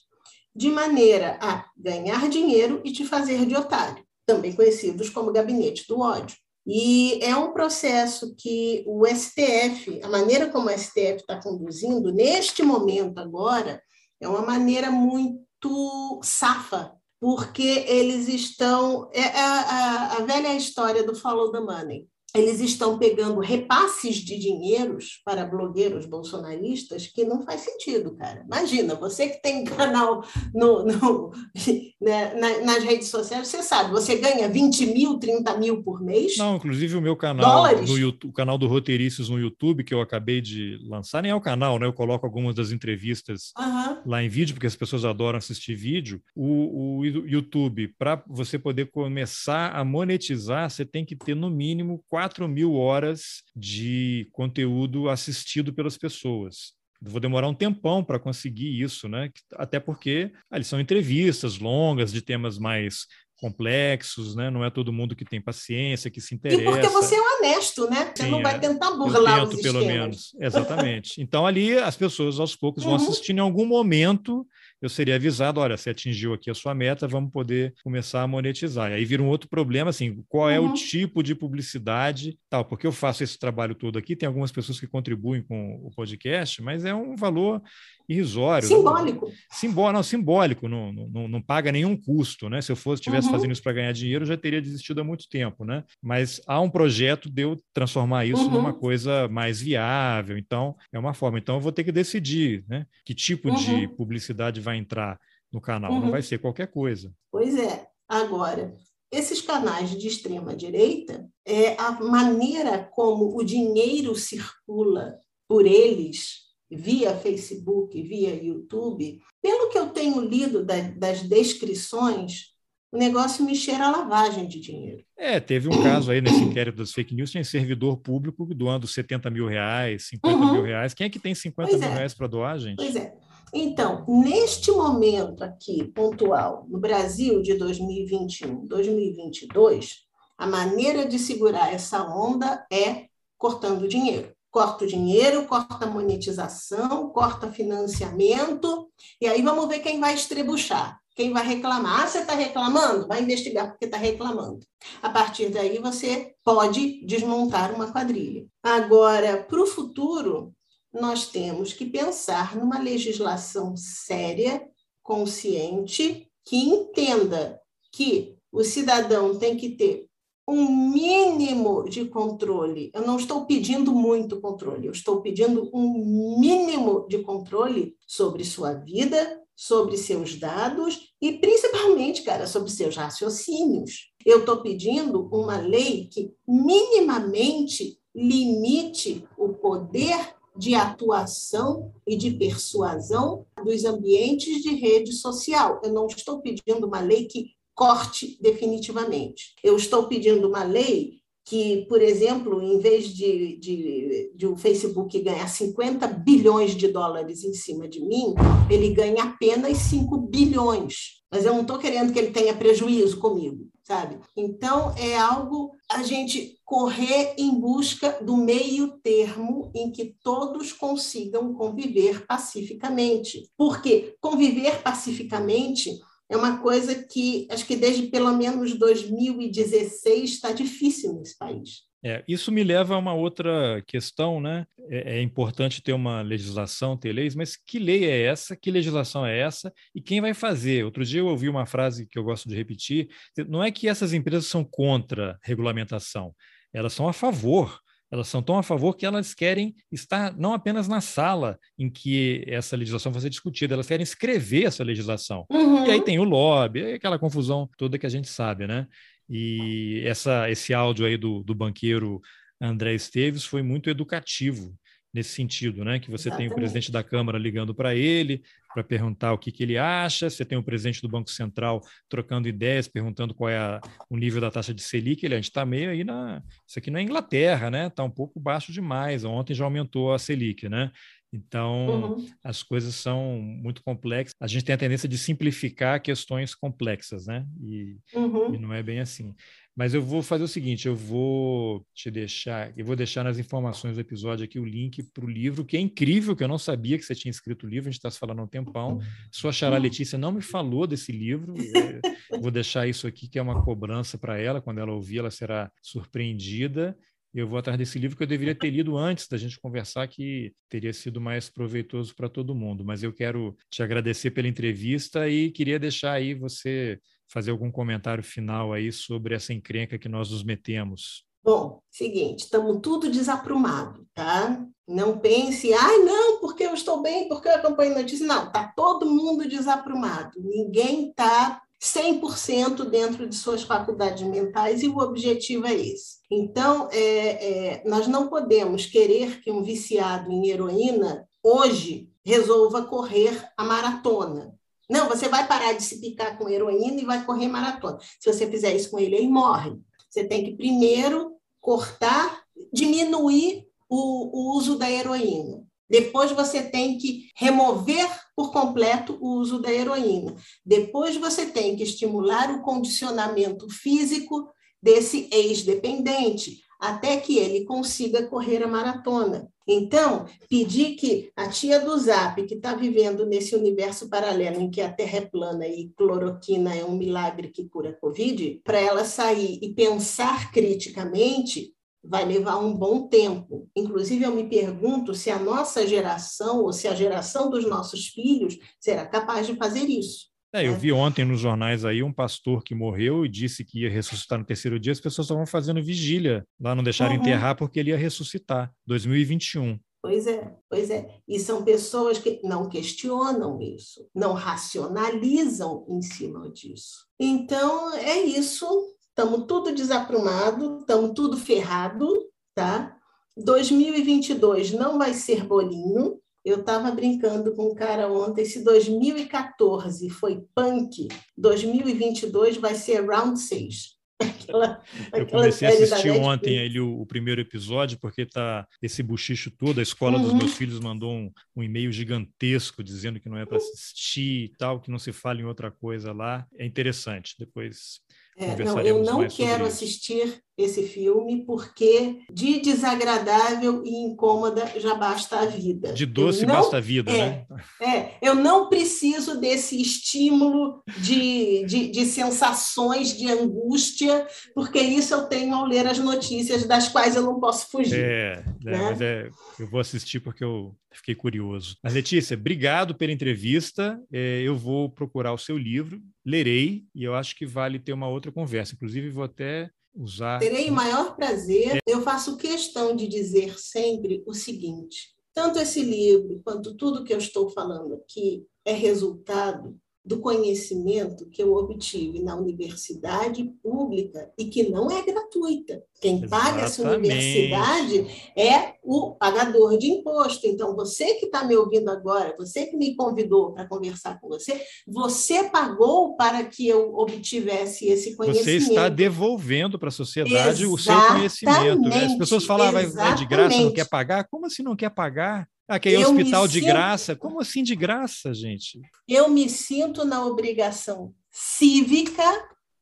de 0.56 0.72
maneira 0.72 1.38
a 1.42 1.66
ganhar 1.78 2.30
dinheiro 2.30 2.80
e 2.86 2.94
te 2.94 3.04
fazer 3.04 3.46
de 3.46 3.54
otário 3.54 4.08
também 4.30 4.54
conhecidos 4.54 5.10
como 5.10 5.34
gabinete 5.34 5.88
do 5.88 6.00
ódio. 6.00 6.38
E 6.68 7.20
é 7.24 7.36
um 7.36 7.52
processo 7.52 8.36
que 8.38 8.84
o 8.86 9.04
STF, 9.08 10.00
a 10.04 10.08
maneira 10.08 10.50
como 10.50 10.68
o 10.68 10.78
STF 10.78 11.16
está 11.16 11.42
conduzindo, 11.42 12.12
neste 12.12 12.62
momento 12.62 13.18
agora, 13.18 13.82
é 14.22 14.28
uma 14.28 14.44
maneira 14.44 14.92
muito 14.92 16.20
safa, 16.22 16.94
porque 17.20 17.86
eles 17.88 18.28
estão. 18.28 19.10
É 19.12 19.24
a, 19.24 19.62
a, 19.62 20.18
a 20.18 20.26
velha 20.26 20.54
história 20.54 21.04
do 21.04 21.16
follow 21.16 21.52
the 21.52 21.60
money 21.60 22.08
eles 22.36 22.60
estão 22.60 22.98
pegando 22.98 23.40
repasses 23.40 24.18
de 24.18 24.38
dinheiros 24.38 25.22
para 25.26 25.46
blogueiros 25.46 26.06
bolsonaristas 26.06 27.08
que 27.08 27.26
não 27.26 27.42
faz 27.42 27.62
sentido, 27.62 28.16
cara. 28.16 28.44
Imagina, 28.46 28.96
você 28.96 29.30
que 29.30 29.42
tem 29.42 29.64
canal 29.66 30.24
no, 30.54 30.86
no 30.86 31.32
né, 32.00 32.62
nas 32.64 32.84
redes 32.84 33.08
sociais, 33.08 33.48
você 33.48 33.64
sabe, 33.64 33.92
você 33.92 34.18
ganha 34.18 34.48
20 34.48 34.86
mil, 34.88 35.18
30 35.18 35.58
mil 35.58 35.84
por 35.84 36.02
mês. 36.02 36.38
Não, 36.38 36.58
inclusive 36.58 36.96
o 36.96 37.02
meu 37.02 37.16
canal, 37.16 37.76
no 37.76 37.98
YouTube, 37.98 38.30
o 38.30 38.34
canal 38.34 38.58
do 38.58 38.68
Roteiristas 38.68 39.30
no 39.30 39.40
YouTube, 39.40 39.84
que 39.84 39.94
eu 39.94 40.02
acabei 40.02 40.40
de 40.40 40.78
lançar, 40.88 41.24
nem 41.24 41.32
é 41.32 41.36
o 41.36 41.42
canal, 41.42 41.80
né? 41.80 41.86
Eu 41.86 41.94
coloco 41.94 42.26
algumas 42.26 42.54
das 42.54 42.72
entrevistas 42.72 43.52
uhum. 43.58 44.02
lá 44.06 44.24
em 44.24 44.30
vídeo, 44.30 44.54
porque 44.54 44.68
as 44.68 44.76
pessoas 44.76 45.04
adoram 45.04 45.38
assistir 45.38 45.76
vídeo. 45.76 46.22
O, 46.36 47.00
o 47.00 47.06
YouTube, 47.06 47.88
para 47.98 48.24
você 48.28 48.60
poder 48.60 48.92
começar 48.92 49.72
a 49.72 49.84
monetizar, 49.84 50.70
você 50.70 50.86
tem 50.86 51.04
que 51.04 51.16
ter 51.16 51.36
no 51.36 51.50
mínimo 51.50 52.04
4 52.08 52.18
mil 52.47 52.74
horas 52.74 53.43
de 53.55 54.28
conteúdo 54.32 55.09
assistido 55.09 55.74
pelas 55.74 55.97
pessoas. 55.97 56.74
Vou 57.01 57.20
demorar 57.20 57.47
um 57.47 57.53
tempão 57.53 58.03
para 58.03 58.20
conseguir 58.20 58.82
isso, 58.82 59.07
né? 59.07 59.30
Até 59.53 59.80
porque 59.80 60.32
ali 60.51 60.65
são 60.65 60.80
entrevistas 60.80 61.57
longas 61.57 62.11
de 62.11 62.22
temas 62.22 62.57
mais 62.57 63.05
complexos, 63.39 64.36
né? 64.36 64.49
Não 64.49 64.65
é 64.65 64.70
todo 64.70 64.91
mundo 64.91 65.15
que 65.15 65.24
tem 65.24 65.41
paciência, 65.41 66.11
que 66.11 66.20
se 66.20 66.36
interessa. 66.36 66.61
E 66.61 66.65
porque 66.65 66.88
você 66.89 67.15
é 67.15 67.22
honesto, 67.22 67.89
né? 67.89 68.11
Você 68.13 68.24
Sim, 68.24 68.32
não 68.32 68.41
vai 68.41 68.55
é. 68.55 68.59
tentar 68.59 68.91
burlar 68.91 69.41
tento, 69.41 69.55
os 69.55 69.61
pelo 69.61 69.86
menos. 69.86 70.36
Exatamente. 70.39 71.20
Então 71.30 71.45
ali 71.45 71.78
as 71.78 71.95
pessoas 71.95 72.39
aos 72.39 72.55
poucos 72.55 72.84
vão 72.84 72.93
uhum. 72.93 72.99
assistindo 72.99 73.38
em 73.38 73.41
algum 73.41 73.65
momento 73.65 74.45
eu 74.82 74.90
seria 74.90 75.16
avisado, 75.16 75.60
olha, 75.60 75.78
você 75.78 75.90
atingiu 75.90 76.34
aqui 76.34 76.50
a 76.50 76.54
sua 76.54 76.74
meta, 76.74 77.08
vamos 77.08 77.32
poder 77.32 77.74
começar 77.84 78.22
a 78.22 78.28
monetizar. 78.28 78.92
E 78.92 78.96
aí 78.96 79.06
vira 79.06 79.22
um 79.22 79.28
outro 79.28 79.50
problema, 79.50 79.90
assim, 79.90 80.24
qual 80.28 80.46
uhum. 80.46 80.54
é 80.54 80.60
o 80.60 80.64
uhum. 80.64 80.74
tipo 80.74 81.22
de 81.22 81.36
publicidade, 81.36 82.38
tal, 82.50 82.66
porque 82.66 82.88
eu 82.88 82.92
faço 82.92 83.24
esse 83.24 83.38
trabalho 83.38 83.76
todo 83.76 83.98
aqui, 83.98 84.16
tem 84.16 84.28
algumas 84.28 84.52
pessoas 84.52 84.80
que 84.80 84.88
contribuem 84.88 85.42
com 85.42 85.82
o 85.84 85.92
podcast, 85.96 86.62
mas 86.62 86.86
é 86.86 86.94
um 86.94 87.16
valor 87.16 87.62
irrisório. 88.10 88.68
Simbólico. 88.68 89.28
Né? 89.28 89.34
Simbó 89.52 89.92
não, 89.94 90.02
simbólico, 90.02 90.68
não, 90.68 90.92
não, 90.92 91.28
não 91.28 91.42
paga 91.42 91.72
nenhum 91.72 91.96
custo, 91.96 92.50
né? 92.50 92.60
Se 92.60 92.72
eu 92.72 92.76
fosse 92.76 93.02
estivesse 93.02 93.28
uhum. 93.28 93.34
fazendo 93.34 93.52
isso 93.52 93.62
para 93.62 93.74
ganhar 93.74 93.92
dinheiro, 93.92 94.24
eu 94.24 94.28
já 94.28 94.38
teria 94.38 94.62
desistido 94.62 95.02
há 95.02 95.04
muito 95.04 95.30
tempo, 95.30 95.64
né? 95.64 95.84
Mas 96.02 96.42
há 96.48 96.60
um 96.60 96.70
projeto 96.70 97.30
de 97.30 97.44
eu 97.44 97.58
transformar 97.72 98.26
isso 98.26 98.46
uhum. 98.46 98.52
numa 98.52 98.74
coisa 98.74 99.28
mais 99.28 99.62
viável, 99.62 100.38
então 100.38 100.76
é 100.92 100.98
uma 100.98 101.14
forma. 101.14 101.38
Então 101.38 101.56
eu 101.56 101.62
vou 101.62 101.72
ter 101.72 101.84
que 101.84 101.92
decidir, 101.92 102.64
né? 102.68 102.86
Que 103.06 103.14
tipo 103.14 103.50
uhum. 103.50 103.56
de 103.56 103.88
publicidade 103.90 104.60
vai 104.60 104.68
entrar 104.76 105.20
no 105.51 105.59
canal, 105.59 105.91
não 105.93 106.11
vai 106.11 106.20
uhum. 106.20 106.26
ser 106.26 106.39
qualquer 106.39 106.67
coisa. 106.67 107.11
Pois 107.32 107.57
é. 107.57 107.88
Agora, 108.07 108.74
esses 109.11 109.41
canais 109.41 109.91
de 109.91 110.07
extrema 110.07 110.55
direita, 110.55 111.28
é 111.45 111.76
a 111.80 111.91
maneira 111.91 112.78
como 112.93 113.36
o 113.36 113.43
dinheiro 113.43 114.15
circula 114.15 115.20
por 115.47 115.65
eles 115.65 116.49
via 116.70 117.15
Facebook, 117.15 117.99
via 118.03 118.36
YouTube, 118.36 119.20
pelo 119.41 119.70
que 119.70 119.78
eu 119.78 119.89
tenho 119.89 120.22
lido 120.22 120.63
da, 120.63 120.80
das 120.82 121.24
descrições, 121.24 122.49
o 122.91 122.97
negócio 122.97 123.43
me 123.43 123.55
cheira 123.55 123.86
a 123.86 123.91
lavagem 123.91 124.47
de 124.47 124.59
dinheiro. 124.59 125.03
É, 125.17 125.39
teve 125.39 125.67
um 125.67 125.84
caso 125.84 126.11
aí 126.11 126.22
nesse 126.22 126.41
inquérito 126.41 126.78
das 126.78 126.91
fake 126.91 127.15
news, 127.15 127.32
tinha 127.32 127.43
servidor 127.43 127.97
público 127.97 128.45
doando 128.53 128.88
70 128.88 129.30
mil 129.32 129.47
reais, 129.47 130.07
50 130.09 130.36
uhum. 130.36 130.53
mil 130.53 130.63
reais. 130.63 130.93
Quem 130.93 131.05
é 131.05 131.09
que 131.09 131.20
tem 131.20 131.34
50 131.34 131.70
pois 131.70 131.82
mil 131.82 131.89
é. 131.89 131.93
reais 131.93 132.13
para 132.13 132.28
doar, 132.28 132.59
gente? 132.59 132.78
Pois 132.78 132.95
é. 132.95 133.15
Então, 133.54 134.06
neste 134.08 134.72
momento 134.72 135.43
aqui, 135.43 135.84
pontual, 135.91 136.66
no 136.68 136.80
Brasil 136.80 137.41
de 137.41 137.56
2021, 137.56 138.66
2022, 138.66 140.06
a 140.38 140.47
maneira 140.47 141.06
de 141.06 141.18
segurar 141.18 141.74
essa 141.74 142.04
onda 142.04 142.66
é 142.72 143.08
cortando 143.38 143.88
dinheiro 143.88 144.34
corta 144.52 144.84
o 144.84 144.88
dinheiro, 144.88 145.45
corta 145.45 145.86
a 145.86 145.89
monetização, 145.89 147.10
corta 147.10 147.52
financiamento, 147.52 148.89
e 149.22 149.28
aí 149.28 149.41
vamos 149.41 149.68
ver 149.68 149.80
quem 149.80 150.00
vai 150.00 150.14
estrebuchar, 150.14 151.00
quem 151.16 151.32
vai 151.32 151.45
reclamar. 151.45 152.04
Ah, 152.04 152.08
você 152.08 152.20
está 152.20 152.34
reclamando? 152.34 153.08
Vai 153.08 153.22
investigar 153.22 153.70
porque 153.70 153.86
está 153.86 153.97
reclamando. 153.97 154.60
A 155.02 155.10
partir 155.10 155.50
daí 155.50 155.78
você 155.78 156.34
pode 156.43 157.06
desmontar 157.06 157.74
uma 157.74 157.91
quadrilha. 157.91 158.45
Agora, 158.64 159.43
para 159.43 159.62
o 159.62 159.68
futuro, 159.68 160.54
nós 160.94 161.28
temos 161.28 161.74
que 161.74 161.86
pensar 161.86 162.56
numa 162.56 162.80
legislação 162.80 163.76
séria, 163.78 164.68
consciente, 165.04 166.28
que 166.46 166.58
entenda 166.58 167.60
que 167.92 168.36
o 168.52 168.64
cidadão 168.64 169.38
tem 169.38 169.56
que 169.56 169.70
ter 169.70 170.10
um 170.48 170.92
mínimo 170.92 171.84
de 171.88 172.06
controle. 172.06 172.90
Eu 172.94 173.04
não 173.04 173.18
estou 173.18 173.46
pedindo 173.46 173.92
muito 173.92 174.42
controle, 174.42 174.88
eu 174.88 174.92
estou 174.92 175.22
pedindo 175.22 175.70
um 175.72 176.40
mínimo 176.40 177.08
de 177.08 177.20
controle 177.20 177.96
sobre 178.08 178.44
sua 178.44 178.74
vida, 178.74 179.40
sobre 179.56 179.96
seus 179.98 180.36
dados 180.40 181.14
e 181.22 181.34
principalmente, 181.34 182.24
cara, 182.24 182.48
sobre 182.48 182.72
seus 182.72 182.96
raciocínios. 182.96 184.12
Eu 184.26 184.40
estou 184.40 184.62
pedindo 184.62 185.30
uma 185.32 185.58
lei 185.58 186.08
que 186.12 186.32
minimamente 186.48 188.00
limite 188.16 189.28
o 189.38 189.50
poder 189.50 190.39
de 190.60 190.76
atuação 190.76 191.93
e 192.05 192.18
de 192.18 192.32
persuasão 192.32 193.45
dos 193.64 193.86
ambientes 193.86 194.62
de 194.62 194.76
rede 194.76 195.14
social. 195.14 195.80
Eu 195.82 195.93
não 195.93 196.05
estou 196.07 196.41
pedindo 196.41 196.86
uma 196.86 196.99
lei 196.99 197.26
que 197.26 197.51
corte 197.74 198.38
definitivamente. 198.41 199.53
Eu 199.64 199.78
estou 199.78 200.07
pedindo 200.07 200.49
uma 200.49 200.66
lei 200.66 201.20
que, 201.45 201.86
por 201.88 202.01
exemplo, 202.01 202.62
em 202.62 202.78
vez 202.78 203.08
de, 203.08 203.58
de, 203.58 204.32
de, 204.36 204.46
o 204.46 204.58
Facebook 204.58 205.17
ganhar 205.21 205.47
50 205.47 206.05
bilhões 206.08 206.75
de 206.75 206.89
dólares 206.89 207.43
em 207.46 207.54
cima 207.54 207.88
de 207.88 208.01
mim, 208.01 208.36
ele 208.70 208.93
ganha 208.93 209.24
apenas 209.24 209.78
5 209.78 210.16
bilhões. 210.17 211.21
Mas 211.32 211.46
eu 211.46 211.54
não 211.54 211.62
estou 211.62 211.79
querendo 211.79 212.12
que 212.12 212.20
ele 212.20 212.32
tenha 212.32 212.54
prejuízo 212.54 213.17
comigo, 213.17 213.67
sabe? 213.84 214.20
Então, 214.36 214.93
é 214.97 215.17
algo 215.17 215.71
a 215.89 216.04
gente 216.04 216.59
correr 216.70 217.33
em 217.36 217.59
busca 217.59 218.24
do 218.24 218.37
meio 218.37 219.00
termo 219.01 219.71
em 219.74 219.91
que 219.91 220.13
todos 220.21 220.71
consigam 220.71 221.51
conviver 221.55 222.28
pacificamente. 222.28 223.50
Porque 223.58 224.16
conviver 224.21 224.83
pacificamente 224.83 226.00
é 226.29 226.37
uma 226.37 226.59
coisa 226.59 226.93
que 226.93 227.47
acho 227.50 227.66
que 227.66 227.75
desde 227.75 228.04
pelo 228.04 228.37
menos 228.37 228.78
2016 228.78 230.29
está 230.29 230.51
difícil 230.51 231.13
nesse 231.13 231.36
país. 231.39 231.89
É, 232.05 232.24
isso 232.28 232.51
me 232.51 232.63
leva 232.63 232.93
a 232.93 233.00
uma 233.00 233.16
outra 233.16 233.83
questão, 233.87 234.39
né? 234.39 234.67
É, 234.91 235.17
é, 235.17 235.21
importante 235.24 235.82
ter 235.82 235.91
uma 235.91 236.21
legislação, 236.21 236.96
ter 236.96 237.12
leis, 237.12 237.33
mas 237.33 237.58
que 237.58 237.79
lei 237.79 238.05
é 238.05 238.25
essa? 238.25 238.55
Que 238.55 238.70
legislação 238.70 239.25
é 239.25 239.39
essa? 239.39 239.74
E 239.93 240.00
quem 240.00 240.21
vai 240.21 240.36
fazer? 240.36 240.86
Outro 240.86 241.04
dia 241.04 241.20
eu 241.20 241.28
ouvi 241.28 241.50
uma 241.50 241.66
frase 241.66 242.05
que 242.05 242.17
eu 242.17 242.24
gosto 242.24 242.47
de 242.47 242.55
repetir: 242.55 243.09
não 243.47 243.63
é 243.63 243.71
que 243.71 243.87
essas 243.87 244.13
empresas 244.13 244.46
são 244.46 244.63
contra 244.63 245.37
regulamentação, 245.43 246.33
elas 246.74 246.93
são 246.93 247.08
a 247.08 247.13
favor. 247.13 247.79
Elas 248.12 248.28
são 248.28 248.41
tão 248.41 248.58
a 248.58 248.63
favor 248.63 248.96
que 248.96 249.05
elas 249.05 249.36
querem 249.36 249.75
estar 249.91 250.36
não 250.36 250.54
apenas 250.54 250.87
na 250.87 251.00
sala 251.00 251.59
em 251.78 251.89
que 251.89 252.43
essa 252.47 252.75
legislação 252.75 253.12
vai 253.12 253.21
ser 253.21 253.29
discutida, 253.29 253.75
elas 253.75 253.87
querem 253.87 254.04
escrever 254.04 254.66
essa 254.66 254.83
legislação. 254.83 255.46
Uhum. 255.50 255.86
E 255.86 255.91
aí 255.91 256.01
tem 256.01 256.17
o 256.17 256.24
lobby, 256.24 256.93
aquela 256.93 257.20
confusão 257.20 257.70
toda 257.78 258.00
que 258.00 258.08
a 258.08 258.09
gente 258.09 258.28
sabe, 258.28 258.66
né? 258.66 258.87
E 259.29 260.01
essa, 260.05 260.50
esse 260.50 260.74
áudio 260.74 261.05
aí 261.05 261.17
do, 261.17 261.43
do 261.43 261.54
banqueiro 261.54 262.20
André 262.59 262.96
Esteves 262.96 263.46
foi 263.46 263.62
muito 263.62 263.91
educativo 263.91 264.75
nesse 265.14 265.32
sentido, 265.32 265.84
né? 265.84 266.00
Que 266.00 266.10
você 266.10 266.30
Exatamente. 266.30 266.50
tem 266.50 266.54
o 266.54 266.56
presidente 266.56 266.92
da 266.92 267.04
Câmara 267.04 267.38
ligando 267.38 267.74
para 267.74 267.96
ele 267.96 268.44
para 268.74 268.84
perguntar 268.84 269.34
o 269.34 269.38
que, 269.38 269.52
que 269.52 269.64
ele 269.64 269.78
acha, 269.78 270.30
você 270.30 270.46
tem 270.46 270.58
o 270.58 270.64
presidente 270.64 271.02
do 271.02 271.10
Banco 271.10 271.32
Central 271.32 271.82
trocando 272.08 272.48
ideias, 272.48 272.88
perguntando 272.88 273.34
qual 273.34 273.50
é 273.50 273.58
a, 273.58 273.82
o 274.10 274.16
nível 274.16 274.40
da 274.40 274.52
taxa 274.52 274.74
de 274.74 274.84
Selic. 274.84 275.26
Ele, 275.26 275.34
a 275.34 275.38
gente 275.38 275.50
está 275.50 275.66
meio 275.66 275.90
aí 275.90 276.04
na. 276.04 276.44
Isso 276.68 276.78
aqui 276.78 276.92
não 276.92 277.00
é 277.00 277.04
Inglaterra, 277.04 277.72
né? 277.72 277.88
Está 277.88 278.04
um 278.04 278.12
pouco 278.12 278.40
baixo 278.40 278.72
demais. 278.72 279.24
Ontem 279.26 279.56
já 279.56 279.64
aumentou 279.64 280.14
a 280.14 280.20
Selic, 280.20 280.70
né? 280.70 280.92
Então, 281.32 282.16
uhum. 282.18 282.28
as 282.44 282.64
coisas 282.64 282.96
são 282.96 283.40
muito 283.40 283.84
complexas. 283.84 284.36
A 284.40 284.48
gente 284.48 284.66
tem 284.66 284.74
a 284.74 284.78
tendência 284.78 285.08
de 285.08 285.18
simplificar 285.18 286.02
questões 286.02 286.56
complexas, 286.56 287.28
né? 287.28 287.46
E, 287.62 287.98
uhum. 288.14 288.56
e, 288.56 288.58
não 288.58 288.74
é 288.74 288.82
bem 288.82 289.00
assim. 289.00 289.36
Mas 289.80 289.93
eu 289.93 290.01
vou 290.01 290.22
fazer 290.22 290.43
o 290.43 290.47
seguinte: 290.47 290.89
eu 290.89 290.96
vou 290.96 291.88
te 291.96 292.12
deixar, 292.12 292.78
eu 292.78 292.84
vou 292.84 292.97
deixar 292.97 293.24
nas 293.24 293.39
informações 293.39 293.96
do 293.96 294.01
episódio 294.01 294.43
aqui 294.43 294.60
o 294.60 294.66
link 294.66 295.01
para 295.01 295.24
o 295.24 295.30
livro, 295.30 295.64
que 295.64 295.78
é 295.78 295.80
incrível, 295.80 296.36
que 296.36 296.43
eu 296.43 296.50
não 296.50 296.58
sabia 296.58 296.97
que 296.97 297.06
você 297.06 297.16
tinha 297.16 297.30
escrito 297.30 297.66
o 297.66 297.70
livro, 297.70 297.88
a 297.88 297.92
gente 297.92 297.97
está 297.97 298.12
se 298.12 298.20
falando 298.20 298.39
há 298.39 298.43
um 298.43 298.47
tempão. 298.47 299.00
Sua 299.32 299.54
xará 299.54 299.78
uhum. 299.78 299.82
Letícia 299.82 300.18
não 300.18 300.34
me 300.34 300.42
falou 300.42 300.86
desse 300.86 301.14
livro. 301.14 301.54
vou 302.42 302.51
deixar 302.51 302.89
isso 302.89 303.08
aqui, 303.08 303.30
que 303.30 303.39
é 303.39 303.42
uma 303.42 303.64
cobrança 303.64 304.18
para 304.18 304.38
ela. 304.38 304.60
Quando 304.60 304.80
ela 304.80 304.92
ouvir, 304.92 305.20
ela 305.20 305.32
será 305.32 305.72
surpreendida 305.82 306.97
eu 307.34 307.47
vou 307.47 307.60
atrás 307.60 307.78
desse 307.78 308.00
livro 308.00 308.18
que 308.18 308.24
eu 308.24 308.28
deveria 308.28 308.56
ter 308.56 308.70
lido 308.70 308.97
antes 308.97 309.28
da 309.28 309.38
gente 309.38 309.60
conversar, 309.60 310.08
que 310.08 310.54
teria 310.68 310.93
sido 310.93 311.22
mais 311.22 311.50
proveitoso 311.50 312.16
para 312.16 312.30
todo 312.30 312.56
mundo. 312.56 312.84
Mas 312.84 313.04
eu 313.04 313.14
quero 313.14 313.56
te 313.70 313.84
agradecer 313.84 314.32
pela 314.32 314.47
entrevista 314.47 315.30
e 315.30 315.51
queria 315.51 315.80
deixar 315.80 316.14
aí 316.14 316.34
você 316.34 317.00
fazer 317.32 317.51
algum 317.51 317.72
comentário 317.72 318.24
final 318.24 318.74
aí 318.74 318.92
sobre 318.92 319.36
essa 319.36 319.54
encrenca 319.54 320.00
que 320.00 320.10
nós 320.10 320.32
nos 320.32 320.43
metemos. 320.43 321.24
Bom, 321.43 321.82
seguinte, 321.89 322.42
estamos 322.42 322.80
tudo 322.82 323.10
desaprumado, 323.10 324.06
tá? 324.14 324.66
Não 324.88 325.20
pense, 325.20 325.72
ai, 325.72 325.96
ah, 325.96 326.06
não, 326.06 326.39
porque 326.39 326.64
eu 326.64 326.74
estou 326.74 327.01
bem, 327.01 327.28
porque 327.30 327.47
eu 327.47 327.56
acompanho 327.56 327.96
notícias. 327.96 328.28
Não, 328.28 328.47
está 328.47 328.68
todo 328.76 329.06
mundo 329.06 329.47
desaprumado. 329.47 330.32
Ninguém 330.38 331.10
está 331.10 331.62
100% 331.82 332.89
dentro 332.89 333.28
de 333.28 333.36
suas 333.36 333.64
faculdades 333.64 334.28
mentais 334.28 334.84
e 334.84 334.88
o 334.88 334.97
objetivo 335.00 335.66
é 335.66 335.74
esse. 335.74 336.18
Então, 336.30 336.89
é, 336.92 337.78
é, 337.78 337.84
nós 337.86 338.08
não 338.08 338.28
podemos 338.28 338.86
querer 338.86 339.42
que 339.42 339.51
um 339.51 339.64
viciado 339.64 340.32
em 340.32 340.50
heroína 340.50 341.28
hoje 341.42 342.10
resolva 342.24 342.84
correr 342.84 343.50
a 343.56 343.64
maratona. 343.64 344.54
Não, 344.89 345.08
você 345.08 345.30
vai 345.30 345.47
parar 345.47 345.74
de 345.74 345.84
se 345.84 346.01
picar 346.01 346.38
com 346.38 346.50
heroína 346.50 347.01
e 347.01 347.06
vai 347.06 347.24
correr 347.26 347.47
maratona. 347.47 348.00
Se 348.20 348.32
você 348.32 348.50
fizer 348.50 348.76
isso 348.76 348.92
com 348.92 349.00
ele, 349.00 349.16
ele 349.16 349.28
morre. 349.28 349.72
Você 350.10 350.24
tem 350.26 350.43
que 350.43 350.56
primeiro 350.56 351.36
cortar, 351.62 352.43
diminuir 352.74 353.66
o, 353.88 354.38
o 354.38 354.58
uso 354.58 354.78
da 354.78 354.89
heroína. 354.89 355.64
Depois 355.89 356.32
você 356.32 356.61
tem 356.61 356.97
que 356.97 357.29
remover 357.36 358.07
por 358.36 358.51
completo 358.51 359.17
o 359.20 359.36
uso 359.36 359.59
da 359.59 359.71
heroína. 359.71 360.36
Depois 360.66 361.17
você 361.17 361.47
tem 361.47 361.75
que 361.75 361.83
estimular 361.83 362.51
o 362.51 362.61
condicionamento 362.61 363.67
físico 363.70 364.47
desse 364.82 365.28
ex-dependente, 365.32 366.61
até 366.79 367.17
que 367.17 367.37
ele 367.37 367.66
consiga 367.66 368.28
correr 368.28 368.63
a 368.63 368.67
maratona. 368.67 369.51
Então, 369.67 370.25
pedir 370.49 370.95
que 370.95 371.32
a 371.36 371.47
tia 371.47 371.79
do 371.79 371.95
Zap, 371.97 372.41
que 372.43 372.55
está 372.55 372.74
vivendo 372.74 373.25
nesse 373.25 373.55
universo 373.55 374.09
paralelo 374.09 374.59
em 374.59 374.71
que 374.71 374.82
a 374.82 374.91
Terra 374.91 375.20
é 375.20 375.21
plana 375.21 375.67
e 375.67 375.89
cloroquina 375.95 376.75
é 376.75 376.83
um 376.83 376.95
milagre 376.95 377.49
que 377.49 377.67
cura 377.70 377.91
a 377.91 377.93
Covid, 377.93 378.61
para 378.63 378.79
ela 378.79 379.05
sair 379.05 379.59
e 379.61 379.74
pensar 379.74 380.51
criticamente, 380.51 381.71
vai 382.04 382.26
levar 382.26 382.58
um 382.58 382.74
bom 382.74 383.08
tempo. 383.08 383.70
Inclusive, 383.76 384.24
eu 384.24 384.34
me 384.34 384.47
pergunto 384.47 385.13
se 385.13 385.30
a 385.30 385.39
nossa 385.39 385.86
geração 385.86 386.63
ou 386.63 386.74
se 386.74 386.88
a 386.88 386.96
geração 386.96 387.50
dos 387.50 387.66
nossos 387.66 388.08
filhos 388.08 388.58
será 388.80 389.05
capaz 389.05 389.47
de 389.47 389.55
fazer 389.55 389.86
isso. 389.86 390.30
É, 390.54 390.66
eu 390.66 390.71
né? 390.71 390.78
vi 390.78 390.92
ontem 390.92 391.24
nos 391.24 391.39
jornais 391.39 391.86
aí 391.86 392.01
um 392.01 392.12
pastor 392.12 392.63
que 392.63 392.74
morreu 392.74 393.24
e 393.24 393.30
disse 393.30 393.63
que 393.63 393.82
ia 393.82 393.89
ressuscitar 393.89 394.39
no 394.39 394.46
terceiro 394.46 394.80
dia. 394.80 394.92
As 394.92 395.00
pessoas 395.00 395.26
estavam 395.26 395.46
fazendo 395.46 395.84
vigília 395.84 396.46
lá, 396.59 396.74
não 396.74 396.84
deixaram 396.84 397.13
uhum. 397.16 397.21
enterrar 397.21 397.55
porque 397.55 397.80
ele 397.80 397.92
ia 397.92 397.97
ressuscitar. 397.97 398.74
2021. 398.88 399.80
Pois 400.01 400.26
é, 400.26 400.55
pois 400.70 400.89
é. 400.89 401.20
E 401.28 401.39
são 401.39 401.63
pessoas 401.63 402.17
que 402.17 402.39
não 402.43 402.70
questionam 402.70 403.62
isso, 403.62 404.09
não 404.16 404.34
racionalizam 404.34 405.86
em 405.89 406.01
cima 406.01 406.50
disso. 406.50 407.05
Então, 407.20 407.93
é 407.96 408.17
isso 408.21 408.66
estamos 409.10 409.46
tudo 409.48 409.74
desaprumado, 409.74 410.80
estamos 410.80 411.12
tudo 411.14 411.38
ferrado, 411.38 412.08
tá? 412.56 412.96
2022 413.38 414.72
não 414.72 414.98
vai 414.98 415.14
ser 415.14 415.44
bolinho. 415.44 416.20
Eu 416.44 416.62
estava 416.62 416.90
brincando 416.92 417.54
com 417.54 417.72
um 417.72 417.76
cara 417.76 418.12
ontem, 418.12 418.46
se 418.46 418.64
2014 418.64 420.10
foi 420.10 420.42
punk, 420.56 421.08
2022 421.38 422.58
vai 422.58 422.76
ser 422.76 423.06
round 423.06 423.38
6. 423.38 424.00
Aquela, 424.20 424.82
eu 425.14 425.28
comecei 425.28 425.68
a 425.68 425.72
assistir 425.72 426.12
ontem 426.12 426.58
ele, 426.58 426.80
o, 426.80 427.02
o, 427.02 427.06
primeiro 427.06 427.40
episódio, 427.40 427.98
porque 428.00 428.26
tá 428.26 428.68
esse 428.82 429.02
buchicho 429.02 429.50
todo. 429.52 429.80
A 429.80 429.84
escola 429.84 430.18
uhum. 430.18 430.24
dos 430.24 430.34
meus 430.34 430.54
filhos 430.56 430.80
mandou 430.80 431.12
um, 431.12 431.32
um 431.56 431.64
e-mail 431.64 431.92
gigantesco 431.92 432.84
dizendo 432.84 433.20
que 433.20 433.30
não 433.30 433.38
é 433.38 433.46
para 433.46 433.58
assistir 433.58 434.46
e 434.46 434.50
tal, 434.58 434.82
que 434.82 434.92
não 434.92 435.00
se 435.00 435.14
fala 435.14 435.40
em 435.40 435.46
outra 435.46 435.72
coisa 435.72 436.12
lá. 436.12 436.46
É 436.58 436.66
interessante. 436.66 437.36
Depois 437.40 438.02
é, 438.39 438.55
não, 438.63 438.79
eu 438.79 439.03
não 439.03 439.28
quero 439.28 439.66
assistir 439.66 440.41
esse 440.62 440.84
filme 440.84 441.44
porque 441.46 442.20
de 442.32 442.60
desagradável 442.60 443.84
e 443.86 444.06
incômoda 444.06 444.66
já 444.78 444.96
basta 444.96 445.40
a 445.40 445.46
vida. 445.46 445.94
De 445.94 446.06
doce 446.06 446.46
não, 446.46 446.56
basta 446.56 446.78
a 446.78 446.82
vida, 446.82 447.12
é, 447.12 447.18
né? 447.18 447.46
É, 447.82 448.12
eu 448.22 448.36
não 448.36 448.70
preciso 448.70 449.40
desse 449.40 449.82
estímulo 449.82 450.84
de, 450.98 451.66
de, 451.66 451.88
de, 451.90 452.06
sensações 452.06 453.18
de 453.18 453.30
angústia, 453.30 454.28
porque 454.54 454.80
isso 454.80 455.14
eu 455.14 455.28
tenho 455.28 455.56
ao 455.56 455.66
ler 455.66 455.88
as 455.88 456.00
notícias 456.00 456.66
das 456.66 456.88
quais 456.88 457.16
eu 457.16 457.22
não 457.22 457.40
posso 457.40 457.70
fugir. 457.70 458.00
É, 458.00 458.44
é 458.66 458.72
né? 458.72 458.78
mas 458.78 459.02
é, 459.02 459.30
eu 459.60 459.68
vou 459.70 459.80
assistir 459.80 460.20
porque 460.20 460.44
eu 460.44 460.76
fiquei 460.92 461.16
curioso. 461.16 461.78
Mas, 461.84 461.94
Letícia, 461.94 462.36
obrigado 462.36 462.96
pela 462.96 463.12
entrevista. 463.12 464.00
É, 464.12 464.42
eu 464.42 464.56
vou 464.56 464.90
procurar 464.90 465.34
o 465.34 465.38
seu 465.38 465.58
livro, 465.58 466.02
lerei, 466.26 466.84
e 466.94 467.04
eu 467.04 467.16
acho 467.16 467.36
que 467.36 467.46
vale 467.46 467.80
ter 467.80 467.94
uma 467.94 468.08
outra 468.08 468.32
conversa. 468.32 468.76
Inclusive, 468.76 469.10
vou 469.10 469.24
até 469.24 469.70
usar. 469.95 470.39
Terei 470.39 470.70
o 470.70 470.74
maior 470.74 471.16
prazer. 471.16 471.78
É. 471.78 471.79
Eu 471.87 472.01
faço 472.01 472.37
questão 472.37 472.95
de 472.95 473.07
dizer 473.07 473.59
sempre 473.59 474.24
o 474.25 474.33
seguinte: 474.33 475.16
tanto 475.33 475.59
esse 475.59 475.82
livro 475.82 476.41
quanto 476.43 476.75
tudo 476.75 477.03
que 477.03 477.13
eu 477.13 477.17
estou 477.17 477.49
falando 477.49 477.93
aqui 477.95 478.45
é 478.66 478.74
resultado 478.74 479.79
do 480.10 480.20
conhecimento 480.20 481.30
que 481.30 481.44
eu 481.44 481.54
obtive 481.54 482.20
na 482.24 482.36
universidade 482.36 483.44
pública 483.62 484.32
e 484.40 484.46
que 484.46 484.68
não 484.68 484.90
é 484.90 485.06
gratuita. 485.06 485.84
Quem 486.02 486.16
Exatamente. 486.16 486.30
paga 486.30 486.62
essa 486.64 486.92
universidade 486.92 488.32
é 488.36 488.74
o 488.84 489.12
pagador 489.12 489.78
de 489.78 489.86
imposto. 489.86 490.48
Então, 490.48 490.76
você 490.76 491.14
que 491.14 491.28
está 491.28 491.44
me 491.44 491.56
ouvindo 491.56 491.92
agora, 491.92 492.34
você 492.36 492.66
que 492.66 492.76
me 492.76 492.96
convidou 492.96 493.54
para 493.54 493.68
conversar 493.68 494.20
com 494.20 494.30
você, 494.30 494.60
você 494.88 495.44
pagou 495.44 496.16
para 496.16 496.44
que 496.44 496.68
eu 496.68 496.96
obtivesse 496.96 497.88
esse 497.88 498.16
conhecimento. 498.16 498.64
Você 498.64 498.72
está 498.72 498.90
devolvendo 498.90 499.78
para 499.78 499.90
a 499.90 499.92
sociedade 499.92 500.64
Exatamente. 500.64 500.74
o 500.74 500.78
seu 500.80 501.08
conhecimento. 501.08 501.82
Né? 501.88 502.06
As 502.06 502.16
pessoas 502.16 502.46
falam, 502.46 502.76
ah, 502.76 503.12
é 503.12 503.14
de 503.14 503.28
graça, 503.28 503.62
não 503.62 503.72
quer 503.72 503.88
pagar? 503.88 504.28
Como 504.28 504.48
assim 504.48 504.64
não 504.64 504.76
quer 504.76 504.90
pagar? 504.90 505.48
Ah, 505.70 505.79
que 505.79 505.89
é 505.89 506.00
hospital 506.00 506.47
de 506.47 506.59
sinto... 506.59 506.66
graça? 506.66 507.16
Como 507.16 507.39
assim 507.39 507.62
de 507.62 507.75
graça, 507.75 508.33
gente? 508.33 508.79
Eu 509.08 509.29
me 509.29 509.47
sinto 509.47 510.04
na 510.04 510.25
obrigação 510.25 511.13
cívica 511.29 512.24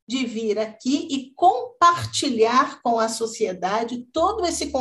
de 0.08 0.24
vir 0.24 0.58
aqui 0.58 1.06
e 1.10 1.34
compartilhar 1.34 2.80
com 2.80 2.98
a 2.98 3.10
sociedade 3.10 4.06
todo 4.10 4.46
esse 4.46 4.72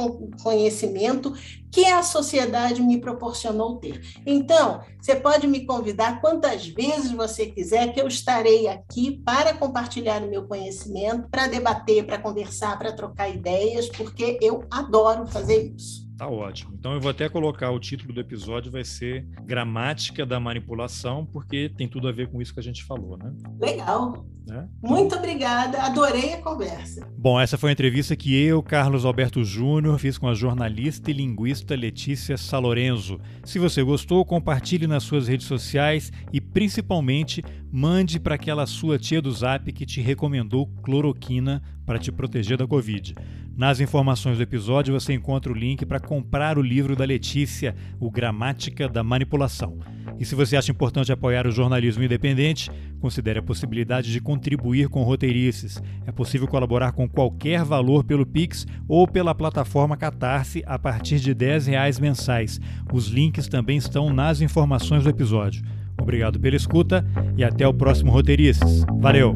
conhecimento 0.41 1.33
que 1.69 1.83
a 1.83 2.01
sociedade 2.01 2.81
me 2.81 3.01
proporcionou 3.01 3.77
ter. 3.77 4.01
Então, 4.25 4.79
você 5.01 5.17
pode 5.17 5.45
me 5.45 5.65
convidar 5.65 6.21
quantas 6.21 6.65
vezes 6.65 7.11
você 7.11 7.47
quiser, 7.47 7.93
que 7.93 7.99
eu 7.99 8.07
estarei 8.07 8.69
aqui 8.69 9.21
para 9.25 9.53
compartilhar 9.53 10.23
o 10.23 10.29
meu 10.29 10.47
conhecimento, 10.47 11.27
para 11.29 11.47
debater, 11.47 12.05
para 12.05 12.21
conversar, 12.21 12.79
para 12.79 12.93
trocar 12.93 13.27
ideias, 13.27 13.89
porque 13.89 14.39
eu 14.41 14.65
adoro 14.71 15.27
fazer 15.27 15.73
isso. 15.75 16.06
Tá 16.17 16.27
ótimo. 16.27 16.73
Então 16.73 16.93
eu 16.93 16.99
vou 16.99 17.11
até 17.11 17.29
colocar 17.29 17.69
o 17.69 17.79
título 17.79 18.11
do 18.11 18.19
episódio 18.19 18.71
vai 18.71 18.83
ser 18.83 19.27
Gramática 19.45 20.25
da 20.25 20.39
Manipulação, 20.39 21.25
porque 21.25 21.69
tem 21.77 21.87
tudo 21.87 22.07
a 22.07 22.11
ver 22.11 22.27
com 22.27 22.41
isso 22.41 22.53
que 22.53 22.59
a 22.59 22.63
gente 22.63 22.83
falou, 22.83 23.17
né? 23.17 23.31
Legal. 23.61 24.25
Né? 24.47 24.67
Muito 24.81 25.13
obrigada, 25.13 25.83
adorei 25.83 26.33
a 26.33 26.41
conversa. 26.41 27.05
Bom, 27.17 27.39
essa 27.39 27.57
foi 27.57 27.69
a 27.69 27.73
entrevista 27.73 28.15
que 28.15 28.33
eu, 28.33 28.63
Carlos 28.63 29.05
Alberto 29.05 29.43
Júnior, 29.43 29.99
fiz 29.99 30.17
com 30.17 30.27
a 30.27 30.33
jornalista 30.33 31.11
e 31.11 31.13
linguista 31.13 31.75
Letícia 31.75 32.37
Salorenzo. 32.37 33.19
Se 33.43 33.59
você 33.59 33.83
gostou, 33.83 34.23
compartilhe 34.25 34.87
nas 34.87 35.03
suas 35.03 35.27
redes 35.27 35.45
sociais 35.45 36.11
e 36.31 36.39
principalmente 36.39 37.43
mande 37.69 38.19
para 38.19 38.35
aquela 38.35 38.65
sua 38.65 38.97
tia 38.97 39.21
do 39.21 39.31
Zap 39.31 39.71
que 39.71 39.85
te 39.85 40.01
recomendou 40.01 40.65
cloroquina 40.81 41.61
para 41.85 41.99
te 41.99 42.11
proteger 42.11 42.57
da 42.57 42.65
Covid. 42.65 43.13
Nas 43.57 43.79
informações 43.79 44.37
do 44.37 44.43
episódio 44.43 44.93
você 44.93 45.13
encontra 45.13 45.51
o 45.51 45.55
link 45.55 45.83
para 45.83 45.99
comprar 45.99 46.59
o 46.59 46.61
livro 46.61 46.95
da 46.95 47.03
Letícia, 47.03 47.75
O 47.99 48.11
Gramática 48.11 48.87
da 48.87 49.03
Manipulação. 49.03 49.79
E 50.19 50.25
se 50.25 50.35
você 50.35 50.55
acha 50.55 50.71
importante 50.71 51.11
apoiar 51.11 51.47
o 51.47 51.51
jornalismo 51.51 52.03
independente, 52.03 52.69
considere 52.99 53.39
a 53.39 53.41
possibilidade 53.43 54.11
de 54.11 54.21
contribuir 54.21 54.89
com 54.89 55.01
roteirices. 55.01 55.81
É 56.05 56.11
possível 56.11 56.47
colaborar 56.47 56.91
com 56.91 57.09
qualquer 57.09 57.63
valor 57.63 58.03
pelo 58.03 58.27
Pix 58.27 58.67
ou 58.87 59.07
pela 59.07 59.33
plataforma 59.33 59.97
Catarse 59.97 60.61
a 60.67 60.77
partir 60.77 61.19
de 61.19 61.31
R$ 61.31 61.57
reais 61.65 61.99
mensais. 61.99 62.61
Os 62.93 63.07
links 63.07 63.47
também 63.47 63.77
estão 63.77 64.13
nas 64.13 64.39
informações 64.39 65.03
do 65.03 65.09
episódio. 65.09 65.63
Obrigado 65.99 66.39
pela 66.39 66.55
escuta 66.55 67.03
e 67.35 67.43
até 67.43 67.67
o 67.67 67.73
próximo 67.73 68.11
Roteirices. 68.11 68.85
Valeu! 68.99 69.35